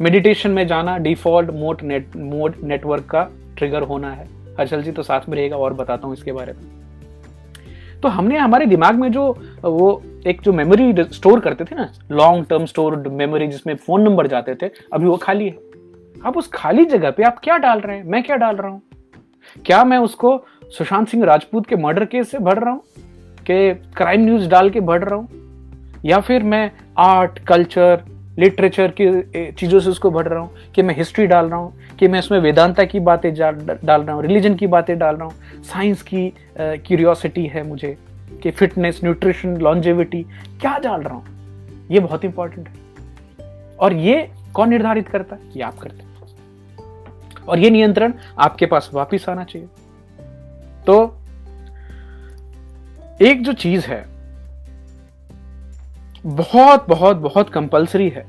मेडिटेशन 0.00 0.50
में 0.50 0.66
जाना 0.66 0.98
default 0.98 1.50
mode 1.50 1.82
net 1.82 2.16
mode 2.16 2.54
network 2.62 3.04
का 3.04 3.28
ट्रिगर 3.58 3.82
होना 3.82 4.10
है। 4.10 4.28
हर्षल 4.58 4.82
जी 4.82 4.92
तो 4.92 5.02
साथ 5.02 5.20
में 5.28 5.36
रहेगा, 5.36 5.56
और 5.56 5.74
बताता 5.74 6.06
हूँ 6.06 6.14
इसके 6.14 6.32
बारे 6.32 6.52
में। 6.52 6.83
तो 8.04 8.08
हमने 8.08 8.38
हमारे 8.38 8.66
दिमाग 8.66 8.94
में 8.94 9.12
जो, 9.12 9.38
वो 9.64 10.02
एक 10.26 10.40
जो 10.40 10.52
मेमोरी 10.52 10.94
स्टोर 10.98 11.40
करते 11.40 11.64
थे 11.64 11.76
ना 11.76 11.92
लॉन्ग 12.10 12.46
टर्म 12.46 12.64
स्टोर 12.64 13.08
मेमोरी 13.08 13.46
जिसमें 13.46 13.74
फ़ोन 13.74 14.02
नंबर 14.02 14.26
जाते 14.26 14.54
थे, 14.54 14.70
अभी 14.92 15.06
वो 15.06 15.16
खाली 15.16 15.44
है। 15.44 15.52
अब 16.26 16.34
उस 16.36 16.50
खाली 16.54 16.84
जगह 16.84 17.10
पे 17.10 17.22
आप 17.22 17.38
क्या 17.38 17.56
डाल 17.56 17.80
रहे 17.80 17.96
हैं? 17.96 18.04
मैं 18.04 18.22
क्या 18.22 18.36
डाल 18.36 18.56
रहा 18.56 18.70
हूँ? 18.70 18.82
क्या 19.66 19.84
मैं 19.84 19.98
उसको 19.98 20.44
सुशांत 20.64 21.08
सिंह 21.08 21.24
राजपूत 21.24 21.66
के 21.66 21.76
मर्डर 21.76 22.04
केस 22.04 22.30
से 22.30 22.38
भर 22.38 22.58
रहा 22.58 22.70
हूँ? 22.70 22.80
कि 23.50 23.74
क्राइम 23.74 24.20
न्यूज़ 24.20 24.48
डाल 24.48 24.70
के 24.70 24.80
भर 24.80 25.00
रहा 25.00 25.14
हूँ? 25.14 25.28
या 26.04 26.20
फिर 26.20 26.42
मैं 26.42 26.72
आर्ट 26.98 27.38
कल्चर 27.38 28.02
लिटरेचर 28.38 28.92
की 29.00 29.52
चीज़ों 29.52 29.80
से 29.80 29.90
उसको 29.90 30.10
भर 30.10 30.28
रहा 30.28 30.38
हूँ, 30.38 30.50
कि 30.74 30.82
मैं 30.82 30.94
हिस्ट्री 30.96 31.26
डाल 31.26 31.46
रहा 31.46 31.58
हूँ, 31.58 31.96
कि 31.98 32.08
मैं 32.08 32.18
उसमें 32.18 32.38
वेदांता 32.38 32.84
की 32.84 33.00
बातें 33.00 33.32
डाल 33.34 34.02
रहा 34.02 34.14
हूँ, 34.14 34.22
रिलीजन 34.22 34.54
की 34.54 34.66
बातें 34.66 34.96
डाल 34.98 35.16
रहा 35.16 35.24
हूँ, 35.24 35.62
साइंस 35.62 36.02
की 36.02 36.32
क्यूरियोसिटी 36.58 37.46
है 37.46 37.62
मुझे, 37.62 37.96
कि 38.42 38.50
फिटनेस 38.50 39.00
न्यूट्रिशन 39.04 39.56
लॉन्जेविटी 39.56 40.22
क्या 40.60 40.76
डाल 40.78 41.02
रहा 41.02 41.14
हूँ? 41.14 41.24
ये 41.90 42.00
बहुत 42.00 42.24
इंपॉर्टेंट 42.24 42.68
है। 42.68 42.74
और 43.76 43.92
ये 43.92 44.30
कौन 44.54 44.68
निर्धारित 44.68 45.08
करता 45.08 45.36
है? 45.36 45.40
ये 45.56 45.62
आप 45.62 45.78
करते 45.78 45.96
हैं। 45.96 46.12
और 47.44 47.58
ये 47.58 47.70
नियंत्रण 47.70 48.12
आपके 48.38 48.66
पास 48.66 48.90
वापिस 48.94 49.28
आना 49.28 49.44
चाहिए। 49.44 49.68
तो 50.86 50.96
एक 53.22 53.42
जो 53.42 53.52
चीज़ 53.52 53.86
है 53.86 54.04
बहुत 56.26 56.86
बहुत 56.88 57.16
बहुत 57.16 57.50
कंपलसरी 57.50 58.08
है। 58.08 58.26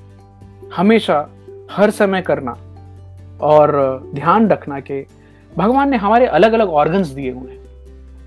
हमेशा, 0.75 1.29
हर 1.71 1.89
समय 1.89 2.21
करना 2.21 2.51
और 3.41 3.99
ध्यान 4.15 4.47
रखना 4.49 4.79
कि 4.79 5.05
भगवान 5.57 5.89
ने 5.89 5.97
हमारे 5.97 6.25
अलग 6.25 6.53
अलग 6.53 6.69
ऑर्गन्स 6.69 7.07
दिए 7.07 7.31
हुए 7.31 7.51
हैं। 7.51 7.65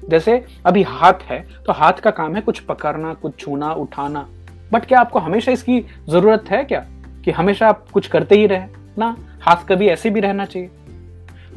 जैसे 0.09 0.45
अभी 0.67 0.83
हाथ 0.83 1.13
है 1.23 1.45
तो 1.67 1.73
हाथ 1.73 1.93
का 1.93 2.11
काम 2.11 2.35
है 2.35 2.41
कुछ 2.41 2.61
पकड़ना, 2.61 3.15
कुछ 3.15 3.39
छूना, 3.39 3.73
उठाना। 3.73 4.29
बट 4.73 4.85
क्या 4.85 5.01
आपको 5.01 5.19
हमेशा 5.19 5.53
इसकी 5.53 5.81
ज़रूरत 6.09 6.45
है 6.51 6.65
क्या? 6.65 6.87
कि 7.25 7.31
हमेशा 7.31 7.69
आप 7.69 7.89
कुछ 7.93 8.07
करते 8.07 8.35
ही 8.35 8.47
रहे? 8.47 8.65
ना, 8.99 9.17
हाथ 9.41 9.69
कभी 9.69 9.89
ऐसे 9.89 10.11
भी 10.11 10.21
रहना 10.21 10.45
चाहिए। 10.45 10.71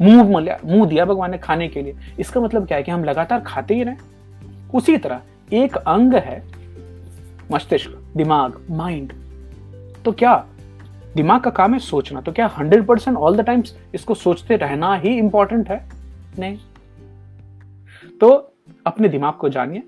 मुँह 0.02 0.30
मल्या 0.30 0.58
मुँह 0.64 0.88
दिया 0.88 1.04
भगवान 1.04 1.30
ने 1.30 1.38
खाने 1.38 1.68
के 1.68 1.82
लिए। 1.82 1.94
इसका 2.18 2.40
मतलब 2.40 2.66
क्या 2.66 2.78
है 2.78 2.82
कि 2.84 2.90
हम 2.90 3.04
लगातार 3.04 3.40
खाते 3.40 3.74
ही 3.74 3.82
रहे? 3.82 3.96
उसी 4.74 4.96
तरह 4.96 5.20
एक 5.52 5.76
अंग 5.76 6.14
है 6.14 6.61
मस्तिष्क, 7.52 7.90
दिमाग 8.16 8.60
माइंड 8.70 9.12
तो 10.04 10.12
क्या 10.12 10.34
दिमाग 11.16 11.40
का 11.40 11.50
काम 11.50 11.72
है 11.72 11.78
सोचना? 11.78 12.20
तो 12.20 12.32
क्या 12.32 12.46
hundred 12.48 12.86
percent 12.86 13.16
all 13.16 13.36
the 13.36 13.40
times 13.40 13.74
इसको 13.94 14.14
सोचते 14.14 14.56
रहना 14.56 14.94
ही 14.94 15.16
इंपॉर्टेंट 15.18 15.68
है? 15.70 15.84
नहीं। 16.38 16.58
तो 18.20 18.28
अपने 18.86 19.08
दिमाग 19.08 19.34
को 19.34 19.48
जानिए। 19.48 19.82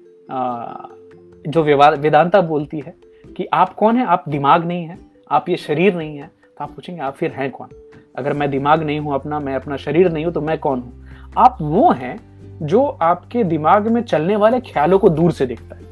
जो 1.46 1.62
वेदांता 1.62 2.40
बोलती 2.42 2.81
है 2.81 2.94
कि 3.37 3.46
आप 3.53 3.74
कौन 3.74 3.96
है? 3.96 4.07
आप 4.07 4.24
दिमाग 4.29 4.64
नहीं 4.64 4.85
है। 4.85 4.98
आप 5.31 5.48
ये 5.48 5.57
शरीर 5.57 5.94
नहीं 5.94 6.16
है। 6.16 6.27
तो 6.27 6.64
आप 6.64 6.70
पूछेंगे, 6.70 7.00
आप 7.00 7.14
फिर 7.14 7.31
हैं 7.31 7.50
कौन? 7.50 7.68
अगर 8.16 8.33
मैं 8.33 8.50
दिमाग 8.50 8.83
नहीं 8.83 9.00
हूँ 9.00 9.14
अपना, 9.14 9.40
मैं 9.40 9.55
अपना 9.55 9.77
शरीर 9.77 10.11
नहीं 10.12 10.24
हूँ 10.24 10.33
तो 10.33 10.40
मैं 10.40 10.59
कौन 10.59 10.81
हूँ? 10.81 11.07
आप 11.38 11.59
वो 11.61 11.90
हैं 11.92 12.18
जो 12.62 12.85
आपके 12.85 13.44
दिमाग 13.44 13.88
में 13.88 14.03
चलने 14.03 14.37
वाले 14.37 14.61
ख्यालों 14.62 14.98
को 14.98 15.09
दूर 15.09 15.33
से 15.33 15.46
देखता 15.46 15.77
है। 15.77 15.83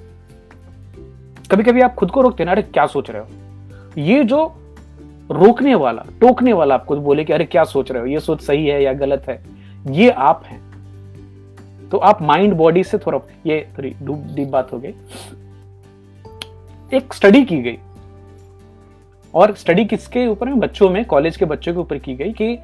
कभी 1.53 1.63
कभी 1.63 1.81
आप 1.81 1.95
खुद 1.95 2.11
को 2.11 2.21
रोकते 2.21 2.45
ना, 2.45 2.51
अरे 2.51 2.63
क्या 2.63 2.87
सोच 2.87 3.11
रहे 3.11 3.23
हो? 3.23 3.29
ये 3.99 4.25
जो 4.25 4.55
रोकने 5.31 5.75
वाला, 5.75 6.05
टोकने 6.21 6.53
वाला 6.53 6.75
आपको 6.75 6.97
बोले 6.97 7.25
कि 7.25 7.33
अरे 7.33 7.45
क्या 7.45 7.65
सोच 7.65 7.93
रहे 7.93 8.01
हो? 8.01 8.07
ये 8.07 8.21
सोच 8.21 8.41
सही 8.41 8.67
है 8.67 8.83
या 8.83 8.93
गलत 8.93 9.27
है? 9.29 9.45
ये 9.91 10.11
आप 10.11 10.43
हैं। 10.45 10.63
तो 11.89 11.99
आप 11.99 12.23
माइंड 12.23 12.55
बॉडी 12.55 12.85
से 12.85 12.99
थोड़ा, 12.99 13.19
ये 13.47 13.69
थोड़ी 13.79 13.97
डीप 14.35 14.49
बात 14.49 14.73
हो 14.73 14.79
गई। 14.79 14.95
एक 16.97 17.15
स्टडी 17.15 17.45
की 17.45 17.63
गई। 17.63 17.79
और 19.35 19.55
स्टडी 19.55 19.85
किसके 19.85 20.27
ऊपर 20.27 20.49
है 20.49 20.55
बच्चों 20.55 20.91
में 20.91 21.05
कॉलेज 21.05 21.37
के 21.37 21.45
बच्चों 21.45 21.73
के 21.73 21.79
ऊपर 21.79 21.99
की 21.99 22.15
गई 22.15 22.33
कि 22.33 22.59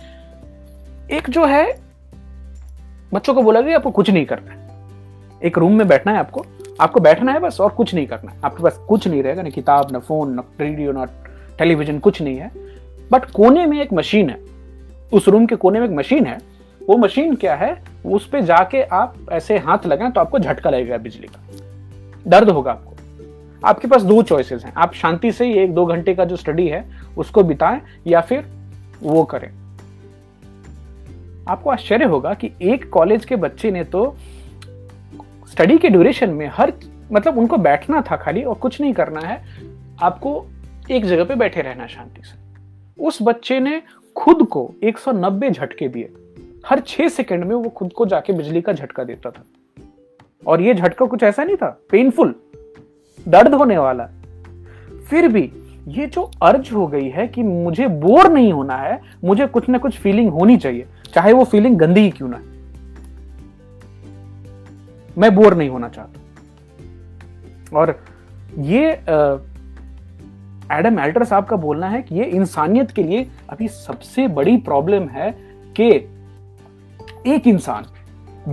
एक 1.10 1.30
जो 1.30 1.44
है, 1.44 1.80
बच्चों 3.14 3.34
को 3.34 3.42
बोला 3.42 3.60
गया 3.60 3.76
आपको 3.76 3.90
कुछ 3.90 4.10
नहीं 4.10 4.26
करना 4.26 4.52
है। 4.52 4.70
एक 5.44 5.58
रूम 5.58 5.74
में 5.74 5.88
बैठना 5.88 6.12
है 6.12 6.18
आपको। 6.18 6.46
आपको 6.80 7.00
बैठना 7.00 7.32
है 7.32 7.40
बस 7.40 7.60
और 7.60 7.70
कुछ 7.70 7.94
नहीं 7.94 8.06
करना 8.06 8.32
है। 8.32 8.38
आपके 8.44 8.62
पास 8.62 8.78
कुछ 8.88 9.08
नहीं 9.08 9.22
रहेगा, 9.22 9.42
ना 9.42 9.50
किताब, 9.50 9.92
ना 9.92 9.98
फ़ोन, 9.98 10.32
ना 10.32 10.44
रेडियो, 10.60 10.92
ना 10.92 11.04
टेलीविज़न, 11.58 11.98
कुछ 11.98 12.22
नहीं 12.22 12.36
है। 12.36 12.50
बट 13.12 13.24
कोने 13.24 13.66
में 13.66 13.82
एक 13.82 13.92
मशीन 13.92 14.30
है, 14.30 14.40
उस 15.12 15.28
रूम 15.28 15.46
के 15.46 15.56
कोने 15.56 15.80
में 15.80 15.86
एक 15.86 15.92
मशीन 15.92 16.26
है। 16.26 16.38
वो 16.88 16.96
मशीन 16.96 17.34
क्या 17.34 17.54
है? 17.54 17.84
उस 18.06 18.28
पर 18.28 18.40
जाके 18.40 18.82
आप 18.82 19.14
ऐसे 19.32 19.58
हाथ 19.58 19.86
लगाएँ 19.86 20.12
तो 20.12 20.20
आपको 20.20 20.38
झटका 20.38 20.70
लगेगा 20.70 20.96
बिजली 20.96 21.26
का। 21.26 21.40
दर्द 22.26 22.50
होगा 22.50 22.70
आपको। 22.70 22.94
आपके 23.64 23.88
पास 23.88 24.02
दो 24.02 24.22
चॉइसेस 24.22 24.64
हैं। 24.64 24.72
आप 24.76 24.94
शांति 24.94 25.32
से 25.32 25.44
ही 25.44 25.52
एक 25.52 25.74
दो 25.74 25.86
घंटे 25.86 26.14
का 26.14 26.24
जो 26.24 26.36
स्टडी 26.36 26.68
है, 26.68 26.84
उसको 27.18 27.42
बिताएँ 27.42 27.80
या 28.06 28.20
फिर 28.20 28.46
वो 29.02 29.24
करें। 29.24 29.50
आपको 31.48 31.70
आश्चर्य 31.70 32.04
होगा 32.04 32.34
कि 32.34 32.50
एक 32.62 32.90
कॉलेज 32.90 33.24
के 33.24 33.36
बच्चे 33.36 33.70
ने 33.70 33.84
तो 33.84 34.16
स्टडी 35.58 35.78
के 35.78 35.88
ड्यूरेशन 35.88 36.30
में 36.30 36.50
हर 36.52 36.72
मतलब 37.12 37.38
उनको 37.38 37.56
बैठना 37.56 38.02
था 38.10 38.16
खाली 38.16 38.42
और 38.42 38.54
कुछ 38.54 38.80
नहीं 38.80 38.92
करना 38.92 39.20
है, 39.20 39.44
आपको 40.02 40.46
एक 40.90 41.04
जगह 41.04 41.24
पे 41.24 41.34
बैठे 41.34 41.60
रहना 41.60 41.86
शांति 41.86 42.22
से। 42.24 42.38
उस 43.04 43.18
बच्चे 43.22 43.60
ने 43.60 43.82
खुद 44.16 44.46
को 44.46 44.74
190 44.82 45.50
झटके 45.50 45.88
दिए। 45.88 46.12
हर 46.66 46.80
छह 46.80 47.08
सेकंड 47.08 47.44
में 47.44 47.56
वो 47.56 47.68
खुद 47.68 47.92
को 47.92 48.06
जाके 48.06 48.32
बिजली 48.32 48.60
का 48.60 48.72
झटका 48.72 49.04
देता 49.04 49.30
था। 49.30 49.44
और 50.46 50.60
ये 50.60 50.74
झटका 50.74 51.06
कुछ 51.06 51.22
ऐसा 51.22 51.44
नहीं 51.44 51.56
था 51.56 51.80
पेनफुल 51.90 52.34
दर्द 53.28 53.54
होने 53.54 53.78
वाला। 53.78 54.08
फिर 55.10 55.28
भी 55.28 55.52
ये 55.88 56.06
जो 56.06 56.30
अर्ज़ 56.42 56.74
हो 56.74 56.86
गई 56.86 57.08
है 57.08 57.28
कि 57.28 57.42
मुझे 57.42 57.88
बोर 57.88 58.32
नहीं 58.32 58.52
होना 58.52 58.76
है, 58.76 59.00
मुझे 59.24 59.46
कुछ 59.46 59.68
ना 59.68 59.78
कुछ 59.78 59.98
फीलिंग 59.98 60.30
होनी 60.30 60.56
चाहिए, 60.56 60.86
चाहे 61.14 61.32
वो 61.32 61.44
फीलिंग 61.44 61.78
गंदी 61.78 62.00
ही 62.00 62.10
क्यों 62.10 62.28
ना 62.28 62.42
मैं 65.18 65.34
बोर 65.34 65.54
नहीं 65.54 65.68
होना 65.68 65.88
चाहता। 65.88 66.20
और 67.78 68.04
ये 68.58 68.90
एडम 70.72 70.98
एल्टर 71.00 71.24
साहब 71.24 71.44
का 71.44 71.56
बोलना 71.56 71.88
है 71.88 72.02
कि 72.02 72.14
ये 72.14 72.24
इंसानियत 72.24 72.90
के 72.90 73.02
लिए 73.02 73.26
अभी 73.50 73.68
सबसे 73.68 74.28
बड़ी 74.28 74.56
प्रॉब्लम 74.56 75.08
है 75.08 75.30
कि 75.80 75.88
एक 77.34 77.46
इंसान 77.46 77.86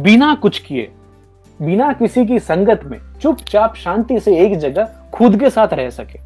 बिना 0.01 0.35
कुछ 0.35 0.59
किए, 0.59 0.91
बिना 1.61 1.93
किसी 1.93 2.25
की 2.25 2.39
संगत 2.39 2.81
में, 2.83 2.99
चुपचाप 3.21 3.75
शांति 3.75 4.19
से 4.19 4.37
एक 4.37 4.57
जगह 4.57 4.89
खुद 5.13 5.39
के 5.39 5.49
साथ 5.49 5.67
रह 5.73 5.89
सके। 5.89 6.19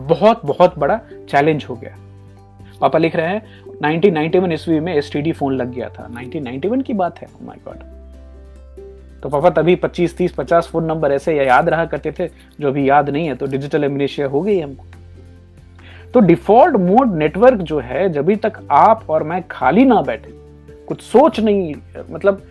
बहुत 0.00 0.46
बहुत 0.46 0.78
बड़ा 0.78 1.00
चैलेंज 1.28 1.64
हो 1.64 1.74
गया। 1.74 1.96
पापा 2.80 2.98
लिख 2.98 3.16
रहे 3.16 3.26
हैं 3.26 3.64
1991 3.64 4.52
ईस्वी 4.52 4.80
में 4.80 4.94
एसटीडी 4.94 5.32
फ़ोन 5.32 5.56
लग 5.56 5.74
गया 5.74 5.88
था। 5.88 6.08
1991 6.08 6.82
की 6.82 6.92
बात 6.92 7.18
है? 7.18 7.28
माय 7.42 7.56
oh 7.56 7.64
गॉड 7.64 7.95
तो 9.26 9.30
पापा 9.30 9.50
तभी 9.50 9.74
25 9.76 10.16
30 10.16 10.32
50 10.32 10.66
फ़ोन 10.68 10.84
नंबर 10.84 11.12
ऐसे 11.12 11.34
या 11.36 11.42
याद 11.42 11.68
रहा 11.68 11.84
करते 11.84 12.10
थे, 12.12 12.26
जो 12.60 12.68
अभी 12.68 12.88
याद 12.88 13.08
नहीं 13.10 13.26
है 13.26 13.34
तो 13.34 13.46
डिजिटल 13.46 13.84
एमिनेशिया 13.84 14.26
हो 14.26 14.40
गई 14.40 14.58
हमको। 14.60 14.84
तो 16.14 16.20
डिफ़ॉल्ट 16.20 16.76
मोड 16.76 17.14
नेटवर्क 17.14 17.60
जो 17.60 17.78
है, 17.78 18.08
जब 18.08 18.30
तक 18.34 18.60
आप 18.70 19.02
और 19.10 19.22
मैं 19.22 19.42
खाली 19.50 19.84
ना 19.84 20.00
बैठे, 20.02 20.30
कुछ 20.88 21.00
सोच 21.02 21.40
नहीं 21.40 21.74
मतलब 22.10 22.42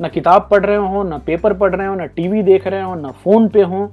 ना 0.00 0.08
किताब 0.08 0.48
पढ़ 0.50 0.64
रहे 0.66 0.76
हो, 0.76 1.02
ना 1.02 1.18
पेपर 1.18 1.52
पढ़ 1.52 1.74
रहे 1.74 1.86
हो, 1.86 1.94
ना 1.94 2.06
टीवी 2.06 2.42
देख 2.42 2.66
रहे 2.66 2.82
हो, 2.82 2.94
ना 2.94 3.10
फ़ोन 3.24 3.48
पे 3.48 3.62
हो, 3.62 3.90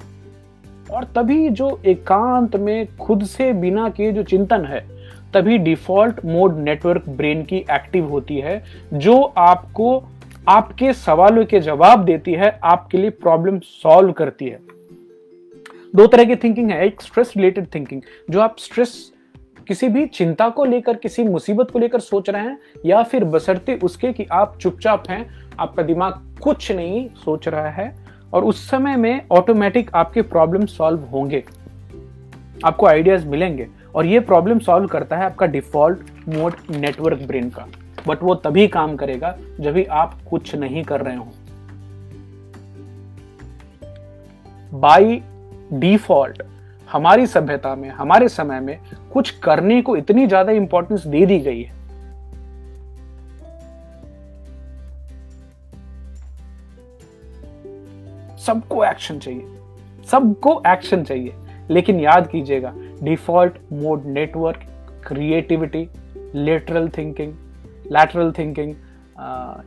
और 0.92 1.04
तभी 1.16 1.50
जो 1.50 1.80
एकांत 1.86 2.56
में 2.56 2.98
खुद 2.98 3.24
से 3.26 3.52
बिना 3.54 3.90
किए 3.90 4.12
जो 4.12 4.24
चिंतन 4.24 4.66
है, 4.66 4.80
तभी 5.34 5.58
डिफ़ॉल्ट 5.58 6.26
मोड 6.26 6.58
नेटवर्क 6.60 7.10
ब्रेन 7.10 7.44
की 7.44 7.58
एक्टिव 7.72 8.10
होती 8.10 8.38
है, 8.38 8.62
जो 8.94 9.22
आपको 9.38 10.04
आपके 10.50 10.94
सवालों 10.94 11.46
के 11.46 11.60
जवाब 11.60 12.06
देती 12.06 12.34
है, 12.34 12.60
आपके 12.64 12.98
लिए 12.98 13.10
प्रॉब्लम 13.10 13.60
सॉल्व 13.60 14.12
करती 14.12 14.46
है। 14.46 14.60
दो 15.96 16.08
तरह 16.08 16.24
की 16.24 16.36
थिंकिंग 16.36 16.72
है, 16.72 16.86
एक 16.86 17.02
स्ट्रेस 17.02 17.34
रिलेटेड 17.38 17.68
थिंकिंग 17.76 18.02
जो 18.30 18.42
आप 18.42 18.56
स्ट्रेस 18.60 19.12
किसी 19.68 19.88
भी 19.88 20.06
चिंता 20.06 20.50
को 20.50 20.66
लेकर, 20.66 20.96
किसी 20.96 21.24
मुसीबत 21.24 21.72
को 21.72 21.80
लेकर 21.80 22.00
सोच 22.00 22.30
रहे 22.30 22.42
हैं, 22.42 22.60
या 22.86 23.04
फिर 23.04 23.24
बसरते 23.24 23.76
उसके 23.76 24.14
कि 24.14 24.26
आप 24.32 24.58
चुपचाप 24.58 25.10
हैं, 25.10 25.50
आपका 25.60 25.84
दिमाग 25.84 26.38
कुछ 26.42 26.72
नहीं 26.72 27.10
सोच 27.10 27.48
रहा 27.48 27.70
है, 27.70 27.96
और 28.34 28.44
उस 28.44 28.70
समय 28.70 28.96
में 28.96 29.22
ऑटोमेटिक 29.32 29.92
आपके 29.96 30.22
प्रॉब्लम 30.22 30.66
सॉल्व 30.66 31.00
होंगे। 31.00 31.44
आपको 32.66 32.86
आइडियाज़ 32.86 33.28
मिलेंगे, 33.28 33.68
और 33.96 34.06
ये 34.06 34.20
प्रॉब्लम 34.20 34.60
सॉल्व 34.60 34.88
करता 34.88 35.18
है 35.18 35.26
आपका 35.26 35.46
डिफ़ॉल्ट 35.46 36.00
मोड 36.30 36.54
नेटवर्क 36.70 37.20
ब्रेन 37.22 37.50
का। 37.50 37.68
बट 38.08 38.24
वो 38.24 38.36
तभी 38.36 38.68
काम 38.68 38.96
करेगा 38.96 39.36
जब 39.60 39.74
भी 39.74 39.84
आप 39.86 40.18
कुछ 40.30 40.56
नहीं 40.56 40.84
कर 40.84 41.02
रहे 41.02 41.16
हो। 41.16 41.28
बाई 44.74 45.22
डिफ़ॉल्ट 45.74 46.42
हमारी 46.88 47.28
सभ्यता 47.28 47.76
में, 47.76 47.90
हमारे 47.90 48.28
समय 48.30 48.60
में 48.60 48.80
कुछ 49.14 49.30
करने 49.40 49.82
को 49.82 49.96
इतनी 49.96 50.26
ज़्यादा 50.28 50.52
इंपॉर्टेंस 50.52 51.06
दे 51.08 51.26
दी 51.26 51.40
गई 51.40 51.62
है। 51.62 51.80
सबको 58.38 58.84
एक्शन 58.86 59.20
चाहिए। 59.20 59.46
सबको 60.12 60.62
एक्शन 60.68 61.04
चाहिए। 61.04 61.34
लेकिन 61.70 62.00
याद 62.00 62.28
कीजिएगा 62.28 62.74
default 63.04 63.58
mode 63.74 64.06
network 64.06 64.66
creativity 65.08 65.88
lateral 66.36 66.90
thinking 66.90 67.34
lateral 67.92 68.32
thinking 68.32 68.74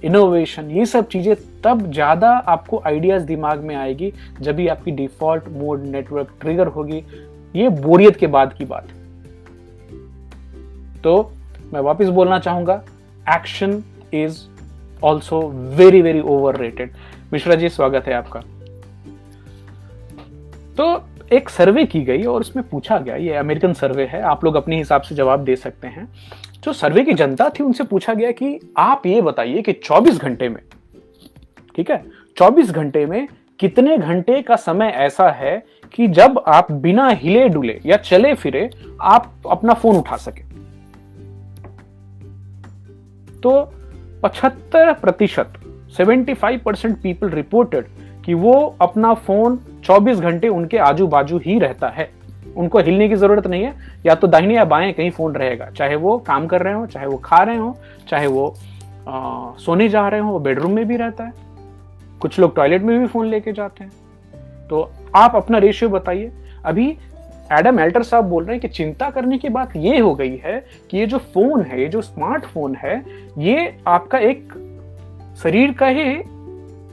innovation 0.05 0.70
ये 0.70 0.87
सब 0.87 1.09
चीज़ें 1.09 1.35
तब 1.64 1.91
ज़्यादा 1.93 2.31
आपको 2.31 2.83
आइडियाज़ 2.87 3.25
दिमाग 3.25 3.61
में 3.64 3.75
आएगी 3.77 4.12
जब 4.41 4.57
भी 4.57 4.66
आपकी 4.68 4.91
डिफ़ॉल्ट 4.93 5.49
मोड 5.53 5.83
नेटवर्क 5.85 6.33
ट्रिगर 6.41 6.66
होगी। 6.68 7.03
ये 7.55 7.68
बोरियत 7.70 8.16
के 8.16 8.27
बाद 8.27 8.53
की 8.53 8.64
बात। 8.64 8.89
तो 11.05 11.33
मैं 11.72 11.81
वापस 11.81 12.09
बोलना 12.09 12.39
चाहूँगा 12.39 12.83
action 13.27 13.83
is 14.14 14.41
also 15.03 15.41
very 15.77 16.03
very 16.03 16.20
overrated 16.57 16.93
Mishra 17.33 17.55
ji, 17.55 17.68
स्वागत 17.68 18.07
है 18.07 18.14
आपका। 18.14 18.41
तो 20.79 20.95
एक 21.33 21.49
सर्वे 21.49 21.85
की 21.85 22.01
गई 22.01 22.22
और 22.22 22.41
उसमें 22.41 22.68
पूछा 22.68 22.99
गया, 22.99 23.16
ये 23.16 23.35
अमेरिकन 23.35 23.72
सर्वे 23.72 24.05
है, 24.05 24.20
आप 24.22 24.45
लोग 24.45 24.55
अपने 24.55 24.77
हिसाब 24.79 25.03
से 25.03 25.14
जवाब 25.14 25.45
दे 25.45 25.57
सकते 25.57 25.89
हैं। 25.89 26.09
जो 26.64 26.72
सर्वे 26.72 27.03
की 27.05 27.12
जनता 27.12 27.49
थी 27.51 27.62
उनसे 27.64 27.85
पूछा 27.85 28.14
गया 28.14 28.31
कि 28.33 28.59
आप 28.77 29.07
ये 29.07 29.20
बताइए 29.20 29.62
कि 29.62 29.72
24 29.75 30.18
घंटे 30.18 30.49
में, 30.49 30.61
ठीक 31.77 31.91
है 31.91 32.03
24 32.37 32.70
घंटे 32.70 33.05
में 33.07 33.27
कितने 33.61 33.97
घंटे 33.99 34.41
का 34.43 34.57
समय 34.57 34.93
ऐसा 34.97 35.31
है 35.31 35.57
कि 35.95 36.07
जब 36.09 36.43
आप 36.49 36.72
बिना 36.72 37.09
हिले 37.09 37.49
डुले 37.49 37.81
या 37.87 37.97
चले 37.97 38.35
फिरे 38.35 38.68
आप 39.03 39.33
अपना 39.51 39.75
फ़ोन 39.75 39.97
उठा 39.97 40.16
सके। 40.16 40.43
तो 43.41 43.51
75 44.25 44.93
प्रतिशत 44.93 45.53
75 45.97 46.59
परसेंट 46.59 46.97
पीपल 47.03 47.31
रिपोर्टेड 47.31 47.87
कि 48.25 48.35
वो 48.35 48.55
अपना 48.81 49.12
फ़ोन 49.14 49.57
24 49.85 50.20
घंटे 50.20 50.49
उनके 50.49 50.78
आजू 50.78 51.07
बाजू 51.07 51.39
ही 51.39 51.59
रहता 51.59 51.89
है। 51.89 52.11
उनको 52.57 52.78
हिलने 52.78 53.09
की 53.09 53.14
ज़रूरत 53.14 53.47
नहीं 53.47 53.64
है 53.64 53.74
या 54.07 54.14
तो 54.14 54.26
दाहिने 54.26 54.55
या 54.55 54.64
बाएँ 54.64 54.93
कहीं 54.93 55.11
फ़ोन 55.11 55.35
रहेगा। 55.35 55.66
चाहे 55.66 55.97
वो 55.97 56.18
काम 56.18 56.47
कर 56.47 56.62
रहे 56.62 56.74
हो 56.74 56.87
चाहे 56.87 57.07
वो 57.07 57.16
खा 57.16 57.43
रहे 57.43 57.57
हो 57.57 57.76
चाहे 58.09 58.26
वो 58.26 58.55
आ, 59.09 59.53
सोने 59.59 59.89
जा 59.89 60.09
रहे 60.09 60.20
हो 60.20 60.39
बेडरूम 60.39 60.72
में 60.72 60.89
भी 60.89 60.97
रहता 60.97 61.24
है। 61.24 61.32
कुछ 62.20 62.39
लोग 62.39 62.57
टॉयलेट 62.57 62.82
में 62.82 63.01
भी 63.01 63.07
फ़ोन 63.07 63.26
लेके 63.26 63.53
जाते 63.53 63.85
हैं। 63.85 63.93
तो 64.68 64.91
आप 65.16 65.37
अपना 65.37 65.59
रेशियो 65.59 65.91
बताइए। 65.91 66.32
अभी 66.64 66.97
एडम 67.53 67.80
एल्टर 67.80 68.03
साहब 68.03 68.24
बोल 68.24 68.45
रहे 68.45 68.53
हैं 68.53 68.61
कि 68.61 68.68
चिंता 68.68 69.11
करने 69.11 69.39
की 69.39 69.49
बात 69.49 69.76
ये 69.76 69.99
हो 69.99 70.14
गई 70.14 70.37
है 70.37 70.66
कि 70.91 70.99
ये 70.99 71.07
जो 71.07 71.18
फ़ोन 71.18 71.62
है 71.62 71.80
ये 71.80 71.89
जो 71.89 72.03
स्मार्टफ़ोन 72.03 72.74
है 72.74 73.05
ये 73.39 73.76
आपका 73.87 74.18
एक 74.18 74.53
शरीर 75.43 75.72
का 75.72 75.87
ही 75.87 76.05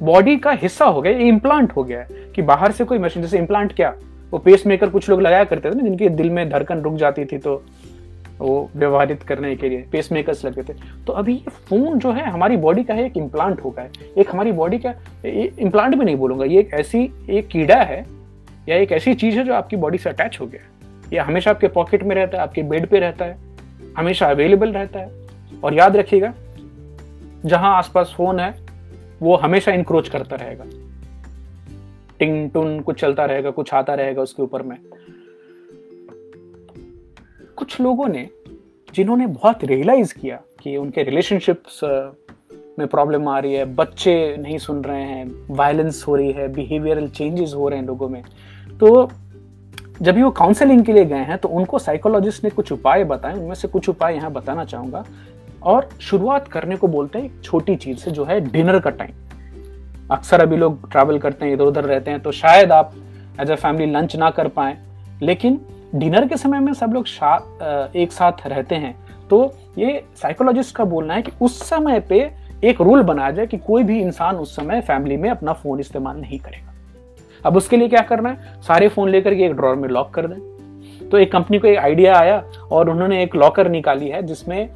बॉडी 0.01 0.35
का 0.37 0.51
हिस्सा 0.51 0.85
हो 0.85 1.01
गया 1.01 1.17
इम्प्लांट 1.19 1.71
हो 1.71 1.83
गया 1.83 1.99
है 1.99 2.31
कि 2.35 2.41
बाहर 2.41 2.71
से 2.71 2.85
कोई 2.85 2.97
मशीन 2.97 3.23
जैसे 3.23 3.37
इम्प्लांट 3.37 3.73
क्या? 3.73 3.93
वो 4.31 4.39
पेस 4.39 4.65
मेकर 4.67 4.89
कुछ 4.89 5.09
लोग 5.09 5.21
लगाया 5.21 5.43
करते 5.43 5.69
थे 5.71 5.75
ना, 5.75 5.83
जिनके 5.83 6.09
दिल 6.09 6.29
में 6.29 6.49
धड़कन 6.49 6.81
रुक 6.81 6.95
जाती 6.95 7.25
थी 7.25 7.37
तो 7.37 7.63
वो 8.39 8.69
व्यवहारित 8.75 9.23
करने 9.23 9.55
के 9.55 9.69
लिए 9.69 9.85
पेस 9.91 10.11
मेकर्स 10.11 10.43
लगे 10.45 10.63
थे। 10.63 10.73
तो 11.07 11.13
अभी 11.13 11.33
ये 11.33 11.51
फ़ोन 11.67 11.99
जो 11.99 12.11
है, 12.11 12.29
हमारी 12.29 12.57
बॉडी 12.57 12.83
का 12.83 12.93
है, 12.93 13.05
एक 13.05 13.17
इम्प्लांट 13.17 13.61
होगा 13.63 13.85
एक 14.17 14.31
हमारी 14.31 14.51
बॉडी 14.51 14.77
का 14.77 14.93
इम्प्लांट 15.25 15.95
भी 15.95 16.05
नहीं 16.05 16.15
बोलूँगा, 16.15 16.45
ये 16.45 16.59
एक 16.59 16.73
ऐसी 16.73 17.03
एक 17.29 17.47
कीड़ा 17.47 17.75
है, 17.75 18.05
या 18.69 18.75
एक 18.75 18.91
ऐसी 18.91 19.13
चीज़ 19.13 19.37
है 19.37 19.43
जो 19.43 19.53
आपकी 19.53 19.75
बॉडी 19.75 19.97
से 19.97 20.09
अटैच 20.09 20.37
हो 20.41 20.45
गया 20.45 20.61
है। 20.61 20.69
ये 21.13 21.19
हमेशा 21.19 21.51
आपके 21.51 21.67
पॉकेट 21.67 22.03
में 22.03 22.15
रहता 22.15 22.37
है, 22.37 22.43
आपके 22.43 22.63
बेड 22.63 22.87
पे 22.87 22.99
रहता 22.99 23.25
है, 23.25 23.37
हमेशा 23.97 24.29
अवेलेबल 24.29 24.71
रहता 24.71 24.99
है। 24.99 25.09
और 25.63 25.73
याद 25.73 25.97
रखिएगा, 25.97 26.33
जहाँ 27.45 27.75
आसपास 27.77 28.13
फ़ोन 28.17 28.39
है 28.39 28.53
वो 29.21 29.35
हमेशा 29.35 29.71
इंक्रोच 29.71 30.09
करता 30.09 30.35
रहेगा। 30.35 30.65
टिंग 32.19 32.49
टुन 32.51 32.79
कुछ 32.79 32.99
चलता 33.01 33.25
रहेगा, 33.25 33.51
कुछ 33.51 33.73
आता 33.73 33.93
रहेगा 33.93 34.21
उसके 34.21 34.43
ऊपर 34.43 34.61
में। 34.61 34.77
कुछ 37.57 37.79
लोगों 37.81 38.07
ने, 38.07 38.27
जिन्होंने 38.93 39.27
बहुत 39.27 39.63
रियलाइज़ 39.63 40.13
किया 40.13 40.41
कि 40.59 40.75
उनके 40.77 41.03
रिलेशनशिप्स 41.03 41.79
में 42.79 42.87
प्रॉब्लम 42.87 43.27
आ 43.27 43.39
रही 43.39 43.53
है, 43.53 43.65
बच्चे 43.65 44.37
नहीं 44.37 44.57
सुन 44.57 44.83
रहे 44.83 45.03
हैं 45.03 45.55
वायलेंस 45.55 46.03
हो 46.07 46.15
रही 46.15 46.31
है 46.31 46.47
बिहेवियरल 46.53 47.07
चेंजेस 47.09 47.53
हो 47.53 47.67
रहे 47.69 47.79
हैं 47.79 47.85
लोगों 47.85 48.09
में 48.09 48.23
तो 48.79 49.09
जब 50.01 50.21
वो 50.21 50.29
काउंसलिंग 50.31 50.83
के 50.85 50.93
लिए 50.93 51.05
गए 51.05 51.23
हैं 51.23 51.37
तो 51.37 51.49
उनको 51.49 51.79
साइकोलॉजिस्ट 51.79 52.43
ने 52.43 52.49
कुछ 52.49 52.71
उपाय 52.71 53.03
बताए, 53.03 53.33
उनमें 53.33 53.55
से 53.55 53.67
कुछ 53.67 53.89
उपाय 53.89 54.15
यहाँ 54.15 54.31
बताना 54.31 54.65
चाहूँगा। 54.65 55.03
और 55.63 55.89
शुरुआत 56.01 56.47
करने 56.47 56.75
को 56.75 56.87
बोलते 56.87 57.19
हैं 57.19 57.25
एक 57.25 57.43
छोटी 57.43 57.75
चीज़ 57.75 57.97
से, 57.97 58.11
जो 58.11 58.25
है 58.25 58.39
डिनर 58.41 58.79
का 58.79 58.89
टाइम। 58.89 59.11
अक्सर 60.11 60.41
अभी 60.41 60.57
लोग 60.57 60.89
ट्रैवल 60.91 61.19
करते 61.19 61.45
हैं 61.45 61.53
इधर 61.53 61.63
उधर 61.63 61.83
रहते 61.83 62.11
हैं 62.11 62.19
तो 62.19 62.31
शायद 62.31 62.71
आप 62.71 62.93
एज 63.41 63.51
अ 63.51 63.55
फैमिली 63.55 63.91
लंच 63.91 64.15
ना 64.15 64.29
कर 64.29 64.47
पाए। 64.47 64.77
लेकिन 65.21 65.59
डिनर 65.95 66.27
के 66.27 66.37
समय 66.37 66.59
में 66.59 66.73
सब 66.73 66.93
लोग 66.93 67.05
एक 67.95 68.11
साथ 68.11 68.47
रहते 68.47 68.75
हैं। 68.75 68.95
तो 69.29 69.43
ये 69.77 70.03
साइकोलॉजिस्ट 70.15 70.75
का 70.75 70.83
बोलना 70.85 71.13
है 71.13 71.21
कि 71.21 71.31
उस 71.41 71.59
समय 71.63 71.99
पे 71.99 72.19
एक 72.63 72.81
रूल 72.81 73.01
बनाया 73.03 73.31
जाए 73.31 73.47
कि 73.47 73.57
कोई 73.57 73.83
भी 73.83 73.99
इंसान 73.99 74.35
उस 74.35 74.55
समय 74.55 74.81
फैमिली 74.81 75.17
में 75.17 75.29
अपना 75.29 75.53
फ़ोन 75.53 75.79
इस्तेमाल 75.79 76.17
नहीं 76.17 76.39
करेगा। 76.39 76.73
अब 77.45 77.57
उसके 77.57 77.77
लिए 77.77 77.87
क्या 77.87 78.01
करना 78.01 78.29
है? 78.29 78.61
सारे 78.61 78.87
फ़ोन 78.87 79.09
लेकर 79.09 79.35
के 79.35 79.45
एक 79.45 79.53
ड्रॉर 79.53 79.75
में 79.75 79.87
लॉक 79.89 80.09
कर 80.09 80.27
दें। 80.27 81.09
तो 81.09 81.17
एक 81.17 81.31
कंपनी 81.31 81.59
को 81.59 81.67
एक 81.67 81.77
आइडिया 81.77 82.17
आया 82.17 82.43
और 82.71 82.89
उन्होंने 82.89 83.21
एक 83.23 83.35
लॉकर 83.35 83.69
निकाली 83.69 84.07
है, 84.07 84.21
जिसमें 84.23 84.69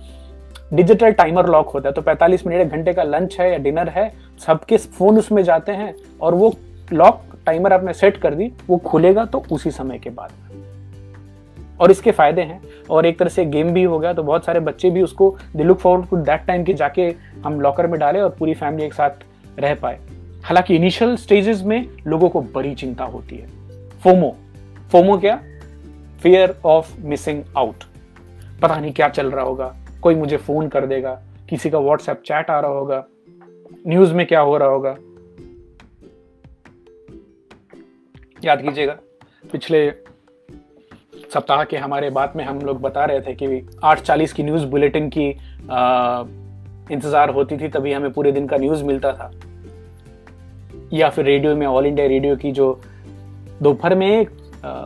डिजिटल 0.74 1.11
टाइमर 1.11 1.45
लॉक 1.45 1.70
होता 1.70 1.89
है। 1.89 1.93
तो 1.93 2.01
45 2.01 2.47
मिनट, 2.47 2.61
एक 2.61 2.70
घंटे 2.70 2.93
का 2.93 3.03
लंच 3.03 3.39
है 3.39 3.51
या 3.51 3.57
डिनर 3.57 3.89
है, 3.89 4.13
सबके 4.45 4.78
फ़ोन 4.78 5.18
उसमें 5.18 5.43
जाते 5.43 5.72
हैं 5.72 5.95
और 6.22 6.36
वो 6.36 6.55
लॉक 6.93 7.22
टाइमर 7.45 7.74
आपने 7.74 7.93
सेट 7.93 8.18
कर 8.18 8.36
दी, 8.36 8.51
वो 8.68 8.78
खुलेगा 8.78 9.26
तो 9.26 9.43
उसी 9.51 9.72
समय 9.72 9.97
के 9.97 10.09
बाद। 10.09 10.32
और 11.80 11.91
इसके 11.91 12.11
फ़ायदे 12.11 12.41
हैं। 12.41 12.61
और 12.89 13.05
एक 13.05 13.20
तरह 13.20 13.30
से 13.30 13.45
गेम 13.45 13.72
भी 13.72 13.84
हो 13.84 13.99
गया 13.99 14.13
तो 14.13 14.24
बहुत 14.24 14.45
सारे 14.45 14.59
बच्चे 14.59 14.89
भी 14.89 15.01
उसको 15.01 15.38
they 15.55 15.63
look 15.63 15.80
forward 15.80 16.09
to 16.09 16.18
that 16.18 16.45
time 16.45 16.63
कि 16.63 16.74
जाके 16.74 17.16
हम 17.45 17.61
लॉकर 17.61 17.88
में 17.88 17.99
डालें 17.99 18.22
और 18.22 18.30
पूरी 18.30 18.53
फैमिली 18.53 18.86
एक 18.86 18.93
साथ 18.93 19.09
रह 19.59 19.76
पाए। 19.76 19.99
हालाँकि 20.43 20.76
इनिशियल 20.76 21.16
स्टेजेस 21.16 21.63
में 21.63 21.88
लोगों 22.07 22.30
को 22.30 22.41
बड़ी 22.41 22.76
चिंता 22.76 23.03
होती 23.03 23.38
है। 23.38 23.47
फोमो। 24.03 24.36
फोमो 24.91 25.18
क्या? 25.18 25.41
फियर 26.22 26.55
ऑफ़ 26.66 27.01
मिसिंग 27.01 27.43
आउट 27.57 27.84
पता 28.61 28.76
नहीं 28.76 28.93
क्या 28.93 29.09
चल 29.09 29.32
रहा 29.32 29.45
होगा। 29.45 29.76
कोई 30.06 30.16
मुझे 30.16 30.38
फ़ोन 30.38 30.68
कर 30.68 30.86
देगा, 30.86 31.14
किसी 31.49 31.70
का 31.70 31.80
व्हाट्सएप 31.80 32.22
चैट 32.26 32.49
आ 32.49 32.60
रहा 32.60 32.72
होगा 32.72 33.06
न्यूज़ 33.88 34.14
में 34.14 34.26
क्या 34.28 34.39
हो 34.39 34.58
रहा 34.58 34.70
होगा? 34.70 34.95
याद 38.43 38.62
कीजिएगा, 38.62 38.97
पिछले 39.51 39.89
सप्ताह 41.34 41.64
के 41.64 41.78
हमारे 41.78 42.10
बात 42.10 42.36
में 42.36 42.43
हम 42.43 42.60
लोग 42.60 42.82
बता 42.82 43.06
रहे 43.06 43.22
थे 43.22 43.34
कि 43.34 43.68
आठ 43.84 44.01
चालीस 44.01 44.34
की 44.34 44.43
न्यूज़ 44.43 44.66
बुलेटिन 44.68 45.10
की 45.10 45.30
इंतज़ार 46.89 47.30
होती 47.30 47.58
थी, 47.58 47.68
तभी 47.68 47.93
हमें 47.93 48.12
पूरे 48.14 48.32
दिन 48.32 48.47
का 48.47 48.58
न्यूज़ 48.58 48.84
मिलता 48.84 49.14
था। 49.14 49.32
या 50.93 51.10
फिर 51.10 51.26
रेडियो 51.26 51.56
में 51.56 51.66
ऑल 51.68 51.86
इंडिया 51.86 52.08
रेडियो 52.08 52.36
की 52.36 52.51
जो 52.51 52.80
दोपहर 53.62 53.95
में 53.95 54.08
एक 54.10 54.30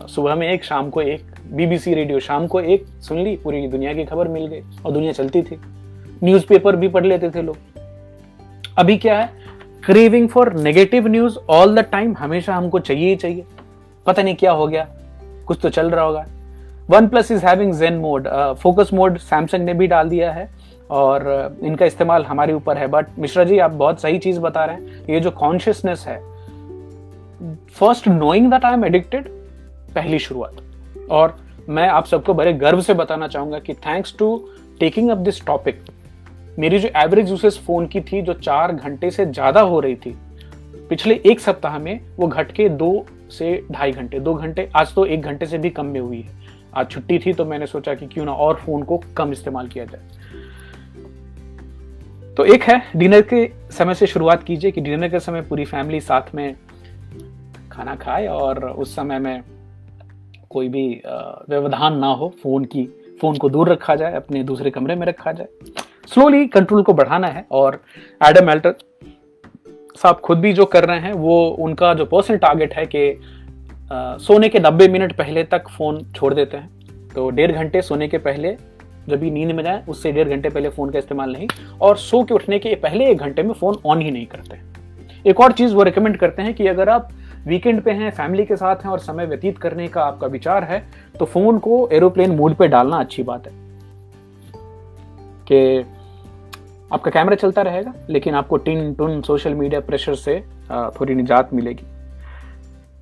सुबह 0.09 0.35
में 0.35 0.51
एक, 0.51 0.63
शाम 0.63 0.89
को 0.89 1.01
एक 1.01 1.28
बीबीसी 1.51 1.93
रेडियो 1.93 2.19
शाम 2.19 2.47
को 2.47 2.59
एक 2.59 2.85
सुन 3.01 3.17
ली 3.17 3.35
पूरी 3.35 3.67
दुनिया 3.67 3.93
की 3.93 4.03
खबर 4.05 4.27
मिल 4.27 4.45
गई 4.47 4.61
और 4.85 4.91
दुनिया 4.91 5.11
चलती 5.11 5.41
थी। 5.41 5.59
न्यूज़पेपर 6.23 6.75
भी 6.75 6.87
पढ़ 6.87 7.05
लेते 7.05 7.29
थे 7.29 7.41
लोग। 7.41 7.57
अभी 8.77 8.97
क्या 8.97 9.17
है? 9.19 9.29
Craving 9.85 10.27
for 10.29 10.53
negative 10.53 11.07
news 11.07 11.37
all 11.49 11.75
the 11.75 11.79
time 11.79 12.15
हमेशा 12.17 12.55
हमको 12.55 12.79
चाहिए 12.79 13.09
ही 13.09 13.15
चाहिए। 13.15 13.45
पता 14.05 14.23
नहीं 14.23 14.35
क्या 14.35 14.51
हो 14.51 14.67
गया 14.67 14.87
कुछ 15.47 15.59
तो 15.61 15.69
चल 15.69 15.89
रहा 15.89 16.05
होगा। 16.05 16.25
OnePlus 17.07 17.31
is 17.31 17.45
having 17.45 17.73
zen 17.73 17.93
mode 17.93 18.27
focus 18.53 18.89
mode 18.93 19.17
Samsung 19.17 19.65
ने 19.65 19.73
भी 19.73 19.87
डाल 19.87 20.09
दिया 20.09 20.31
है 20.31 20.49
और 20.89 21.53
uh, 21.59 21.65
इनका 21.65 21.85
इस्तेमाल 21.85 22.25
हमारे 22.25 22.53
ऊपर 22.53 22.77
है। 22.77 22.87
बट 22.87 23.05
मिश्रा 23.19 23.43
जी 23.43 23.59
आप 23.59 23.71
बहुत 23.71 24.01
सही 24.01 24.17
चीज़ 24.17 24.39
बता 24.39 24.65
रहे 24.65 24.75
हैं। 24.75 25.05
ये 25.09 25.19
जो 25.19 25.31
कॉन्शियसनेस 25.31 26.05
है 26.07 26.19
first 27.69 28.07
knowing 28.07 28.51
that 28.51 28.65
I 28.65 28.73
am 28.73 28.85
addicted 28.85 29.29
पहली 29.95 30.19
शुरुआत। 30.19 30.61
और 31.11 31.37
मैं 31.69 31.87
आप 31.89 32.05
सबको 32.05 32.33
बड़े 32.33 32.53
गर्व 32.55 32.81
से 32.81 32.93
बताना 32.93 33.27
चाहूँगा 33.27 33.59
कि 33.59 33.73
thanks 33.75 34.15
to 34.19 34.35
taking 34.79 35.09
up 35.09 35.17
this 35.17 35.45
topic 35.45 35.83
मेरी 36.59 36.79
जो 36.79 36.89
एवरेज 36.97 37.29
यूसेज 37.29 37.59
फ़ोन 37.65 37.87
की 37.87 38.01
थी, 38.01 38.21
जो 38.21 38.33
चार 38.33 38.71
घंटे 38.73 39.11
से 39.11 39.25
ज़्यादा 39.25 39.61
हो 39.61 39.79
रही 39.79 39.95
थी, 39.95 40.15
पिछले 40.89 41.15
एक 41.25 41.39
सप्ताह 41.39 41.77
में 41.79 41.99
वो 42.17 42.27
घट 42.27 42.51
के 42.51 42.67
दो 42.69 43.05
से 43.31 43.65
ढाई 43.71 43.91
घंटे, 43.91 44.19
दो 44.19 44.33
घंटे, 44.33 44.69
आज 44.75 44.93
तो 44.95 45.05
एक 45.05 45.21
घंटे 45.21 45.45
से 45.45 45.57
भी 45.57 45.69
कम 45.69 45.85
में 45.85 45.99
हुई 45.99 46.21
है। 46.21 46.37
आज 46.75 46.89
छुट्टी 46.91 47.19
थी 47.19 47.33
तो 47.33 47.45
मैंने 47.45 47.65
सोचा 47.67 47.93
कि 47.93 48.07
क्यों 48.07 48.25
ना 48.25 48.33
और 48.33 48.55
फ़ोन 48.55 48.83
को 48.83 48.97
कम 49.17 49.31
इस्तेमाल 49.31 49.67
किया 49.67 49.85
जाए। 49.85 50.17
तो 52.37 52.45
एक 52.45 52.63
है 52.63 52.81
डिनर 52.95 53.21
के 53.33 53.45
समय 53.71 53.93
से 53.93 54.07
शुरुआत 54.07 54.43
कीजिए 54.43 54.71
कि 54.71 54.81
डिनर 54.81 55.09
के 55.09 55.19
समय 55.19 55.41
पूरी 55.41 55.65
फैमिली 55.65 55.99
साथ 56.01 56.35
में 56.35 56.55
खाना 57.71 57.95
खाए 57.95 58.27
और 58.27 58.65
उस 58.65 58.95
समय 58.95 59.19
में 59.19 59.41
कोई 60.49 60.67
भी 60.69 61.01
व्यवधान 61.49 61.97
ना 61.97 62.07
हो, 62.07 62.33
फ़ोन 62.43 62.65
की, 62.65 62.83
फ़ोन 63.21 63.37
को 63.37 63.49
दूर 63.49 63.69
रखा 63.69 63.95
जाए, 63.95 64.13
अपने 64.13 64.43
दूसरे 64.43 64.71
कमरे 64.71 64.95
में 64.95 65.05
रखा 65.07 65.31
जाए। 65.31 65.47
स्लोली 66.07 66.45
कंट्रोल 66.47 66.83
को 66.83 66.93
बढ़ाना 66.93 67.27
है 67.27 67.45
और 67.51 67.81
एडम 68.21 68.49
एल्टर 68.49 68.75
साहब 69.95 70.15
खुद 70.15 70.37
भी 70.37 70.53
जो 70.53 70.65
कर 70.65 70.85
रहे 70.85 70.99
हैं, 70.99 71.13
वो 71.13 71.45
उनका 71.59 71.93
जो 71.93 72.05
पर्सनल 72.05 72.37
टारगेट 72.37 72.73
है 72.73 72.85
कि 72.85 73.19
सोने 74.23 74.49
के 74.49 74.59
नब्बे 74.59 74.87
मिनट 74.87 75.15
पहले 75.17 75.43
तक 75.43 75.69
फ़ोन 75.69 76.03
छोड़ 76.15 76.33
देते 76.33 76.57
हैं। 76.57 77.09
तो 77.15 77.29
डेढ़ 77.29 77.51
घंटे 77.51 77.81
सोने 77.81 78.07
के 78.07 78.17
पहले 78.19 78.55
जब 79.07 79.19
भी 79.19 79.31
नींद 79.31 79.51
में 79.51 79.63
जाए, 79.63 79.83
उससे 79.89 80.11
डेढ़ 80.11 80.29
घंटे 80.29 80.49
पहले 80.49 80.69
फ़ोन 80.69 80.89
का 80.89 80.99
इस्तेमाल 80.99 81.31
नहीं 81.31 81.47
और 81.81 81.97
सो 81.97 82.23
के 82.23 82.33
उठने 82.33 82.59
के 82.59 82.75
पहले 82.77 83.09
एक 83.11 83.17
घंटे 83.17 83.43
में 83.43 83.53
फ़ोन 83.53 83.77
ऑन 83.85 84.01
ही 84.01 84.11
नहीं 84.11 84.25
करते। 84.25 85.29
एक 85.29 85.39
और 85.39 85.51
चीज़ 85.51 85.73
वो 85.75 85.83
रिकमेंड 85.83 86.17
करते 86.17 86.41
हैं 86.41 86.53
कि 86.53 86.67
अगर 86.67 86.89
आप 86.89 87.09
वीकेंड 87.47 87.81
पे 87.81 87.91
हैं, 87.91 88.09
फैमिली 88.11 88.45
के 88.45 88.55
साथ 88.55 88.75
हैं 88.75 88.91
और 88.91 88.99
समय 88.99 89.25
व्यतीत 89.25 89.57
करने 89.57 89.87
का 89.87 90.03
आपका 90.03 90.27
विचार 90.27 90.63
है 90.63 90.83
तो 91.19 91.25
फ़ोन 91.25 91.57
को 91.59 91.87
एरोप्लेन 91.91 92.35
मोड 92.35 92.55
पे 92.55 92.67
डालना 92.67 92.97
अच्छी 92.97 93.23
बात 93.23 93.47
है। 93.47 93.53
कि 95.47 95.85
आपका 96.93 97.11
कैमरा 97.11 97.35
चलता 97.35 97.61
रहेगा, 97.61 97.93
लेकिन 98.09 98.35
आपको 98.35 98.57
टिन 98.57 98.93
टुन 98.93 99.21
सोशल 99.21 99.53
मीडिया 99.53 99.79
प्रेशर 99.79 100.15
से 100.15 100.43
थोड़ी 100.99 101.15
निजात 101.15 101.53
मिलेगी। 101.53 101.85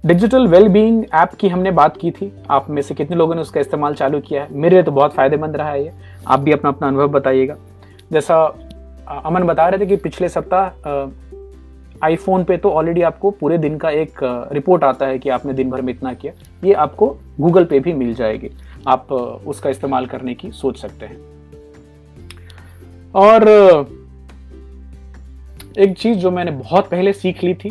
डिजिटल 0.04 0.48
वेलबींग 0.48 1.04
ऐप 1.14 1.34
की 1.40 1.48
हमने 1.48 1.72
बात 1.72 1.98
की 1.98 2.12
थी। 2.12 2.32
आप 2.50 2.70
में 2.70 2.82
से 2.82 2.94
कितने 2.94 3.16
लोगों 3.18 3.36
ने 3.36 3.42
उसका 3.42 3.60
इस्तेमाल 3.60 3.94
चालू 3.94 4.20
किया 4.20 4.44
है? 4.44 4.48
मेरे 4.52 4.76
लिए 4.76 4.84
तो 4.84 4.92
बहुत 4.92 5.14
फ़ायदेमंद 5.14 5.56
रहा 5.56 5.70
है 5.70 5.84
ये। 5.84 5.92
आप 6.28 6.40
भी 6.40 6.52
अपना 6.52 6.70
अपना 6.70 6.88
अनुभव 6.88 7.08
बताइएगा। 7.08 7.56
जैसा 8.12 8.44
अमन 9.26 9.44
बता 9.44 9.68
रहे 9.68 9.80
थे 9.80 9.86
कि 9.86 9.96
पिछले 9.96 10.30
सप्ताह 10.30 10.68
आईफोन 12.04 12.44
पे 12.44 12.58
तो 12.58 12.70
ऑलरेडी 12.70 13.02
आपको 13.02 13.32
पूरे 13.32 13.58
दिन 13.58 13.78
का 13.78 13.90
एक 13.90 14.20
रिपोर्ट 14.54 14.84
आता 14.84 15.06
है 15.06 15.20
कि 15.20 15.30
आपने 15.30 15.54
दिन 15.54 15.70
भर 15.70 15.82
में 15.82 15.94
इतना 15.94 16.14
किया। 16.14 16.34
ये 16.64 16.74
आपको 16.74 17.08
गूगल 17.40 17.66
पे 17.66 17.80
भी 17.80 17.94
मिल 17.94 18.14
जाएगी। 18.14 18.50
आप 18.88 19.12
उसका 19.48 19.70
इस्तेमाल 19.70 20.06
करने 20.06 20.34
की 20.34 20.52
सोच 20.52 20.78
सकते 20.78 21.06
हैं। 21.06 21.18
और 23.16 23.48
एक 25.80 25.98
चीज़ 25.98 26.18
जो 26.18 26.32
मैंने 26.32 26.52
बहुत 26.52 26.90
पहले 26.90 27.14
सीख 27.14 27.44
ली 27.44 27.54
थी 27.54 27.70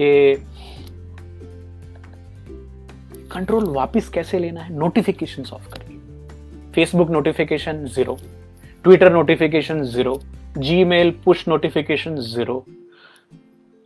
कि 0.00 0.34
कंट्रोल 3.32 3.64
वापस 3.66 4.08
कैसे 4.08 4.38
लेना 4.38 4.60
है? 4.60 4.74
नोटिफिकेशन 4.78 5.44
ऑफ़ 5.52 5.68
करके। 5.68 5.94
Facebook 6.72 7.10
notification 7.10 7.84
zero 7.86 8.16
Twitter 8.84 9.12
notification 9.12 9.82
zero 9.84 10.20
Gmail 10.84 11.10
push 11.24 11.48
notification 11.48 12.16
zero 12.16 12.64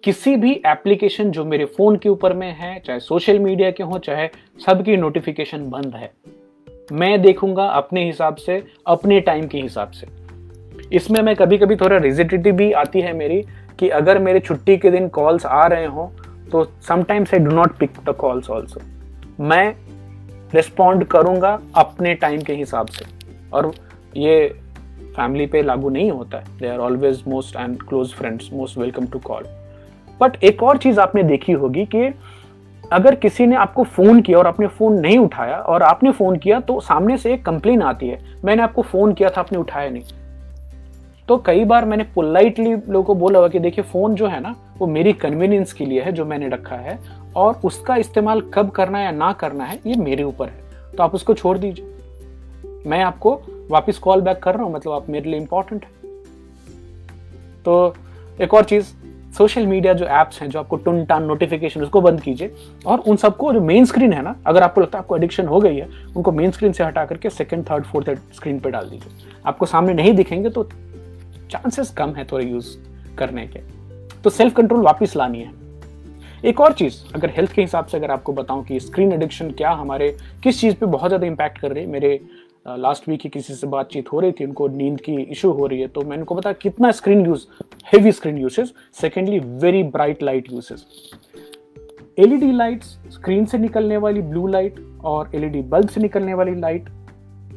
किसी 0.05 0.35
भी 0.37 0.53
एप्लीकेशन 0.67 1.31
जो 1.31 1.45
मेरे 1.45 1.65
फ़ोन 1.67 1.97
के 1.97 2.09
ऊपर 2.09 2.33
में 2.33 2.53
है, 2.53 2.79
चाहे 2.87 3.01
सोशल 3.01 3.39
मीडिया 3.39 3.71
के 3.71 3.83
हो, 3.83 3.99
चाहे 3.99 4.29
सबकी 4.67 4.97
नोटिफिकेशन 4.97 5.69
बंद 5.71 5.95
है, 5.95 6.11
मैं 6.93 7.21
देखूँगा 7.23 7.65
अपने 7.65 8.05
हिसाब 8.05 8.37
से, 8.37 8.63
अपने 8.87 9.21
टाइम 9.21 9.47
के 9.47 9.59
हिसाब 9.59 9.91
से। 9.91 10.07
इसमें 10.93 11.21
मैं 11.23 11.35
कभी 11.37 11.59
कभी 11.59 11.77
थोड़ा 11.77 11.97
रिजिडिटी 11.97 12.53
भी 12.53 12.71
आती 12.73 13.01
है 13.01 13.13
मेरी 13.13 13.43
कि 13.79 13.89
अगर 13.89 14.19
मेरे 14.19 14.41
छुट्टी 14.41 14.77
के 14.77 14.91
दिन 14.91 15.09
कॉल्स 15.09 15.47
आ 15.47 15.67
रहे 15.67 15.87
हो 15.87 16.11
तो 16.53 16.65
sometimes 16.89 17.35
I 17.35 17.41
do 17.41 17.51
not 17.51 17.77
pick 17.79 17.91
the 18.05 18.15
calls 18.19 18.51
also 18.51 18.81
मैं 19.45 19.75
रिस्पॉन्ड 20.55 21.05
करूँगा 21.05 21.59
अपने 21.77 22.15
टाइम 22.15 22.41
के 22.43 22.55
हिसाब 22.55 22.87
से। 22.87 23.05
और 23.53 23.73
ये 24.17 24.49
फैमिली 25.17 25.47
पे 25.47 25.63
लागू 25.63 25.89
नहीं 25.91 26.11
होता 26.11 26.39
है। 26.39 26.59
They 26.59 26.69
are 26.69 26.79
always 26.79 27.23
most 27.29 27.57
and 27.57 27.83
close 27.83 28.13
friends 28.13 28.51
most 28.53 28.79
welcome 28.79 29.07
to 29.07 29.19
call 29.19 29.45
but 30.21 30.45
एक 30.45 30.63
और 30.63 30.77
चीज़ 30.77 31.01
आपने 31.01 31.23
देखी 31.23 31.53
होगी 31.53 31.85
कि 31.85 32.15
अगर 32.93 33.15
किसी 33.15 33.47
ने 33.47 33.57
आपको 33.57 33.85
फ़ोन 33.85 34.23
किया 34.23 34.39
और 34.39 34.47
आपने 34.47 34.67
फ़ोन 34.67 35.01
नहीं 35.01 35.19
उठाया 35.19 35.57
और 35.57 35.83
आपने 35.83 36.13
फ़ोन 36.13 36.37
किया 36.37 36.61
तो 36.61 36.81
सामने 36.81 37.19
से 37.19 37.35
एक 37.35 37.45
कंप्लेन 37.45 37.83
आती 37.83 38.09
है, 38.09 38.21
मैंने 38.45 38.63
आपको 38.63 38.83
फ़ोन 38.83 39.13
किया 39.13 39.31
था, 39.31 39.41
आपने 39.41 39.59
उठाया 39.59 39.91
नहीं। 39.91 40.03
तो 41.29 41.37
कई 41.37 41.65
बार 41.65 41.85
मैंने 41.85 42.05
पोलाइटली 42.05 42.73
लोगों 42.73 43.03
को 43.03 43.15
बोला 43.15 43.39
हुआ 43.39 43.49
कि, 43.49 43.59
देखिए, 43.59 43.85
फ़ोन 43.85 44.15
जो 44.15 44.27
है 44.27 44.41
ना, 44.41 44.57
वो 44.79 44.87
मेरी 44.87 45.13
कन्वीनियंस 45.13 45.73
के 45.73 45.85
लिए 45.85 46.01
है, 46.03 46.13
जो 46.13 46.25
मैंने 46.25 46.49
रखा 46.49 46.77
है, 46.77 46.99
और 47.37 47.61
उसका 47.65 47.97
इस्तेमाल 47.97 48.41
कब 48.41 48.71
करना 48.71 48.99
है 48.99 49.05
या 49.05 49.11
ना 49.11 49.33
करना 49.33 49.65
है, 49.65 49.81
ये 49.87 49.95
मेरे 49.95 50.23
ऊपर 50.23 50.49
है। 50.49 50.61
तो 50.97 51.03
आप 51.03 51.15
उसको 51.15 51.35
छोड़ 51.35 51.59
दीजिए। 51.59 51.95
मैं 52.87 53.03
आपको 53.03 53.41
वापस 53.71 53.99
कॉल 53.99 54.21
बैक 54.21 54.39
कर 54.39 54.55
रहा 54.55 54.63
हूँ 54.63 54.73
मतलब 54.73 54.93
आप 54.93 55.09
मेरे 55.09 55.31
लिए 55.31 55.41
इंपॉर्टेंट 55.41 55.85
है। 55.85 55.91
तो 57.65 57.95
एक 58.41 58.55
और 58.55 58.65
चीज़ 58.65 58.93
सोशल 59.31 59.67
मीडिया 59.67 59.93
जो 59.93 60.07
एप्स 60.07 60.41
हैं, 60.41 60.49
जो 60.51 60.59
आपको 60.59 60.77
टुन 60.77 61.05
टान 61.05 61.25
नोटिफिकेशन 61.25 61.83
उसको 61.83 62.01
बंद 62.01 62.21
कीजिए। 62.21 62.53
और 62.87 62.99
उन 62.99 63.17
सबको 63.17 63.53
जो 63.53 63.61
मेन 63.61 63.85
स्क्रीन 63.85 64.13
है 64.13 64.23
ना, 64.23 64.35
अगर 64.47 64.63
आपको 64.63 64.81
लगता 64.81 64.99
है 64.99 65.03
आपको 65.03 65.17
एडिक्शन 65.17 65.47
हो 65.47 65.61
गई 65.61 65.77
है, 65.77 65.89
उनको 66.17 66.33
मेन 66.33 66.51
स्क्रीन 66.51 66.73
से 66.73 66.85
हटा 66.85 67.05
करके 67.05 67.31
सेकंड 67.31 67.71
थर्ड 67.71 67.85
फोर्थ 67.85 68.11
स्क्रीन 68.35 68.59
पे 68.61 68.71
डाल 68.71 68.89
दीजिए। 68.91 69.33
आपको 69.47 69.67
सामने 69.67 69.95
नहीं 69.95 70.15
दिखेंगे 70.15 70.51
तो 70.51 70.69
चांसेस 71.51 71.91
कम 71.91 72.15
है 72.15 72.25
थोड़े 72.33 72.45
यूज़ 72.47 72.77
करने 73.19 73.47
के। 73.47 73.61
तो 74.23 74.31
सेल्फ 74.31 74.55
कंट्रोल 74.55 74.83
वापस 74.83 75.17
लानी 75.17 75.39
है। 75.39 75.59
एक 76.45 76.61
और 76.61 76.73
चीज़, 76.73 76.95
अगर 77.15 77.31
हेल्थ 77.31 77.53
के 77.53 77.63
हिसाब 77.63 77.87
से 77.87 77.97
अगर 77.97 78.11
आपको 78.11 78.33
बताऊँ 78.33 78.65
कि 78.65 78.79
स्क्रीन 78.81 79.13
एडिक्शन 79.13 79.51
क्या 79.51 79.71
हमारे, 79.71 80.11
किस 80.43 80.61
चीज़ 80.61 80.75
पे 80.75 80.87
बहुत 80.87 81.11
ज़्यादा 81.11 81.27
इंपैक्ट 81.27 81.59
कर 81.59 81.73
रही 81.73 81.85
है 81.85 81.91
मेरे 81.91 82.21
लास्ट 82.79 83.09
वीक 83.09 83.21
ही 83.25 83.31
किसी 83.31 83.55
से 83.55 83.67
बातचीत 83.67 84.13
हो 84.13 84.21
रही 84.21 84.33
थी, 84.33 84.45
उनको 84.45 84.69
नींद 84.69 85.01
की 85.01 85.15
इशू 85.23 85.51
हो 85.51 85.67
रही 85.67 85.81
है 85.81 85.87
तो 85.87 86.03
मैंने 86.03 86.21
उनको 86.21 86.35
बताया 86.35 86.55
कितना 86.63 86.91
screen 86.93 87.27
use 87.27 87.47
heavy 87.93 88.13
screen 88.13 88.39
usage 88.39 88.73
secondly 89.01 89.39
very 89.39 89.83
bright 89.83 90.23
light 90.23 90.53
usage 90.53 90.85
LED 92.19 92.53
lights 92.53 92.99
screen 93.11 93.45
से 93.45 93.59
निकलने 93.59 93.97
वाली 93.97 94.23
ब्लू 94.23 94.47
लाइट 94.47 94.81
और 95.05 95.31
एलईडी 95.35 95.63
बल्ब 95.63 95.89
से 95.89 96.01
निकलने 96.01 96.35
वाली 96.35 96.55
लाइट 96.55 96.89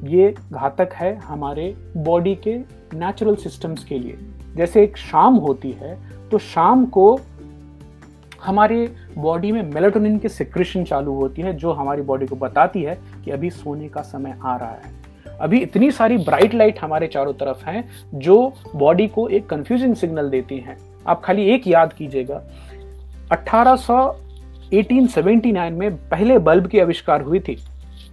ये 0.03 0.33
घातक 0.51 0.93
है 0.93 1.15
हमारे 1.15 1.73
बॉडी 1.97 2.35
के 2.37 2.57
नेचुरल 2.93 3.35
सिस्टम्स 3.35 3.83
के 3.83 3.99
लिए। 3.99 4.17
जैसे 4.55 4.83
एक 4.83 4.97
शाम 4.97 5.35
होती 5.35 5.71
है 5.71 5.97
तो 6.29 6.37
शाम 6.37 6.85
को 6.85 7.19
हमारे 8.41 8.87
बॉडी 9.17 9.51
में 9.51 9.61
मेलाटोनिन 9.63 10.17
की 10.19 10.29
सिक्रेशन 10.29 10.83
चालू 10.83 11.13
होती 11.13 11.41
है, 11.41 11.53
जो 11.53 11.71
हमारी 11.71 12.01
बॉडी 12.01 12.25
को 12.25 12.35
बताती 12.35 12.81
है 12.83 12.97
कि 13.25 13.31
अभी 13.31 13.49
सोने 13.49 13.87
का 13.89 14.01
समय 14.01 14.37
आ 14.41 14.55
रहा 14.57 14.69
है। 14.69 15.02
अभी 15.43 15.57
इतनी 15.57 15.91
सारी 15.91 16.17
ब्राइट 16.17 16.53
लाइट 16.53 16.79
हमारे 16.79 17.07
चारों 17.07 17.33
तरफ़ 17.33 17.65
हैं, 17.65 17.89
जो 18.13 18.53
बॉडी 18.75 19.07
को 19.07 19.29
एक 19.29 19.45
कंफ्यूजिंग 19.45 19.95
सिग्नल 19.95 20.29
देती 20.29 20.57
हैं। 20.57 20.77
आप 21.07 21.21
खाली 21.23 21.45
एक 21.45 21.67
याद 21.67 21.93
कीजिएगा 21.93 22.43
1879 23.31 25.71
में 25.71 26.09
पहले 26.09 26.39
बल्ब 26.39 26.67
की 26.67 26.79
आविष्कार 26.79 27.21
हुई 27.21 27.39
थी, 27.39 27.57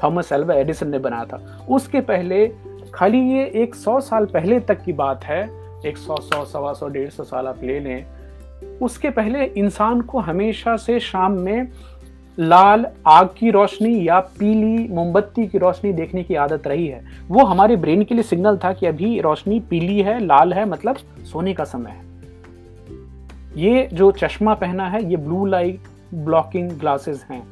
थॉमस 0.02 0.32
एल्वा 0.32 0.54
एडिसन 0.54 0.88
ने 0.88 0.98
बनाया 0.98 1.24
था। 1.24 1.66
उसके 1.70 2.00
पहले 2.00 2.52
खाली 2.94 3.30
ये 3.30 3.52
एक 3.54 3.74
सौ 3.74 4.00
साल 4.00 4.26
पहले 4.26 4.60
तक 4.60 4.82
की 4.82 4.92
बात 4.92 5.24
है, 5.24 5.50
एक 5.86 5.96
सौ 5.96 6.16
सौ, 6.16 6.44
सवा 6.44 6.72
सौ, 6.72 6.88
डेढ़ 6.88 7.10
सौ 7.10 7.24
साल 7.24 7.46
आप 7.46 7.58
ले 7.62 7.80
लें, 7.80 8.06
उसके 8.82 9.10
पहले 9.10 9.44
इंसान 9.44 10.00
को 10.00 10.18
हमेशा 10.18 10.76
से 10.76 11.00
शाम 11.00 11.32
में 11.32 11.68
लाल 12.38 12.86
आग 13.06 13.28
की 13.38 13.50
रोशनी 13.50 14.08
या 14.08 14.18
पीली 14.20 14.88
मोमबत्ती 14.88 15.46
की 15.46 15.58
रोशनी 15.58 15.92
देखने 15.92 16.22
की 16.22 16.34
आदत 16.34 16.66
रही 16.66 16.86
है। 16.86 17.04
वो 17.28 17.44
हमारे 17.44 17.76
ब्रेन 17.76 18.04
के 18.04 18.14
लिए 18.14 18.22
सिग्नल 18.22 18.56
था 18.56 18.72
कि 18.72 18.86
अभी 18.86 19.20
रोशनी 19.20 19.60
पीली 19.60 20.00
है, 20.00 20.18
लाल 20.26 20.52
है 20.52 20.64
मतलब 20.64 20.96
सोने 21.32 21.54
का 21.54 21.64
समय 21.64 21.90
है। 21.90 22.08
ये 23.56 23.88
जो 23.92 24.10
चश्मा 24.10 24.54
पहना 24.54 24.88
है, 24.88 25.10
ये 25.10 25.16
ब्लू 25.16 25.44
लाइट 25.46 25.80
ब्लॉकिंग 26.14 26.70
ग्लासेस 26.70 27.26
हैं। 27.30 27.42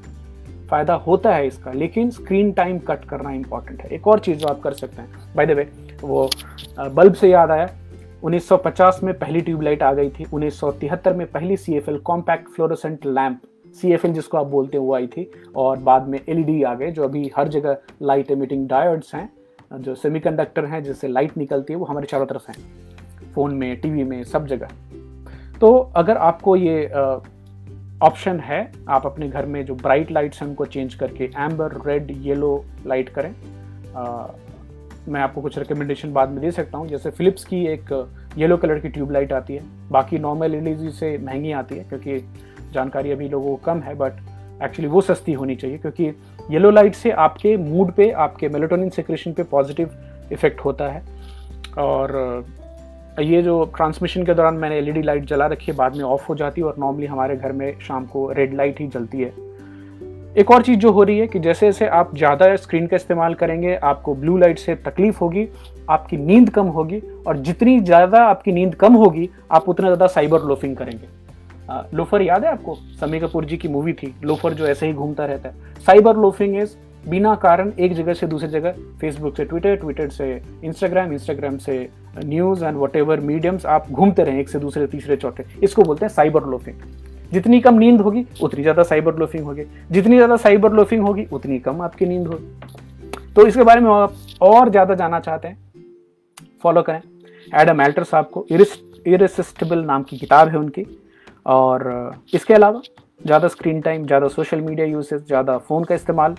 फ़ायदा 0.71 0.95
होता 0.95 1.35
है 1.35 1.47
इसका, 1.47 1.73
लेकिन 1.73 2.11
स्क्रीन 2.11 2.53
टाइम 2.53 2.79
कट 2.79 3.05
करना 3.05 3.31
इंपॉर्टेंट 3.31 3.83
है। 3.83 3.91
एक 3.91 4.07
और 4.07 4.19
चीज़ 4.19 4.39
जो 4.39 4.49
आप 4.49 4.61
कर 4.61 4.73
सकते 4.73 5.03
हैं। 5.03 5.35
बाय 5.37 5.47
द 5.47 5.51
वे 5.51 5.69
वो 6.03 6.31
बल्ब 6.81 7.15
से 7.15 7.31
याद 7.31 7.51
आया 7.51 7.69
1950 8.25 9.01
में 9.03 9.19
पहली 9.19 9.41
ट्यूबलाइट 9.41 9.83
आ 9.83 9.93
गई 9.93 10.11
थी 10.11 10.25
1973 10.25 11.13
में 11.13 11.27
पहली 11.27 11.57
C 11.57 11.75
F 11.75 11.91
L 11.91 11.99
compact 11.99 12.49
fluorescent 12.49 13.07
lamp 13.07 13.41
C 13.75 13.93
F 13.93 14.07
L 14.07 14.13
जिसको 14.13 14.39
आप 14.39 14.47
बोलते 14.47 14.79
हैं 14.79 14.85
वो 14.85 14.95
आई 14.95 15.07
थी। 15.07 15.31
और 15.57 15.79
बाद 15.79 16.09
में 16.09 16.19
एल 16.19 16.39
ई 16.39 16.43
डी 16.43 16.63
आ 16.63 16.75
गए 16.75 16.91
जो 16.91 17.05
अभी 17.05 17.31
हर 17.37 17.49
जगह 17.49 17.77
लाइट 18.03 18.31
एमिटिंग 18.31 18.69
डायोड्स 18.69 19.15
हैं 19.15 19.29
जो 19.75 19.95
सेमीकंडक्टर 19.95 20.65
हैं 20.65 20.83
जिससे 20.83 21.09
लाइट 21.09 21.37
निकलती 21.37 21.73
है 21.73 21.79
वो 21.79 21.85
हमारे 21.85 22.07
चारों 22.07 22.27
तरफ़ 22.27 22.51
हैं। 22.51 22.57
फ़ोन 23.35 23.55
में 23.55 23.81
टीवी 23.81 24.05
में 24.05 24.23
सब 24.25 24.47
जगह। 24.47 24.69
तो 25.61 25.77
अगर 25.97 26.17
आपको 26.17 26.57
ये 26.57 26.87
ऑप्शन 28.03 28.41
है 28.41 28.61
आप 28.89 29.07
अपने 29.07 29.29
घर 29.29 29.47
में 29.47 29.65
जो 29.67 29.75
ब्राइट 29.75 30.11
लाइट्स 30.13 30.43
हैं 30.43 30.49
उनको 30.49 30.65
चेंज 30.67 30.95
करके 30.95 31.25
एम्बर 31.25 31.81
रेड 31.87 32.11
येलो 32.19 32.65
लाइट 32.87 33.09
करें। 33.09 33.31
आ, 33.97 34.27
मैं 35.09 35.21
आपको 35.21 35.41
कुछ 35.41 35.59
रिकमेंडेशन 35.59 36.13
बाद 36.13 36.31
में 36.31 36.41
दे 36.41 36.51
सकता 36.51 36.79
हूँ। 36.79 36.89
जैसे 36.89 37.11
फिलिप्स 37.11 37.45
की 37.45 37.65
एक 37.67 37.93
येलो 38.39 38.57
कलर 38.57 38.79
की 38.79 38.89
ट्यूबलाइट 38.89 39.33
आती 39.33 39.55
है। 39.55 39.63
बाकी 39.91 40.19
नॉर्मल 40.19 40.55
एल 40.55 40.91
से 40.91 41.17
महँगी 41.19 41.53
आती 41.53 41.77
है 41.77 41.85
क्योंकि 41.85 42.19
जानकारी 42.73 43.13
अभी 43.13 43.29
लोगों 43.29 43.57
को 43.57 43.65
कम 43.65 43.81
है 43.81 43.95
बट 43.95 44.21
एक्चुअली 44.65 44.89
वो 44.89 45.01
सस्ती 45.01 45.33
होनी 45.33 45.55
चाहिए, 45.57 45.79
क्योंकि 45.79 46.13
येलो 46.51 46.71
लाइट 46.71 46.95
से 46.95 47.11
आपके 47.13 47.57
मूड 47.57 47.93
पे, 47.93 48.11
आपके 48.13 48.49
मेलेटोनिन 48.49 48.91
सिक्रेशन 48.91 49.33
पे 49.33 49.43
पॉजिटिव 49.47 49.91
इफ़ेक्ट 50.33 50.61
होता 50.61 50.89
है। 50.89 51.03
और 51.79 52.45
ये 53.21 53.43
जो 53.43 53.65
ट्रांसमिशन 53.77 54.25
के 54.25 54.35
दौरान 54.35 54.55
मैंने 54.55 54.77
एलईडी 54.79 55.03
लाइट 55.03 55.25
जला 55.25 55.47
रखी 55.47 55.71
है, 55.71 55.77
बाद 55.79 55.97
में 55.97 56.03
ऑफ़ 56.05 56.27
हो 56.29 56.35
जाती 56.35 56.61
है 56.61 56.67
और 56.67 56.77
नॉर्मली 56.79 57.07
हमारे 57.07 57.37
घर 57.37 57.53
में 57.53 57.79
शाम 57.81 58.07
को 58.07 58.31
रेड 58.33 58.55
लाइट 58.55 58.81
ही 58.81 58.87
जलती 58.89 59.21
है। 59.21 59.33
एक 60.37 60.51
और 60.51 60.63
चीज़ 60.63 60.79
जो 60.79 60.91
हो 60.93 61.03
रही 61.03 61.19
है 61.19 61.27
कि 61.27 61.39
जैसे 61.39 61.67
जैसे 61.67 61.87
आप 61.89 62.15
ज़्यादा 62.17 62.55
स्क्रीन 62.57 62.87
का 62.87 62.97
इस्तेमाल 62.97 63.35
करेंगे, 63.35 63.75
आपको 63.75 64.15
ब्लू 64.15 64.37
लाइट 64.37 64.59
से 64.59 64.75
तकलीफ़ 64.77 65.19
होगी, 65.19 65.47
आपकी 65.91 66.17
नींद 66.17 66.51
कम 66.51 66.67
होगी, 66.69 67.01
और 67.27 67.37
जितनी 67.39 67.79
ज़्यादा 67.81 68.25
आपकी 68.25 68.53
नींद 68.53 68.75
कम 68.75 68.95
होगी, 68.95 69.29
आप 69.51 69.69
उतना 69.69 69.87
ज़्यादा 69.87 70.07
साइबर 70.07 70.43
लोफिंग 70.43 70.77
करेंगे। 70.77 71.09
लोफर 71.95 72.23
याद 72.23 72.45
है 72.45 72.51
आपको? 72.51 72.75
समी 73.01 73.19
कपूर 73.21 73.45
जी 73.45 73.57
की 73.57 73.69
मूवी 73.69 73.93
थी। 73.93 74.15
लोफर 74.25 74.55
जो 74.55 74.67
ऐसे 74.67 74.87
ही 74.87 74.93
घूमता 74.95 75.25
रहता 75.27 75.49
है। 75.49 75.83
साइबर 75.87 76.17
लोफिंग 76.17 76.57
इज़ 76.59 76.77
बिना 77.05 77.35
कारण 77.37 77.73
एक 77.79 77.93
जगह 77.95 78.15
से 78.15 78.27
दूसरी 78.27 78.49
जगह 78.51 78.75
फेसबुक 79.01 79.37
से 79.37 79.45
ट्विटर 79.45 79.77
ट्विटर 79.77 80.09
से 80.11 80.31
इंस्टाग्राम 80.65 81.13
इंस्टाग्राम 81.13 81.57
से 81.59 81.89
news 82.19 82.65
and 82.65 82.77
what 82.77 82.97
ever 82.97 83.21
mediums 83.23 83.67
आप 83.67 83.87
घूमते 83.91 84.25
रहें 84.25 84.39
एक 84.41 84.49
से 84.49 84.59
दूसरे, 84.59 84.87
तीसरे, 84.87 85.17
चौथे। 85.17 85.45
इसको 85.63 85.83
बोलते 85.83 86.05
हैं 86.05 86.13
साइबर 86.13 86.45
लोफिंग। 86.45 86.77
जितनी 87.33 87.61
कम 87.61 87.79
नींद 87.79 88.01
होगी, 88.01 88.25
उतनी 88.43 88.63
ज़्यादा 88.63 88.83
साइबर 88.83 89.17
लोफिंग 89.17 89.45
होगी। 89.45 89.65
जितनी 89.91 90.17
ज़्यादा 90.17 90.37
साइबर 90.39 90.73
लोफिंग 90.73 91.03
होगी, 91.03 91.27
उतनी 91.33 91.59
कम 91.59 91.81
आपकी 91.83 92.07
नींद 92.07 92.27
होगी। 92.27 93.33
तो 93.37 93.47
इसके 93.47 93.63
बारे 93.63 93.81
में 93.81 93.91
आप 93.91 94.15
और 94.43 94.71
ज़्यादा 94.71 94.95
जानना 94.95 95.21
चाहते 95.21 95.49
हैं 95.49 95.59
फॉलो 96.63 96.83
करें। 96.83 97.01
एडम 97.53 97.81
एल्टर 97.81 98.05
साहब 98.05 98.29
को 98.29 98.47
इरेसिस्टिबल 98.51 99.85
नाम 99.85 100.03
की 100.03 100.19
किताब 100.19 100.49
है 100.49 100.59
उनकी। 100.59 100.83
और 101.49 101.91
इसके 102.35 102.55
अलावा 102.55 102.81
ज़्यादा 103.21 103.49
स्क्रीन 103.49 103.81
टाइम 103.81 104.05
ज़्यादा 104.07 104.29
सोशल 104.29 104.61
मीडिया 104.61 104.87
यूसेज 104.87 105.27
ज़्यादा 105.27 105.57
फ़ोन 105.59 105.85
का 105.85 105.95
इस्तेमाल। 105.95 106.35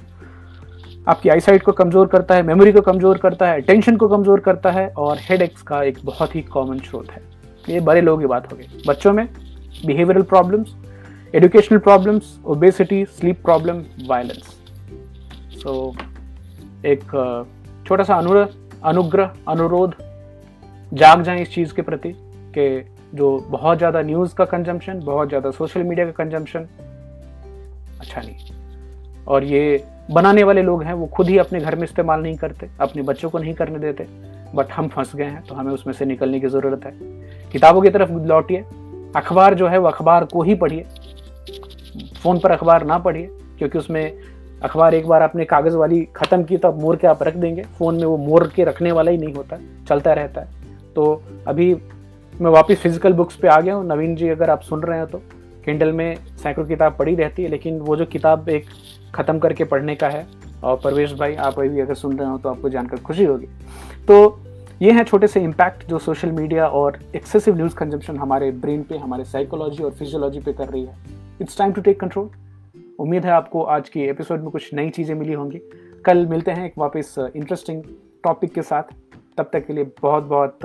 आपकी 1.07 1.30
आई 1.30 1.39
साइट 1.39 1.64
को 1.64 1.72
कमज़ोर 1.72 2.07
करता 2.07 2.36
है 2.36 2.43
मेमोरी 2.43 2.72
को 2.72 2.82
कमज़ोर 2.82 3.18
करता 3.18 3.47
है 3.47 3.62
टेंशन 3.62 3.97
को 3.97 4.07
कमज़ोर 4.07 4.39
करता 4.39 4.72
है 4.72 4.88
और 4.97 5.18
हेड 5.22 5.47
का 5.68 5.82
एक 5.84 5.97
बहुत 6.05 6.36
ही 6.36 6.41
कॉमन 6.53 6.80
स्रोत 6.80 7.12
है। 7.12 7.22
ये 7.70 7.80
बड़े 7.82 8.01
लोगों 8.01 8.22
की 8.22 8.28
बात 8.28 8.51
हो 8.51 8.57
गई। 8.57 8.84
बच्चों 8.88 9.14
में 9.14 9.28
behavioral 9.80 10.26
problems 10.26 10.74
educational 11.34 11.82
problems 11.84 12.38
obesity 12.45 13.03
sleep 13.07 13.41
problem 13.43 13.84
violence 14.07 14.43
so 15.62 15.74
एक 16.86 17.03
छोटा 17.88 18.03
सा 18.03 18.16
अनुरोध 18.16 18.55
अनुग्रह, 18.86 19.32
अनुरोध, 19.47 19.93
जाग 20.91 21.22
जाए 21.24 21.41
इस 21.41 21.53
चीज़ 21.53 21.74
के 21.74 21.82
प्रति 21.82 22.14
कि 22.57 22.68
जो 23.16 23.38
बहुत 23.49 23.78
ज़्यादा 23.78 24.01
न्यूज़ 24.01 24.34
का 24.36 24.45
कंजम्पशन 24.45 24.99
बहुत 25.01 25.28
ज़्यादा 25.30 25.51
सोशल 25.51 25.84
मीडिया 25.84 26.05
का 26.05 26.12
कंजम्पशन 26.14 26.68
अच्छा 27.99 28.22
नहीं। 28.22 28.55
और 29.28 29.43
ये 29.43 29.84
बनाने 30.12 30.43
वाले 30.43 30.62
लोग 30.62 30.84
हैं, 30.84 30.93
वो 30.93 31.05
खुद 31.07 31.28
ही 31.30 31.38
अपने 31.38 31.60
घर 31.60 31.76
में 31.76 31.84
इस्तेमाल 31.84 32.22
नहीं 32.22 32.36
करते, 32.38 32.70
अपने 32.82 33.01
बच्चों 33.03 33.30
को 33.30 33.39
नहीं 33.39 33.53
करने 33.53 33.80
देते 33.80 34.07
बट 34.55 34.72
हम 34.72 34.88
फंस 34.88 35.16
गए 35.16 35.26
हैं 35.26 35.41
तो 35.43 35.55
हमें 35.55 35.72
उसमें 35.74 35.93
से 35.93 36.05
निकलने 36.05 36.39
की 36.39 36.47
ज़रूरत 36.49 36.86
है। 36.86 36.91
किताबों 37.51 37.82
की 37.82 37.89
तरफ़ 37.89 38.12
लौटिए, 38.12 38.64
अखबार 39.16 39.53
जो 39.55 39.68
है 39.68 39.78
वो 39.78 39.88
अखबार 39.88 40.26
को 40.26 40.41
ही 40.43 40.55
पढ़िए, 40.55 40.86
फ़ोन 42.16 42.39
पर 42.39 42.51
अखबार 42.51 42.86
ना 42.86 42.97
पढ़िए, 42.99 43.30
क्योंकि 43.60 43.78
उसमें 43.78 44.12
अखबार 44.64 44.93
एक 44.95 45.07
बार 45.07 45.22
आपने 45.22 45.45
कागज़ 45.45 45.76
वाली 45.76 46.01
ख़त्म 46.16 46.43
की 46.43 46.57
तो 46.57 46.68
अब 46.68 46.82
मोर 46.82 46.95
के 46.95 47.07
आप 47.07 47.24
रख 47.24 47.36
देंगे, 47.36 47.64
फ़ोन 47.78 47.95
में 47.95 48.05
वो 48.05 48.18
मोर 48.20 48.47
के 48.55 48.64
रखने 48.64 48.91
वाला 48.91 49.12
ही 49.12 49.18
नहीं 49.18 49.34
होता, 49.34 49.57
चलता 49.89 50.14
रहता 50.14 50.41
है। 50.41 50.47
तो 50.95 51.22
अभी 51.47 51.74
मैं 52.42 52.52
वापस 52.52 52.78
फ़िज़िकल 52.82 53.14
बुक्स 53.14 53.36
पे 53.36 53.48
आ 53.48 53.60
गया 53.62 53.74
हूँ। 53.76 53.86
नवीन 53.86 54.16
जी, 54.16 54.28
अगर 54.30 54.50
आप 54.50 54.62
सुन 54.62 54.82
रहे 54.82 55.00
हो 55.00 55.06
तो। 55.06 55.18
किंडल 55.66 55.92
में 55.92 56.16
सैकड़ों 56.38 56.66
किताब 56.68 56.96
पढ़ी 56.98 57.16
रहती 57.16 57.44
है, 57.44 57.50
लेकिन 57.50 57.80
वो 57.80 57.96
जो 57.96 58.06
किताब 58.06 58.48
एक 58.50 58.66
ख़त्म 59.16 59.40
करके 59.40 59.64
पढ़ने 59.64 59.96
का 59.96 60.10
है, 60.10 60.26
और 60.64 60.80
परवेश 60.84 61.14
भाई, 61.14 61.36
आप 61.36 61.60
अभी 61.60 61.80
अगर 61.80 61.94
सुन 61.94 62.18
रहे 62.20 62.30
हो 62.30 62.38
तो 62.38 62.50
आपको 62.50 62.70
जानकर 62.70 62.98
खुशी 63.00 63.24
होगी। 63.24 63.48
तो 64.08 64.40
ये 64.82 64.92
हैं 64.92 65.04
छोटे 65.04 65.28
से 65.28 65.42
इम्पैक्ट 65.42 65.86
जो 65.88 66.00
सोशल 66.00 66.32
मीडिया 66.32 66.68
और 66.68 67.00
एक्सेसिव 67.16 67.56
न्यूज़ 67.56 67.76
कंजम्पशन 67.76 68.18
हमारे 68.18 68.52
ब्रेन 68.54 68.84
पे, 68.84 68.98
हमारे 68.98 69.24
साइकोलॉजी 69.26 69.84
और 69.84 69.92
फिजियोलॉजी 69.92 70.40
पे 70.40 70.54
कर 70.54 70.68
रही 70.68 70.84
है। 70.86 70.96
It's 71.42 71.58
time 71.58 71.72
to 71.72 71.82
take 71.82 72.00
control 72.00 72.30
उम्मीद 73.00 73.26
है 73.26 73.32
आपको 73.32 73.64
आज 73.66 73.90
की 73.90 74.04
एपिसोड 74.04 74.42
में 74.42 74.50
कुछ 74.50 74.74
नई 74.74 74.90
चीज़ें 74.90 75.16
मिली 75.16 75.34
होंगी। 75.34 75.60
कल 76.06 76.26
मिलते 76.26 76.52
हैं 76.52 76.66
एक 76.66 76.78
वापस 76.78 77.16
इंटरेस्टिंग 77.20 77.84
टॉपिक 78.24 78.54
के 78.54 78.62
साथ। 78.62 78.96
तब 79.38 79.50
तक 79.54 79.66
के 79.66 79.74
लिए 79.74 79.92
बहुत 80.02 80.24
बहुत 80.26 80.60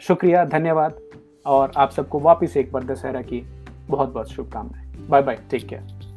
शुक्रिया, 0.00 0.44
धन्यवाद। 0.44 1.00
और 1.46 1.72
आप 1.76 1.90
सबको 1.90 2.18
वापस 2.18 2.56
एक 2.56 2.72
बार 2.72 2.84
दशहरा 2.84 3.22
की 3.22 3.46
बहुत 3.88 4.08
बहुत 4.08 4.30
शुभकामनाएँ। 4.30 5.08
Bye 5.08 5.22
bye 5.22 5.38
take 5.50 5.68
care 5.68 6.07